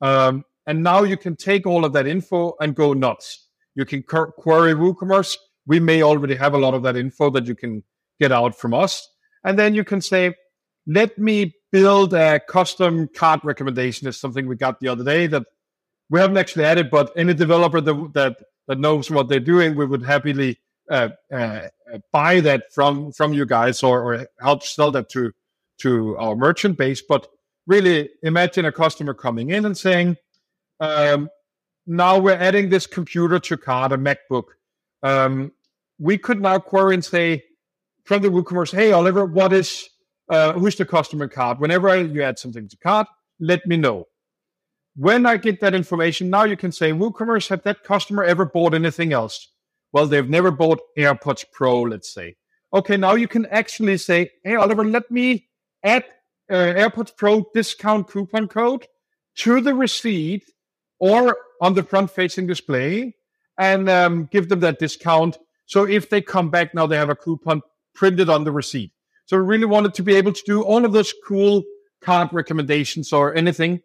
Um, 0.00 0.44
and 0.66 0.82
now 0.82 1.02
you 1.02 1.16
can 1.16 1.34
take 1.34 1.66
all 1.66 1.84
of 1.84 1.92
that 1.94 2.06
info 2.06 2.54
and 2.60 2.74
go 2.74 2.92
nuts. 2.92 3.48
You 3.74 3.84
can 3.84 4.02
query 4.02 4.74
WooCommerce. 4.74 5.36
We 5.66 5.80
may 5.80 6.02
already 6.02 6.34
have 6.34 6.54
a 6.54 6.58
lot 6.58 6.74
of 6.74 6.82
that 6.82 6.96
info 6.96 7.30
that 7.30 7.46
you 7.46 7.54
can 7.54 7.82
get 8.20 8.32
out 8.32 8.54
from 8.54 8.74
us. 8.74 9.08
And 9.44 9.58
then 9.58 9.74
you 9.74 9.82
can 9.82 10.00
say, 10.00 10.34
let 10.86 11.18
me 11.18 11.54
build 11.70 12.12
a 12.14 12.40
custom 12.40 13.08
card 13.08 13.40
recommendation 13.44 14.06
is 14.06 14.18
something 14.18 14.46
we 14.46 14.56
got 14.56 14.78
the 14.80 14.88
other 14.88 15.04
day 15.04 15.26
that 15.28 15.44
we 16.10 16.20
haven't 16.20 16.36
actually 16.36 16.64
added, 16.64 16.90
but 16.90 17.10
any 17.16 17.32
developer 17.32 17.80
that, 17.80 18.10
that, 18.14 18.36
that 18.68 18.78
knows 18.78 19.10
what 19.10 19.28
they're 19.28 19.40
doing, 19.40 19.74
we 19.74 19.86
would 19.86 20.04
happily 20.04 20.58
uh, 20.90 21.08
uh, 21.32 21.68
buy 22.12 22.40
that 22.40 22.64
from 22.72 23.12
from 23.12 23.32
you 23.32 23.46
guys 23.46 23.82
or, 23.82 24.02
or 24.02 24.26
help 24.40 24.62
sell 24.62 24.90
that 24.90 25.08
to 25.08 25.32
to 25.82 26.16
our 26.16 26.36
merchant 26.36 26.78
base. 26.78 27.02
But 27.02 27.28
really, 27.66 28.10
imagine 28.22 28.64
a 28.64 28.72
customer 28.72 29.14
coming 29.14 29.50
in 29.50 29.64
and 29.64 29.76
saying, 29.76 30.16
um, 30.80 31.28
"Now 31.86 32.18
we're 32.18 32.32
adding 32.32 32.70
this 32.70 32.86
computer 32.86 33.38
to 33.38 33.56
cart, 33.56 33.92
a 33.92 33.98
MacBook. 33.98 34.44
Um, 35.02 35.52
we 35.98 36.18
could 36.18 36.40
now 36.40 36.58
query 36.58 36.94
and 36.94 37.04
say 37.04 37.44
from 38.04 38.22
the 38.22 38.28
WooCommerce, 38.28 38.72
hey, 38.72 38.92
Oliver, 38.92 39.24
what 39.24 39.52
is, 39.52 39.88
uh, 40.28 40.52
who's 40.52 40.76
the 40.76 40.84
customer 40.84 41.28
card? 41.28 41.60
Whenever 41.60 41.96
you 42.02 42.22
add 42.22 42.38
something 42.38 42.68
to 42.68 42.76
cart, 42.78 43.06
let 43.38 43.66
me 43.66 43.76
know. 43.76 44.06
When 44.96 45.24
I 45.24 45.36
get 45.36 45.60
that 45.60 45.74
information, 45.74 46.28
now 46.28 46.44
you 46.44 46.56
can 46.56 46.72
say, 46.72 46.92
WooCommerce, 46.92 47.48
have 47.48 47.62
that 47.62 47.84
customer 47.84 48.24
ever 48.24 48.44
bought 48.44 48.74
anything 48.74 49.12
else? 49.12 49.48
Well, 49.92 50.06
they've 50.06 50.28
never 50.28 50.50
bought 50.50 50.80
AirPods 50.98 51.44
Pro, 51.52 51.82
let's 51.82 52.12
say. 52.12 52.36
Okay, 52.74 52.96
now 52.96 53.14
you 53.14 53.28
can 53.28 53.46
actually 53.46 53.98
say, 53.98 54.30
hey, 54.44 54.56
Oliver, 54.56 54.84
let 54.84 55.10
me 55.10 55.48
add 55.84 56.04
uh, 56.50 56.54
AirPods 56.54 57.16
Pro 57.16 57.46
discount 57.54 58.08
coupon 58.08 58.48
code 58.48 58.86
to 59.36 59.60
the 59.60 59.74
receipt 59.74 60.44
or 60.98 61.36
on 61.60 61.74
the 61.74 61.82
front 61.82 62.10
facing 62.10 62.46
display 62.46 63.14
and 63.58 63.88
um, 63.88 64.28
give 64.30 64.48
them 64.48 64.60
that 64.60 64.78
discount. 64.78 65.38
So 65.66 65.84
if 65.84 66.10
they 66.10 66.20
come 66.20 66.50
back 66.50 66.74
now, 66.74 66.86
they 66.86 66.96
have 66.96 67.10
a 67.10 67.16
coupon 67.16 67.62
printed 67.94 68.28
on 68.28 68.44
the 68.44 68.52
receipt. 68.52 68.92
So 69.26 69.36
we 69.36 69.44
really 69.44 69.66
wanted 69.66 69.94
to 69.94 70.02
be 70.02 70.14
able 70.16 70.32
to 70.32 70.42
do 70.44 70.62
all 70.62 70.84
of 70.84 70.92
those 70.92 71.14
cool 71.26 71.62
card 72.00 72.32
recommendations 72.32 73.12
or 73.12 73.34
anything, 73.34 73.80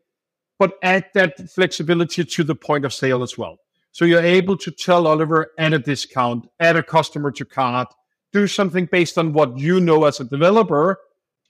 but 0.59 0.73
add 0.81 1.05
that 1.13 1.49
flexibility 1.49 2.25
to 2.25 2.43
the 2.43 2.55
point 2.55 2.85
of 2.85 2.93
sale 2.93 3.23
as 3.23 3.37
well. 3.37 3.57
So 3.91 4.05
you're 4.05 4.21
able 4.21 4.57
to 4.57 4.71
tell 4.71 5.07
Oliver, 5.07 5.51
add 5.57 5.73
a 5.73 5.79
discount, 5.79 6.47
add 6.59 6.75
a 6.75 6.83
customer 6.83 7.31
to 7.31 7.45
cart, 7.45 7.93
do 8.33 8.47
something 8.47 8.85
based 8.85 9.17
on 9.17 9.33
what 9.33 9.57
you 9.57 9.79
know 9.79 10.03
as 10.03 10.19
a 10.19 10.25
developer 10.25 10.99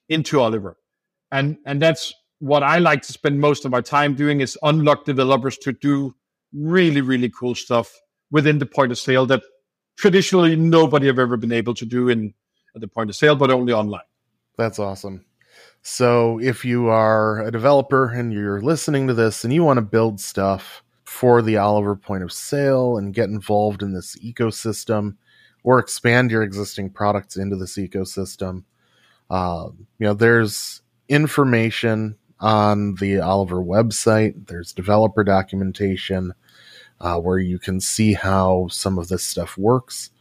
into 0.10 0.40
Oliver. 0.40 0.78
And 1.32 1.58
and 1.66 1.82
that's 1.82 2.14
what 2.40 2.64
I 2.64 2.78
like 2.80 3.02
to 3.04 3.14
spend 3.14 3.40
most 3.40 3.66
of 3.66 3.72
my 3.72 3.82
time 3.82 4.14
doing 4.14 4.42
is 4.42 4.58
unlock 4.64 5.06
developers 5.06 5.58
to 5.60 5.74
do 5.74 6.16
really, 6.54 7.02
really 7.02 7.30
cool 7.30 7.56
stuff 7.56 7.92
within 8.32 8.60
the 8.60 8.66
point 8.66 8.92
of 8.92 8.98
sale 8.98 9.26
that 9.26 9.42
traditionally 9.98 10.56
nobody 10.56 11.08
have 11.08 11.20
ever 11.20 11.38
been 11.38 11.52
able 11.52 11.74
to 11.74 11.86
do 11.86 12.10
in 12.10 12.34
at 12.76 12.82
the 12.82 12.88
point 12.88 13.10
of 13.10 13.16
sale, 13.16 13.36
but 13.36 13.50
only 13.50 13.74
online. 13.74 14.02
That's 14.58 14.80
awesome. 14.80 15.26
So 15.82 16.40
if 16.40 16.66
you 16.66 16.88
are 16.88 17.42
a 17.46 17.52
developer 17.52 18.12
and 18.12 18.34
you're 18.34 18.62
listening 18.62 19.08
to 19.08 19.14
this 19.14 19.44
and 19.44 19.54
you 19.54 19.64
want 19.64 19.78
to 19.78 19.82
build 19.82 20.20
stuff 20.20 20.84
for 21.06 21.42
the 21.42 21.58
Oliver 21.58 21.96
point 21.96 22.24
of 22.24 22.32
sale 22.32 22.98
and 22.98 23.14
get 23.14 23.30
involved 23.30 23.82
in 23.82 23.94
this 23.94 24.16
ecosystem 24.18 25.16
or 25.64 25.80
expand 25.80 26.30
your 26.30 26.44
existing 26.44 26.90
products 26.90 27.38
into 27.38 27.56
this 27.56 27.78
ecosystem, 27.78 28.64
uh, 29.30 29.70
you 30.00 30.08
know, 30.08 30.14
there's 30.14 30.82
information 31.10 32.18
on 32.40 32.96
the 32.96 33.20
Oliver 33.20 33.62
website. 33.62 34.48
There's 34.48 34.74
developer 34.74 35.24
documentation 35.24 36.34
uh, 37.00 37.20
where 37.20 37.40
you 37.40 37.60
can 37.60 37.80
see 37.80 38.14
how 38.14 38.68
some 38.70 38.98
of 38.98 39.08
this 39.08 39.24
stuff 39.24 39.58
works. 39.58 40.12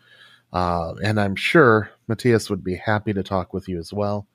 Uh, 0.52 0.94
and 1.02 1.20
I'm 1.20 1.36
sure 1.36 1.90
Mathias 2.08 2.48
would 2.48 2.64
be 2.64 2.76
happy 2.76 3.12
to 3.12 3.22
talk 3.22 3.52
with 3.52 3.68
you 3.68 3.78
as 3.78 3.92
well. 3.92 4.26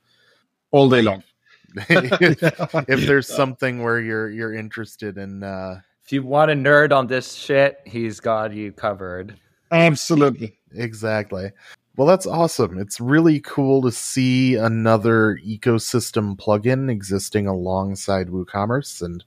All 0.71 0.89
day 0.89 1.01
long. 1.01 1.23
if 1.75 2.99
there's 3.07 3.27
something 3.27 3.81
where 3.81 3.99
you're 3.99 4.29
you're 4.29 4.53
interested 4.53 5.17
in 5.17 5.41
uh, 5.41 5.79
if 6.03 6.11
you 6.11 6.23
want 6.23 6.51
a 6.51 6.53
nerd 6.53 6.91
on 6.91 7.07
this 7.07 7.33
shit, 7.33 7.79
he's 7.85 8.19
got 8.19 8.53
you 8.53 8.71
covered. 8.71 9.39
Absolutely. 9.71 10.59
Exactly. 10.73 11.51
Well, 11.97 12.07
that's 12.07 12.25
awesome. 12.25 12.79
It's 12.79 13.01
really 13.01 13.41
cool 13.41 13.81
to 13.81 13.91
see 13.91 14.55
another 14.55 15.37
ecosystem 15.45 16.37
plugin 16.37 16.89
existing 16.89 17.47
alongside 17.47 18.29
WooCommerce. 18.29 19.01
And 19.01 19.23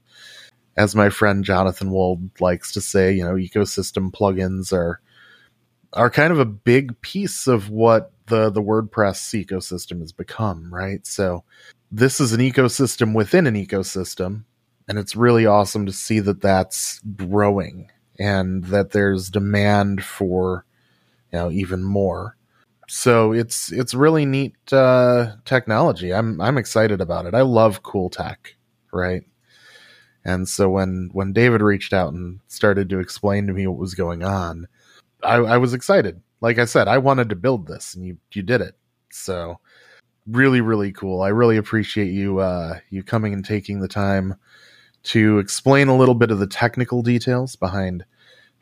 as 0.75 0.95
my 0.95 1.09
friend 1.09 1.43
Jonathan 1.43 1.91
Wold 1.91 2.29
likes 2.41 2.71
to 2.73 2.81
say, 2.81 3.13
you 3.13 3.23
know, 3.23 3.35
ecosystem 3.35 4.11
plugins 4.11 4.73
are 4.73 4.99
are 5.93 6.09
kind 6.09 6.33
of 6.33 6.39
a 6.39 6.45
big 6.45 6.99
piece 7.01 7.47
of 7.47 7.69
what 7.69 8.11
the 8.27 8.49
the 8.49 8.61
WordPress 8.61 9.45
ecosystem 9.45 9.99
has 10.01 10.11
become, 10.11 10.73
right? 10.73 11.05
So 11.05 11.43
this 11.91 12.19
is 12.19 12.33
an 12.33 12.41
ecosystem 12.41 13.13
within 13.13 13.47
an 13.47 13.55
ecosystem, 13.55 14.43
and 14.87 14.97
it's 14.97 15.15
really 15.15 15.45
awesome 15.45 15.85
to 15.85 15.93
see 15.93 16.19
that 16.21 16.41
that's 16.41 16.99
growing 17.15 17.89
and 18.19 18.65
that 18.65 18.91
there's 18.91 19.29
demand 19.29 20.03
for 20.03 20.65
you 21.31 21.39
know 21.39 21.51
even 21.51 21.83
more 21.83 22.35
so 22.87 23.31
it's 23.31 23.71
it's 23.71 23.93
really 23.93 24.25
neat 24.25 24.55
uh, 24.71 25.33
technology. 25.45 26.13
I'm 26.13 26.39
I'm 26.39 26.57
excited 26.57 27.01
about 27.01 27.25
it. 27.25 27.33
I 27.33 27.41
love 27.41 27.83
cool 27.83 28.09
tech, 28.09 28.55
right? 28.91 29.23
And 30.23 30.47
so 30.47 30.69
when 30.69 31.09
when 31.13 31.33
David 31.33 31.61
reached 31.61 31.93
out 31.93 32.13
and 32.13 32.39
started 32.47 32.89
to 32.89 32.99
explain 32.99 33.47
to 33.47 33.53
me 33.53 33.67
what 33.67 33.77
was 33.77 33.93
going 33.93 34.23
on, 34.23 34.67
I, 35.23 35.35
I 35.35 35.57
was 35.57 35.73
excited. 35.73 36.21
Like 36.41 36.59
I 36.59 36.65
said, 36.65 36.87
I 36.87 36.97
wanted 36.97 37.29
to 37.29 37.35
build 37.35 37.67
this, 37.67 37.95
and 37.95 38.05
you 38.05 38.17
you 38.33 38.41
did 38.43 38.61
it. 38.61 38.75
So 39.11 39.59
really 40.27 40.61
really 40.61 40.91
cool. 40.91 41.21
I 41.21 41.29
really 41.29 41.57
appreciate 41.57 42.11
you 42.11 42.39
uh, 42.39 42.79
you 42.89 43.03
coming 43.03 43.33
and 43.33 43.45
taking 43.45 43.79
the 43.79 43.87
time 43.87 44.35
to 45.03 45.37
explain 45.39 45.87
a 45.87 45.97
little 45.97 46.15
bit 46.15 46.31
of 46.31 46.39
the 46.39 46.47
technical 46.47 47.03
details 47.03 47.55
behind 47.55 48.03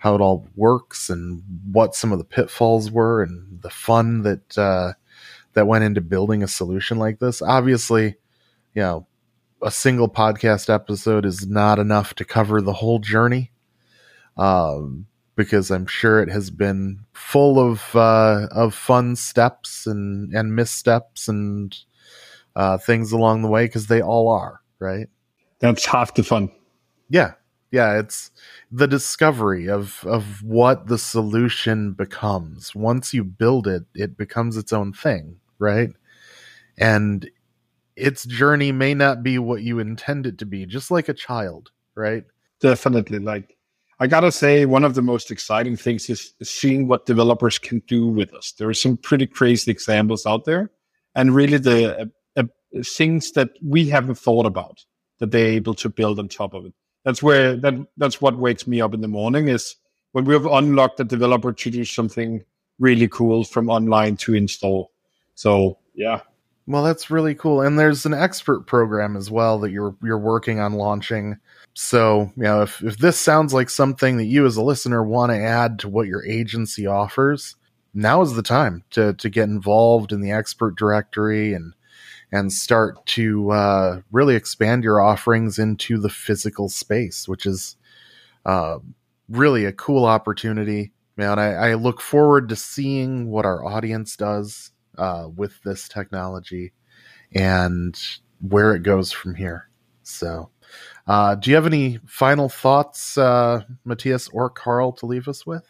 how 0.04 0.16
it 0.16 0.20
all 0.20 0.46
works 0.58 1.10
and 1.10 1.42
what 1.72 1.96
some 1.96 2.12
of 2.12 2.18
the 2.18 2.26
pitfalls 2.26 2.92
were 2.92 3.24
and 3.24 3.62
the 3.62 3.70
fun 3.70 4.24
that 4.24 4.58
uh, 4.58 4.92
that 5.54 5.66
went 5.66 5.86
into 5.86 6.02
building 6.02 6.44
a 6.44 6.48
solution 6.48 6.98
like 6.98 7.20
this. 7.20 7.42
Obviously, 7.42 8.18
you 8.74 8.82
know, 8.82 9.08
a 9.62 9.72
single 9.72 10.10
podcast 10.10 10.70
episode 10.70 11.26
is 11.26 11.48
not 11.48 11.80
enough 11.80 12.16
to 12.16 12.26
cover 12.26 12.60
the 12.60 12.74
whole 12.74 13.00
journey, 13.00 13.54
um, 14.36 15.06
because 15.38 15.72
I'm 15.72 15.88
sure 15.88 16.22
it 16.22 16.30
has 16.30 16.50
been 16.50 17.06
full 17.14 17.58
of 17.58 17.96
uh, 17.96 18.48
of 18.52 18.76
fun 18.76 19.16
steps 19.16 19.88
and 19.88 20.34
and 20.34 20.54
missteps 20.54 21.30
and 21.30 21.74
uh, 22.58 22.78
things 22.78 23.14
along 23.14 23.42
the 23.42 23.48
way 23.48 23.68
because 23.68 23.88
they 23.88 24.02
all 24.02 24.28
are 24.28 24.60
right. 24.80 25.08
That's 25.60 25.86
half 25.86 26.14
the 26.14 26.24
fun. 26.24 26.52
Yeah, 27.08 27.36
yeah, 27.74 27.98
it's 27.98 28.30
the 28.72 28.88
discovery 28.88 29.68
of 29.68 30.06
of 30.06 30.44
what 30.44 30.88
the 30.88 31.00
solution 31.00 31.94
becomes. 31.94 32.76
Once 32.76 33.16
you 33.16 33.24
build 33.24 33.68
it, 33.68 33.82
it 33.96 34.16
becomes 34.16 34.58
its 34.58 34.72
own 34.72 34.94
thing, 34.94 35.38
right? 35.58 35.90
And 36.78 37.28
its 37.96 38.26
journey 38.26 38.72
may 38.72 38.94
not 38.94 39.24
be 39.24 39.40
what 39.40 39.64
you 39.64 39.80
intend 39.80 40.28
it 40.28 40.38
to 40.40 40.46
be, 40.46 40.68
just 40.68 40.92
like 40.92 41.10
a 41.10 41.16
child, 41.16 41.72
right? 41.96 42.26
Definitely. 42.62 43.18
Like 43.18 43.58
I 44.00 44.06
gotta 44.06 44.32
say, 44.32 44.66
one 44.66 44.84
of 44.84 44.94
the 44.94 45.02
most 45.02 45.32
exciting 45.32 45.76
things 45.76 46.08
is 46.12 46.36
seeing 46.44 46.88
what 46.88 47.08
developers 47.08 47.58
can 47.58 47.82
do 47.88 48.08
with 48.08 48.36
us. 48.36 48.52
There 48.52 48.70
are 48.70 48.76
some 48.76 48.98
pretty 48.98 49.26
crazy 49.26 49.72
examples 49.72 50.28
out 50.28 50.46
there, 50.46 50.70
and 51.16 51.34
really 51.34 51.58
the 51.58 52.02
uh, 52.02 52.06
uh, 52.38 52.44
things 52.86 53.32
that 53.32 53.50
we 53.64 53.90
haven't 53.90 54.20
thought 54.20 54.46
about 54.46 54.86
that 55.20 55.32
they're 55.32 55.48
able 55.48 55.74
to 55.76 55.90
build 55.90 56.20
on 56.20 56.28
top 56.28 56.54
of 56.54 56.66
it 56.68 56.74
that's 57.04 57.22
where 57.22 57.56
that 57.58 57.74
that's 57.98 58.22
what 58.22 58.38
wakes 58.38 58.68
me 58.68 58.82
up 58.82 58.94
in 58.94 59.02
the 59.02 59.08
morning 59.08 59.48
is 59.48 59.76
when 60.14 60.26
we 60.26 60.34
have 60.34 60.46
unlocked 60.46 60.98
the 60.98 61.04
developer 61.04 61.52
to 61.52 61.72
do 61.72 61.86
something 61.86 62.44
really 62.80 63.08
cool 63.08 63.44
from 63.44 63.70
online 63.70 64.18
to 64.18 64.34
install. 64.34 64.92
So 65.36 65.78
yeah. 65.96 66.22
Well, 66.66 66.84
that's 66.84 67.10
really 67.10 67.36
cool. 67.36 67.62
And 67.62 67.78
there's 67.78 68.06
an 68.06 68.14
expert 68.14 68.62
program 68.62 69.18
as 69.18 69.30
well 69.30 69.60
that 69.60 69.72
you're 69.72 69.96
you're 70.02 70.18
working 70.18 70.60
on 70.60 70.74
launching. 70.74 71.38
So, 71.74 72.32
you 72.38 72.44
know, 72.44 72.62
if, 72.62 72.82
if 72.84 72.98
this 72.98 73.20
sounds 73.20 73.54
like 73.54 73.70
something 73.70 74.18
that 74.18 74.26
you 74.26 74.46
as 74.46 74.56
a 74.56 74.64
listener 74.64 75.04
want 75.04 75.32
to 75.32 75.38
add 75.38 75.80
to 75.80 75.90
what 75.90 76.08
your 76.08 76.26
agency 76.26 76.86
offers, 76.88 77.56
now 77.94 78.22
is 78.22 78.36
the 78.36 78.44
time 78.44 78.84
to 78.92 79.14
to 79.16 79.30
get 79.30 79.50
involved 79.50 80.14
in 80.14 80.22
the 80.22 80.32
expert 80.32 80.78
directory 80.78 81.54
and 81.54 81.74
and 82.34 82.52
start 82.52 83.06
to 83.06 83.52
uh, 83.52 84.02
really 84.12 84.36
expand 84.36 84.84
your 84.84 85.00
offerings 85.00 85.60
into 85.60 86.00
the 86.00 86.10
physical 86.10 86.68
space, 86.68 87.28
which 87.28 87.46
is 87.46 87.78
uh, 88.44 88.80
really 89.30 89.66
a 89.66 89.72
cool 89.72 90.04
opportunity. 90.04 90.92
Man, 91.16 91.38
I, 91.38 91.54
I, 91.54 91.74
look 91.76 92.02
forward 92.02 92.50
to 92.50 92.56
seeing 92.56 93.30
what 93.30 93.46
our 93.46 93.64
audience 93.64 94.16
does 94.16 94.72
uh, 94.98 95.28
with 95.34 95.62
this 95.62 95.88
technology 95.88 96.74
and 97.36 97.96
where 98.42 98.74
it 98.74 98.82
goes 98.82 99.12
from 99.12 99.36
here. 99.36 99.70
So, 100.02 100.50
uh, 101.06 101.36
do 101.36 101.52
you 101.52 101.56
have 101.56 101.68
any 101.68 102.00
final 102.08 102.50
thoughts, 102.50 103.16
uh, 103.16 103.62
Mathias 103.86 104.28
or 104.30 104.50
Carl, 104.50 104.92
to 104.94 105.06
leave 105.06 105.28
us 105.28 105.46
with? 105.46 105.68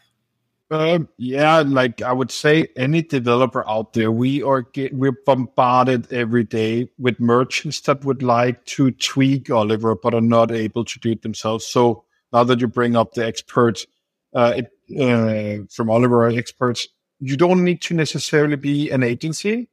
Um, 0.73 1.07
yeah, 1.17 1.59
like 1.59 2.01
I 2.01 2.11
would 2.11 2.31
say, 2.31 2.65
any 2.75 3.03
developer 3.03 3.63
out 3.69 3.93
there, 3.93 4.11
we 4.11 4.41
are 4.41 4.63
get, 4.63 4.91
we're 4.91 5.15
bombarded 5.23 6.11
every 6.11 6.43
day 6.45 6.89
with 6.97 7.19
merchants 7.19 7.81
that 7.81 8.03
would 8.03 8.23
like 8.23 8.65
to 8.65 8.89
tweak 8.89 9.51
Oliver, 9.51 9.93
but 9.93 10.15
are 10.15 10.21
not 10.21 10.51
able 10.51 10.83
to 10.83 10.99
do 10.99 11.11
it 11.11 11.21
themselves. 11.21 11.67
So 11.67 12.05
now 12.31 12.43
that 12.45 12.59
you 12.59 12.65
bring 12.65 12.95
up 12.95 13.13
the 13.13 13.23
experts 13.23 13.85
uh, 14.33 14.61
it, 14.63 14.99
uh, 14.99 15.65
from 15.69 15.91
Oliver 15.91 16.27
experts, 16.27 16.87
you 17.19 17.37
don't 17.37 17.63
need 17.63 17.83
to 17.83 17.93
necessarily 17.93 18.55
be 18.55 18.89
an 18.89 19.03
agency, 19.03 19.69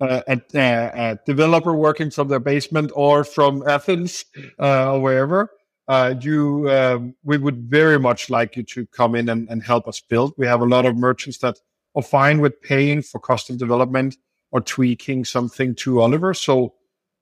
uh, 0.00 0.20
a, 0.28 0.40
a, 0.54 1.18
developer 1.26 1.74
working 1.74 2.12
from 2.12 2.28
their 2.28 2.38
basement 2.38 2.92
or 2.94 3.24
from 3.24 3.66
Athens 3.66 4.24
uh, 4.60 4.92
or 4.92 5.00
wherever 5.00 5.50
uh, 5.88 6.14
you 6.20 6.70
um, 6.70 7.14
we 7.24 7.36
would 7.36 7.58
very 7.68 7.98
much 7.98 8.30
like 8.30 8.56
you 8.56 8.62
to 8.62 8.86
come 8.86 9.14
in 9.14 9.28
and, 9.28 9.48
and 9.48 9.62
help 9.62 9.86
us 9.86 10.00
build. 10.00 10.34
We 10.36 10.46
have 10.46 10.60
a 10.60 10.66
lot 10.66 10.86
of 10.86 10.96
merchants 10.96 11.38
that 11.38 11.58
are 11.94 12.02
fine 12.02 12.40
with 12.40 12.60
paying 12.62 13.02
for 13.02 13.18
custom 13.18 13.56
development 13.56 14.16
or 14.50 14.60
tweaking 14.60 15.24
something 15.24 15.74
to 15.76 16.00
Oliver. 16.00 16.34
So, 16.34 16.74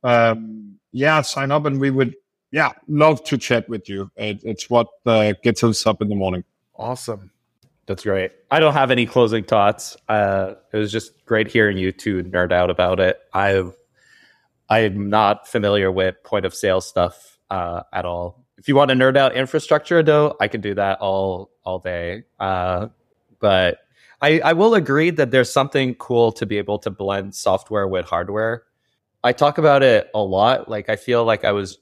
um, 0.04 0.78
yeah, 0.92 1.22
sign 1.22 1.50
up 1.50 1.64
and 1.64 1.80
we 1.80 1.90
would, 1.90 2.14
yeah, 2.50 2.72
love 2.88 3.24
to 3.24 3.38
chat 3.38 3.68
with 3.68 3.88
you. 3.88 4.10
It, 4.16 4.40
it's 4.44 4.68
what 4.70 4.88
uh, 5.06 5.32
gets 5.42 5.64
us 5.64 5.86
up 5.86 6.02
in 6.02 6.08
the 6.08 6.14
morning. 6.14 6.44
Awesome. 6.76 7.30
That's 7.86 8.04
great. 8.04 8.32
I 8.50 8.60
don't 8.60 8.74
have 8.74 8.90
any 8.90 9.06
closing 9.06 9.44
thoughts. 9.44 9.96
Uh, 10.08 10.54
it 10.72 10.76
was 10.76 10.92
just 10.92 11.24
great 11.24 11.48
hearing 11.48 11.76
you 11.76 11.90
two 11.90 12.22
nerd 12.22 12.52
out 12.52 12.70
about 12.70 13.00
it. 13.00 13.18
I've 13.32 13.74
I'm 14.68 15.10
not 15.10 15.48
familiar 15.48 15.90
with 15.92 16.22
point 16.22 16.46
of 16.46 16.54
sale 16.54 16.80
stuff 16.80 17.38
uh, 17.50 17.82
at 17.92 18.04
all. 18.06 18.41
If 18.62 18.68
you 18.68 18.76
want 18.76 18.90
to 18.90 18.94
nerd 18.94 19.16
out 19.16 19.34
infrastructure, 19.34 20.04
though, 20.04 20.36
I 20.38 20.46
can 20.46 20.60
do 20.60 20.72
that 20.76 21.00
all 21.00 21.50
all 21.64 21.80
day. 21.80 22.22
Uh, 22.38 22.90
but 23.40 23.78
I, 24.20 24.38
I 24.38 24.52
will 24.52 24.76
agree 24.76 25.10
that 25.10 25.32
there's 25.32 25.50
something 25.50 25.96
cool 25.96 26.30
to 26.30 26.46
be 26.46 26.58
able 26.58 26.78
to 26.78 26.90
blend 26.90 27.34
software 27.34 27.88
with 27.88 28.06
hardware. 28.06 28.62
I 29.24 29.32
talk 29.32 29.58
about 29.58 29.82
it 29.82 30.08
a 30.14 30.20
lot. 30.20 30.68
Like 30.68 30.88
I 30.88 30.94
feel 30.94 31.24
like 31.24 31.44
I 31.44 31.50
was 31.50 31.78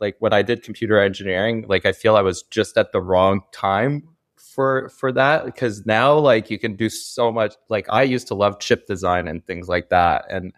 like 0.00 0.16
when 0.18 0.32
I 0.32 0.42
did 0.42 0.64
computer 0.64 0.98
engineering, 1.00 1.66
like 1.68 1.86
I 1.86 1.92
feel 1.92 2.16
I 2.16 2.22
was 2.22 2.42
just 2.42 2.76
at 2.76 2.90
the 2.90 3.00
wrong 3.00 3.42
time 3.52 4.08
for 4.36 4.88
for 4.88 5.12
that 5.12 5.44
because 5.44 5.86
now 5.86 6.18
like 6.18 6.50
you 6.50 6.58
can 6.58 6.74
do 6.74 6.88
so 6.88 7.30
much 7.30 7.54
like 7.68 7.86
I 7.90 8.02
used 8.02 8.26
to 8.26 8.34
love 8.34 8.58
chip 8.58 8.88
design 8.88 9.28
and 9.28 9.46
things 9.46 9.68
like 9.68 9.90
that 9.90 10.24
and 10.30 10.52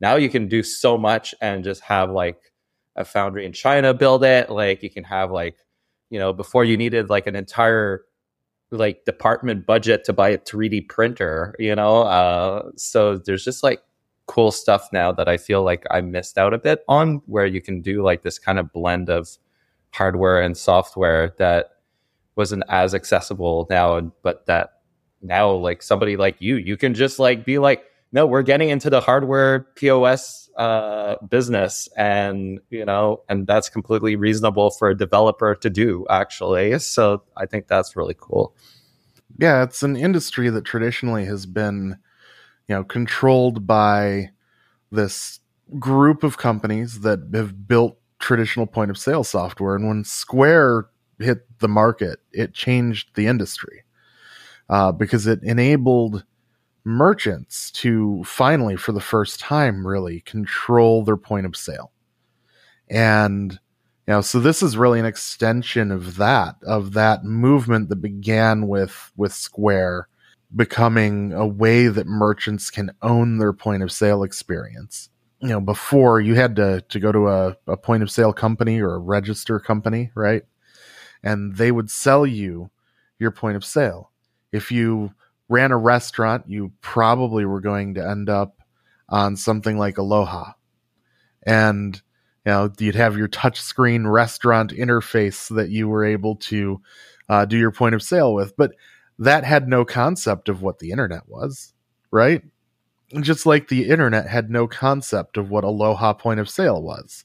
now 0.00 0.16
you 0.16 0.28
can 0.28 0.48
do 0.48 0.62
so 0.62 0.98
much 0.98 1.34
and 1.40 1.64
just 1.64 1.80
have 1.82 2.10
like 2.10 2.52
a 2.96 3.04
foundry 3.04 3.44
in 3.44 3.52
China 3.52 3.94
build 3.94 4.24
it 4.24 4.50
like 4.50 4.82
you 4.82 4.90
can 4.90 5.04
have 5.04 5.30
like 5.30 5.56
you 6.10 6.18
know 6.18 6.32
before 6.32 6.64
you 6.64 6.76
needed 6.76 7.10
like 7.10 7.26
an 7.26 7.36
entire 7.36 8.04
like 8.70 9.04
department 9.04 9.66
budget 9.66 10.04
to 10.04 10.12
buy 10.12 10.30
a 10.30 10.38
3D 10.38 10.88
printer 10.88 11.54
you 11.58 11.74
know 11.74 12.02
uh 12.02 12.70
so 12.76 13.16
there's 13.18 13.44
just 13.44 13.62
like 13.62 13.82
cool 14.26 14.50
stuff 14.50 14.88
now 14.92 15.12
that 15.12 15.28
I 15.28 15.36
feel 15.36 15.62
like 15.62 15.84
I 15.90 16.00
missed 16.00 16.38
out 16.38 16.54
a 16.54 16.58
bit 16.58 16.82
on 16.88 17.20
where 17.26 17.46
you 17.46 17.60
can 17.60 17.82
do 17.82 18.02
like 18.02 18.22
this 18.22 18.38
kind 18.38 18.58
of 18.58 18.72
blend 18.72 19.10
of 19.10 19.28
hardware 19.92 20.40
and 20.40 20.56
software 20.56 21.34
that 21.38 21.70
wasn't 22.36 22.64
as 22.68 22.94
accessible 22.94 23.66
now 23.70 24.00
but 24.22 24.46
that 24.46 24.80
now 25.22 25.50
like 25.52 25.82
somebody 25.82 26.16
like 26.16 26.36
you 26.40 26.56
you 26.56 26.76
can 26.76 26.94
just 26.94 27.18
like 27.18 27.44
be 27.44 27.58
like 27.58 27.84
no 28.14 28.26
we're 28.26 28.42
getting 28.42 28.70
into 28.70 28.88
the 28.88 29.00
hardware 29.00 29.66
pos 29.78 30.48
uh, 30.56 31.16
business 31.28 31.88
and 31.96 32.60
you 32.70 32.84
know 32.84 33.22
and 33.28 33.46
that's 33.46 33.68
completely 33.68 34.16
reasonable 34.16 34.70
for 34.70 34.88
a 34.88 34.96
developer 34.96 35.54
to 35.56 35.68
do 35.68 36.06
actually. 36.08 36.78
So 36.78 37.22
i 37.36 37.44
think 37.44 37.66
that's 37.66 37.96
really 37.96 38.16
cool. 38.18 38.56
Yeah 39.38 39.62
it's 39.64 39.82
an 39.82 39.96
industry 39.96 40.48
that 40.48 40.64
traditionally 40.64 41.26
has 41.26 41.44
been 41.44 41.98
you 42.68 42.74
know 42.74 42.84
controlled 42.84 43.66
by 43.66 44.30
this 44.90 45.40
group 45.78 46.22
of 46.22 46.38
companies 46.38 47.00
that 47.00 47.18
have 47.34 47.66
built 47.66 47.98
traditional 48.18 48.66
point 48.66 48.90
of 48.90 48.98
sale 48.98 49.24
software. 49.24 49.74
And 49.74 49.86
when 49.86 50.04
square 50.04 50.86
hit 51.18 51.46
the 51.58 51.68
market, 51.68 52.20
it 52.32 52.54
changed 52.54 53.14
the 53.16 53.26
industry 53.26 53.82
uh, 54.68 54.92
because 54.92 55.26
it 55.26 55.42
enabled 55.42 56.24
merchants 56.84 57.70
to 57.72 58.22
finally, 58.24 58.76
for 58.76 58.92
the 58.92 59.00
first 59.00 59.40
time, 59.40 59.86
really 59.86 60.20
control 60.20 61.04
their 61.04 61.16
point 61.16 61.46
of 61.46 61.56
sale. 61.56 61.92
And 62.88 63.52
you 64.06 64.12
know, 64.12 64.20
so 64.20 64.38
this 64.38 64.62
is 64.62 64.76
really 64.76 65.00
an 65.00 65.06
extension 65.06 65.90
of 65.90 66.16
that, 66.16 66.56
of 66.66 66.92
that 66.92 67.24
movement 67.24 67.88
that 67.88 67.96
began 67.96 68.68
with 68.68 69.12
with 69.16 69.32
Square 69.32 70.08
becoming 70.54 71.32
a 71.32 71.46
way 71.46 71.88
that 71.88 72.06
merchants 72.06 72.70
can 72.70 72.92
own 73.02 73.38
their 73.38 73.52
point 73.52 73.82
of 73.82 73.90
sale 73.90 74.22
experience. 74.22 75.08
You 75.40 75.48
know, 75.48 75.60
before 75.60 76.20
you 76.20 76.34
had 76.34 76.56
to 76.56 76.82
to 76.88 77.00
go 77.00 77.12
to 77.12 77.28
a, 77.28 77.56
a 77.66 77.76
point 77.76 78.02
of 78.02 78.10
sale 78.10 78.32
company 78.32 78.80
or 78.80 78.94
a 78.94 78.98
register 78.98 79.58
company, 79.58 80.10
right? 80.14 80.44
and 81.24 81.56
they 81.56 81.72
would 81.72 81.90
sell 81.90 82.26
you 82.26 82.70
your 83.18 83.30
point 83.30 83.56
of 83.56 83.64
sale. 83.64 84.12
If 84.52 84.70
you 84.70 85.12
ran 85.48 85.72
a 85.72 85.76
restaurant, 85.76 86.44
you 86.48 86.72
probably 86.80 87.44
were 87.44 87.60
going 87.60 87.94
to 87.94 88.06
end 88.06 88.28
up 88.28 88.62
on 89.08 89.36
something 89.36 89.78
like 89.78 89.98
Aloha. 89.98 90.52
And 91.46 92.00
you 92.46 92.52
know, 92.52 92.72
you'd 92.78 92.94
have 92.94 93.16
your 93.16 93.28
touchscreen 93.28 94.10
restaurant 94.10 94.72
interface 94.72 95.54
that 95.54 95.70
you 95.70 95.88
were 95.88 96.04
able 96.04 96.36
to 96.36 96.80
uh, 97.28 97.44
do 97.44 97.56
your 97.56 97.70
point 97.70 97.94
of 97.94 98.02
sale 98.02 98.34
with. 98.34 98.56
But 98.56 98.72
that 99.18 99.44
had 99.44 99.68
no 99.68 99.84
concept 99.84 100.48
of 100.48 100.62
what 100.62 100.78
the 100.78 100.90
internet 100.90 101.28
was, 101.28 101.72
right? 102.10 102.42
Just 103.20 103.46
like 103.46 103.68
the 103.68 103.88
internet 103.88 104.28
had 104.28 104.50
no 104.50 104.66
concept 104.66 105.36
of 105.36 105.50
what 105.50 105.64
Aloha 105.64 106.12
point 106.14 106.40
of 106.40 106.50
sale 106.50 106.82
was. 106.82 107.24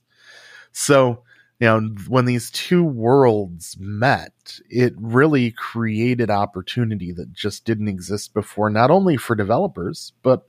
So 0.72 1.24
you 1.60 1.68
know 1.68 1.82
when 2.08 2.26
these 2.26 2.52
two 2.52 2.84
worlds 2.84 3.76
met 3.80 4.60
it 4.70 4.94
really 4.98 5.52
created 5.52 6.30
opportunity 6.30 7.12
that 7.12 7.34
just 7.34 7.66
didn't 7.66 7.88
exist 7.88 8.34
before 8.34 8.70
not 8.70 8.92
only 8.92 9.18
for 9.18 9.36
developers 9.36 10.14
but 10.24 10.48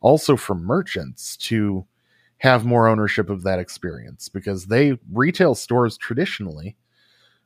also 0.00 0.36
for 0.36 0.54
merchants 0.54 1.36
to 1.36 1.86
have 2.38 2.64
more 2.64 2.88
ownership 2.88 3.30
of 3.30 3.44
that 3.44 3.58
experience 3.58 4.28
because 4.28 4.66
they 4.66 4.98
retail 5.10 5.54
stores 5.54 5.96
traditionally 5.96 6.76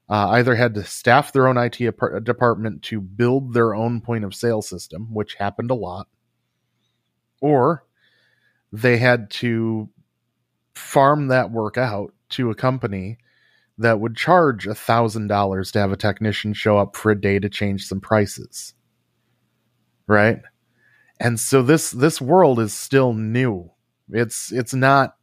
uh, 0.09 0.29
either 0.31 0.55
had 0.55 0.75
to 0.75 0.85
staff 0.85 1.33
their 1.33 1.49
own 1.49 1.59
IT 1.59 1.79
department 2.25 2.83
to 2.83 3.01
build 3.01 3.53
their 3.53 3.75
own 3.75 4.01
point 4.01 4.25
of 4.25 4.35
sale 4.35 4.63
system, 4.63 5.13
which 5.13 5.35
happened 5.35 5.71
a 5.71 5.75
lot, 5.75 6.07
or 7.41 7.85
they 8.73 8.99
had 8.99 9.31
to 9.31 9.89
farm 10.75 11.29
that 11.29 11.51
work 11.51 11.77
out 11.77 12.13
to 12.31 12.51
a 12.51 12.55
company 12.55 13.19
that 13.79 14.01
would 14.01 14.17
charge 14.17 14.67
a 14.67 14.75
thousand 14.75 15.27
dollars 15.27 15.71
to 15.73 15.79
have 15.79 15.93
a 15.93 15.97
technician 15.97 16.55
show 16.55 16.79
up 16.79 16.97
for 16.97 17.11
a 17.11 17.21
day 17.21 17.39
to 17.39 17.49
change 17.49 17.87
some 17.87 18.01
prices. 18.01 18.75
Right? 20.07 20.41
And 21.21 21.39
so 21.41 21.63
this 21.63 21.91
this 21.91 22.21
world 22.21 22.61
is 22.61 22.73
still 22.73 23.13
new. 23.13 23.71
It's 24.11 24.53
it's 24.53 24.75
not 24.75 25.17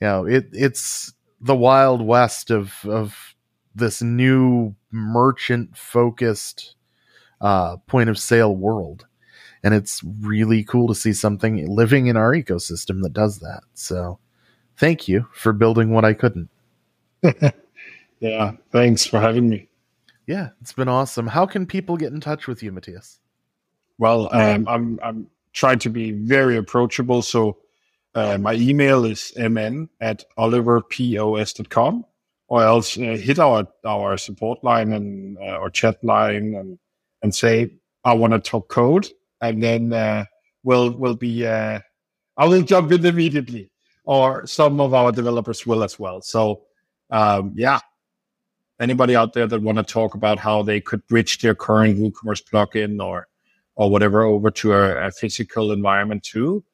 you 0.00 0.06
know 0.06 0.24
it 0.26 0.48
it's 0.52 1.12
the 1.40 1.56
wild 1.56 2.02
west 2.02 2.50
of 2.50 2.74
of 2.84 3.34
this 3.74 4.02
new 4.02 4.74
merchant 4.90 5.76
focused 5.76 6.74
uh, 7.40 7.76
point 7.86 8.10
of 8.10 8.18
sale 8.18 8.54
world. 8.54 9.06
And 9.62 9.74
it's 9.74 10.02
really 10.20 10.64
cool 10.64 10.88
to 10.88 10.94
see 10.94 11.12
something 11.12 11.66
living 11.66 12.06
in 12.06 12.16
our 12.16 12.32
ecosystem 12.32 13.02
that 13.02 13.12
does 13.12 13.40
that. 13.40 13.60
So 13.74 14.18
thank 14.80 15.06
you 15.06 15.26
for 15.32 15.52
building 15.52 15.90
what 15.90 16.04
I 16.04 16.14
couldn't. 16.14 16.48
yeah, 18.20 18.52
thanks 18.72 19.06
for 19.06 19.20
having 19.20 19.48
me. 19.48 19.68
Yeah, 20.26 20.48
it's 20.62 20.72
been 20.72 20.88
awesome. 20.88 21.26
How 21.26 21.44
can 21.46 21.66
people 21.66 21.96
get 21.96 22.12
in 22.12 22.20
touch 22.20 22.46
with 22.46 22.62
you, 22.62 22.72
Mathias? 22.72 23.18
Well, 23.98 24.34
um, 24.34 24.66
I'm 24.66 24.98
I'm 25.02 25.26
trying 25.52 25.78
to 25.80 25.90
be 25.90 26.12
very 26.12 26.56
approachable. 26.56 27.20
So 27.20 27.58
uh, 28.14 28.38
my 28.38 28.54
email 28.54 29.04
is 29.04 29.32
mn 29.36 29.90
at 30.00 30.24
oliverpos.com 30.38 32.04
or 32.48 32.62
else 32.62 32.96
uh, 32.96 33.18
hit 33.20 33.38
our 33.38 33.66
our 33.84 34.16
support 34.16 34.64
line 34.64 34.92
and 34.92 35.36
uh, 35.38 35.58
or 35.58 35.68
chat 35.68 36.02
line 36.02 36.54
and 36.54 36.78
and 37.22 37.34
say 37.34 37.70
I 38.04 38.14
want 38.14 38.32
to 38.32 38.38
talk 38.38 38.68
code, 38.68 39.08
and 39.42 39.62
then 39.62 39.92
uh, 39.92 40.24
we'll 40.62 40.92
we'll 40.92 41.16
be 41.16 41.46
uh, 41.46 41.80
I 42.38 42.46
will 42.46 42.62
jump 42.62 42.92
in 42.92 43.04
immediately 43.04 43.69
or 44.10 44.44
some 44.44 44.80
of 44.80 44.92
our 44.92 45.12
developers 45.12 45.64
will 45.64 45.84
as 45.84 45.96
well. 45.96 46.20
So, 46.20 46.62
um, 47.10 47.52
yeah, 47.54 47.78
anybody 48.80 49.14
out 49.14 49.34
there 49.34 49.46
that 49.46 49.62
want 49.62 49.78
to 49.78 49.84
talk 49.84 50.14
about 50.14 50.40
how 50.40 50.64
they 50.64 50.80
could 50.80 51.06
bridge 51.06 51.38
their 51.38 51.54
current 51.54 51.96
WooCommerce 51.96 52.42
plugin 52.42 53.00
or 53.00 53.28
or 53.76 53.88
whatever 53.88 54.24
over 54.24 54.50
to 54.50 54.72
a, 54.72 55.06
a 55.06 55.10
physical 55.12 55.70
environment 55.70 56.24
too, 56.24 56.64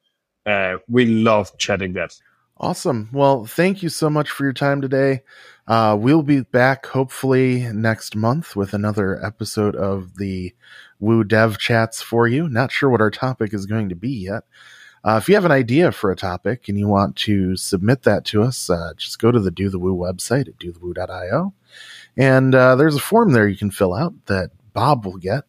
uh, 0.46 0.78
we 0.88 1.04
love 1.04 1.56
chatting 1.58 1.92
that. 1.92 2.18
Awesome. 2.56 3.10
Well, 3.12 3.44
thank 3.44 3.82
you 3.82 3.90
so 3.90 4.08
much 4.08 4.30
for 4.30 4.44
your 4.44 4.54
time 4.54 4.80
today. 4.80 5.20
Uh, 5.68 5.94
we'll 6.00 6.22
be 6.22 6.40
back 6.40 6.86
hopefully 6.86 7.68
next 7.70 8.16
month 8.16 8.56
with 8.56 8.72
another 8.72 9.22
episode 9.22 9.76
of 9.76 10.16
the 10.16 10.54
Woo 11.00 11.22
Dev 11.22 11.58
Chats 11.58 12.00
for 12.00 12.26
you. 12.26 12.48
Not 12.48 12.72
sure 12.72 12.88
what 12.88 13.02
our 13.02 13.10
topic 13.10 13.52
is 13.52 13.66
going 13.66 13.90
to 13.90 13.94
be 13.94 14.24
yet, 14.24 14.44
uh, 15.06 15.18
if 15.18 15.28
you 15.28 15.36
have 15.36 15.44
an 15.44 15.52
idea 15.52 15.92
for 15.92 16.10
a 16.10 16.16
topic 16.16 16.68
and 16.68 16.76
you 16.76 16.88
want 16.88 17.14
to 17.14 17.56
submit 17.56 18.02
that 18.02 18.24
to 18.24 18.42
us, 18.42 18.68
uh, 18.68 18.92
just 18.96 19.20
go 19.20 19.30
to 19.30 19.38
the 19.38 19.52
Do 19.52 19.70
the 19.70 19.78
Woo 19.78 19.96
website 19.96 20.48
at 20.48 20.58
dothewoo.io. 20.58 21.54
And 22.16 22.54
uh, 22.56 22.74
there's 22.74 22.96
a 22.96 23.00
form 23.00 23.30
there 23.30 23.46
you 23.46 23.56
can 23.56 23.70
fill 23.70 23.94
out 23.94 24.14
that 24.26 24.50
Bob 24.72 25.06
will 25.06 25.16
get 25.16 25.44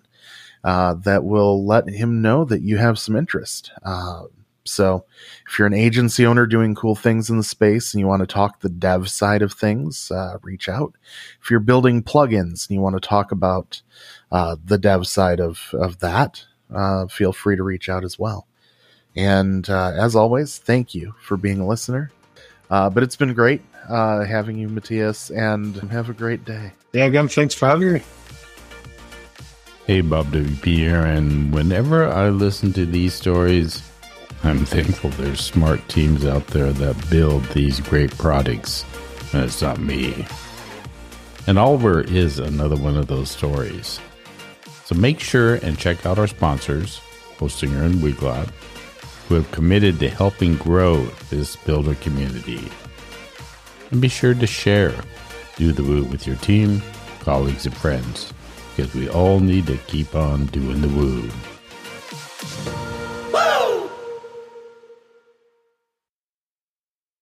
uh, 0.64 0.94
that 1.06 1.24
will 1.24 1.66
let 1.66 1.90
him 1.90 2.22
know 2.22 2.46
that 2.46 2.62
you 2.62 2.78
have 2.78 3.00
some 3.00 3.16
interest. 3.16 3.72
Uh, 3.82 4.26
so 4.64 5.06
if 5.50 5.58
you're 5.58 5.66
an 5.66 5.74
agency 5.74 6.24
owner 6.24 6.46
doing 6.46 6.76
cool 6.76 6.94
things 6.94 7.32
in 7.32 7.38
the 7.38 7.44
space 7.44 7.94
and 7.94 8.00
you 8.00 8.06
want 8.06 8.20
to 8.20 8.28
talk 8.28 8.60
the 8.60 8.70
dev 8.70 9.10
side 9.10 9.42
of 9.42 9.54
things, 9.54 10.12
uh, 10.12 10.38
reach 10.44 10.70
out. 10.70 10.94
If 11.42 11.50
you're 11.50 11.62
building 11.62 12.04
plugins 12.04 12.70
and 12.70 12.76
you 12.76 12.82
want 12.82 12.96
to 12.96 13.08
talk 13.08 13.32
about 13.32 13.82
the 14.30 14.78
dev 14.78 15.08
side 15.08 15.40
of, 15.40 15.74
of 15.74 15.98
that, 16.00 16.46
feel 17.10 17.34
free 17.34 17.56
to 17.56 17.64
reach 17.64 17.90
out 17.90 18.04
as 18.04 18.20
well. 18.20 18.48
And 19.18 19.68
uh, 19.70 19.94
as 19.96 20.16
always, 20.16 20.60
thank 20.60 20.94
you 20.94 21.16
for 21.20 21.36
being 21.36 21.60
a 21.60 21.68
listener. 21.68 22.12
Uh, 22.70 22.90
but 22.90 23.02
it's 23.02 23.16
been 23.16 23.34
great 23.34 23.62
uh, 23.90 24.24
having 24.26 24.58
you, 24.58 24.70
Mathias, 24.70 25.32
and 25.32 25.76
have 25.90 26.10
a 26.10 26.14
great 26.14 26.46
day. 26.46 26.72
Yeah, 26.94 27.06
again, 27.06 27.28
thanks 27.28 27.54
for 27.54 27.68
having 27.68 27.94
me. 27.94 28.02
Hey, 29.86 30.02
Bob 30.02 30.28
WP 30.28 30.66
here, 30.66 31.00
and 31.00 31.54
whenever 31.54 32.08
I 32.08 32.30
listen 32.30 32.74
to 32.74 32.86
these 32.86 33.14
stories, 33.14 33.82
I'm 34.44 34.66
thankful 34.66 35.12
there's 35.12 35.40
smart 35.40 35.88
teams 35.88 36.26
out 36.26 36.46
there 36.48 36.74
that 36.74 37.10
build 37.10 37.44
these 37.46 37.80
great 37.80 38.16
products, 38.18 38.84
and 39.34 39.44
it's 39.44 39.62
not 39.62 39.80
me. 39.80 40.26
And 41.48 41.58
Oliver 41.58 42.02
is 42.02 42.38
another 42.38 42.76
one 42.76 42.98
of 42.98 43.08
those 43.08 43.32
stories. 43.32 44.00
So 44.84 44.96
make 44.96 45.22
sure 45.22 45.56
and 45.56 45.80
check 45.80 46.06
out 46.06 46.20
our 46.20 46.28
sponsors, 46.28 47.00
Hostinger 47.38 47.86
and 47.86 47.96
Weglot, 47.96 48.50
who 49.28 49.36
have 49.36 49.52
committed 49.52 50.00
to 50.00 50.10
helping 50.10 50.56
grow 50.56 51.04
this 51.30 51.56
builder 51.56 51.96
community. 51.96 52.70
And 53.92 54.02
be 54.02 54.08
sure 54.08 54.34
to 54.34 54.48
share. 54.48 54.94
Do 55.56 55.72
the 55.72 55.84
woo 55.84 56.04
with 56.04 56.28
your 56.28 56.38
team, 56.38 56.82
colleagues, 57.20 57.66
and 57.66 57.76
friends, 57.76 58.34
because 58.76 58.94
we 58.94 59.10
all 59.10 59.40
need 59.40 59.68
to 59.68 59.78
keep 59.88 60.16
on 60.16 60.46
doing 60.48 60.82
the 60.82 60.88
woo. 60.88 61.30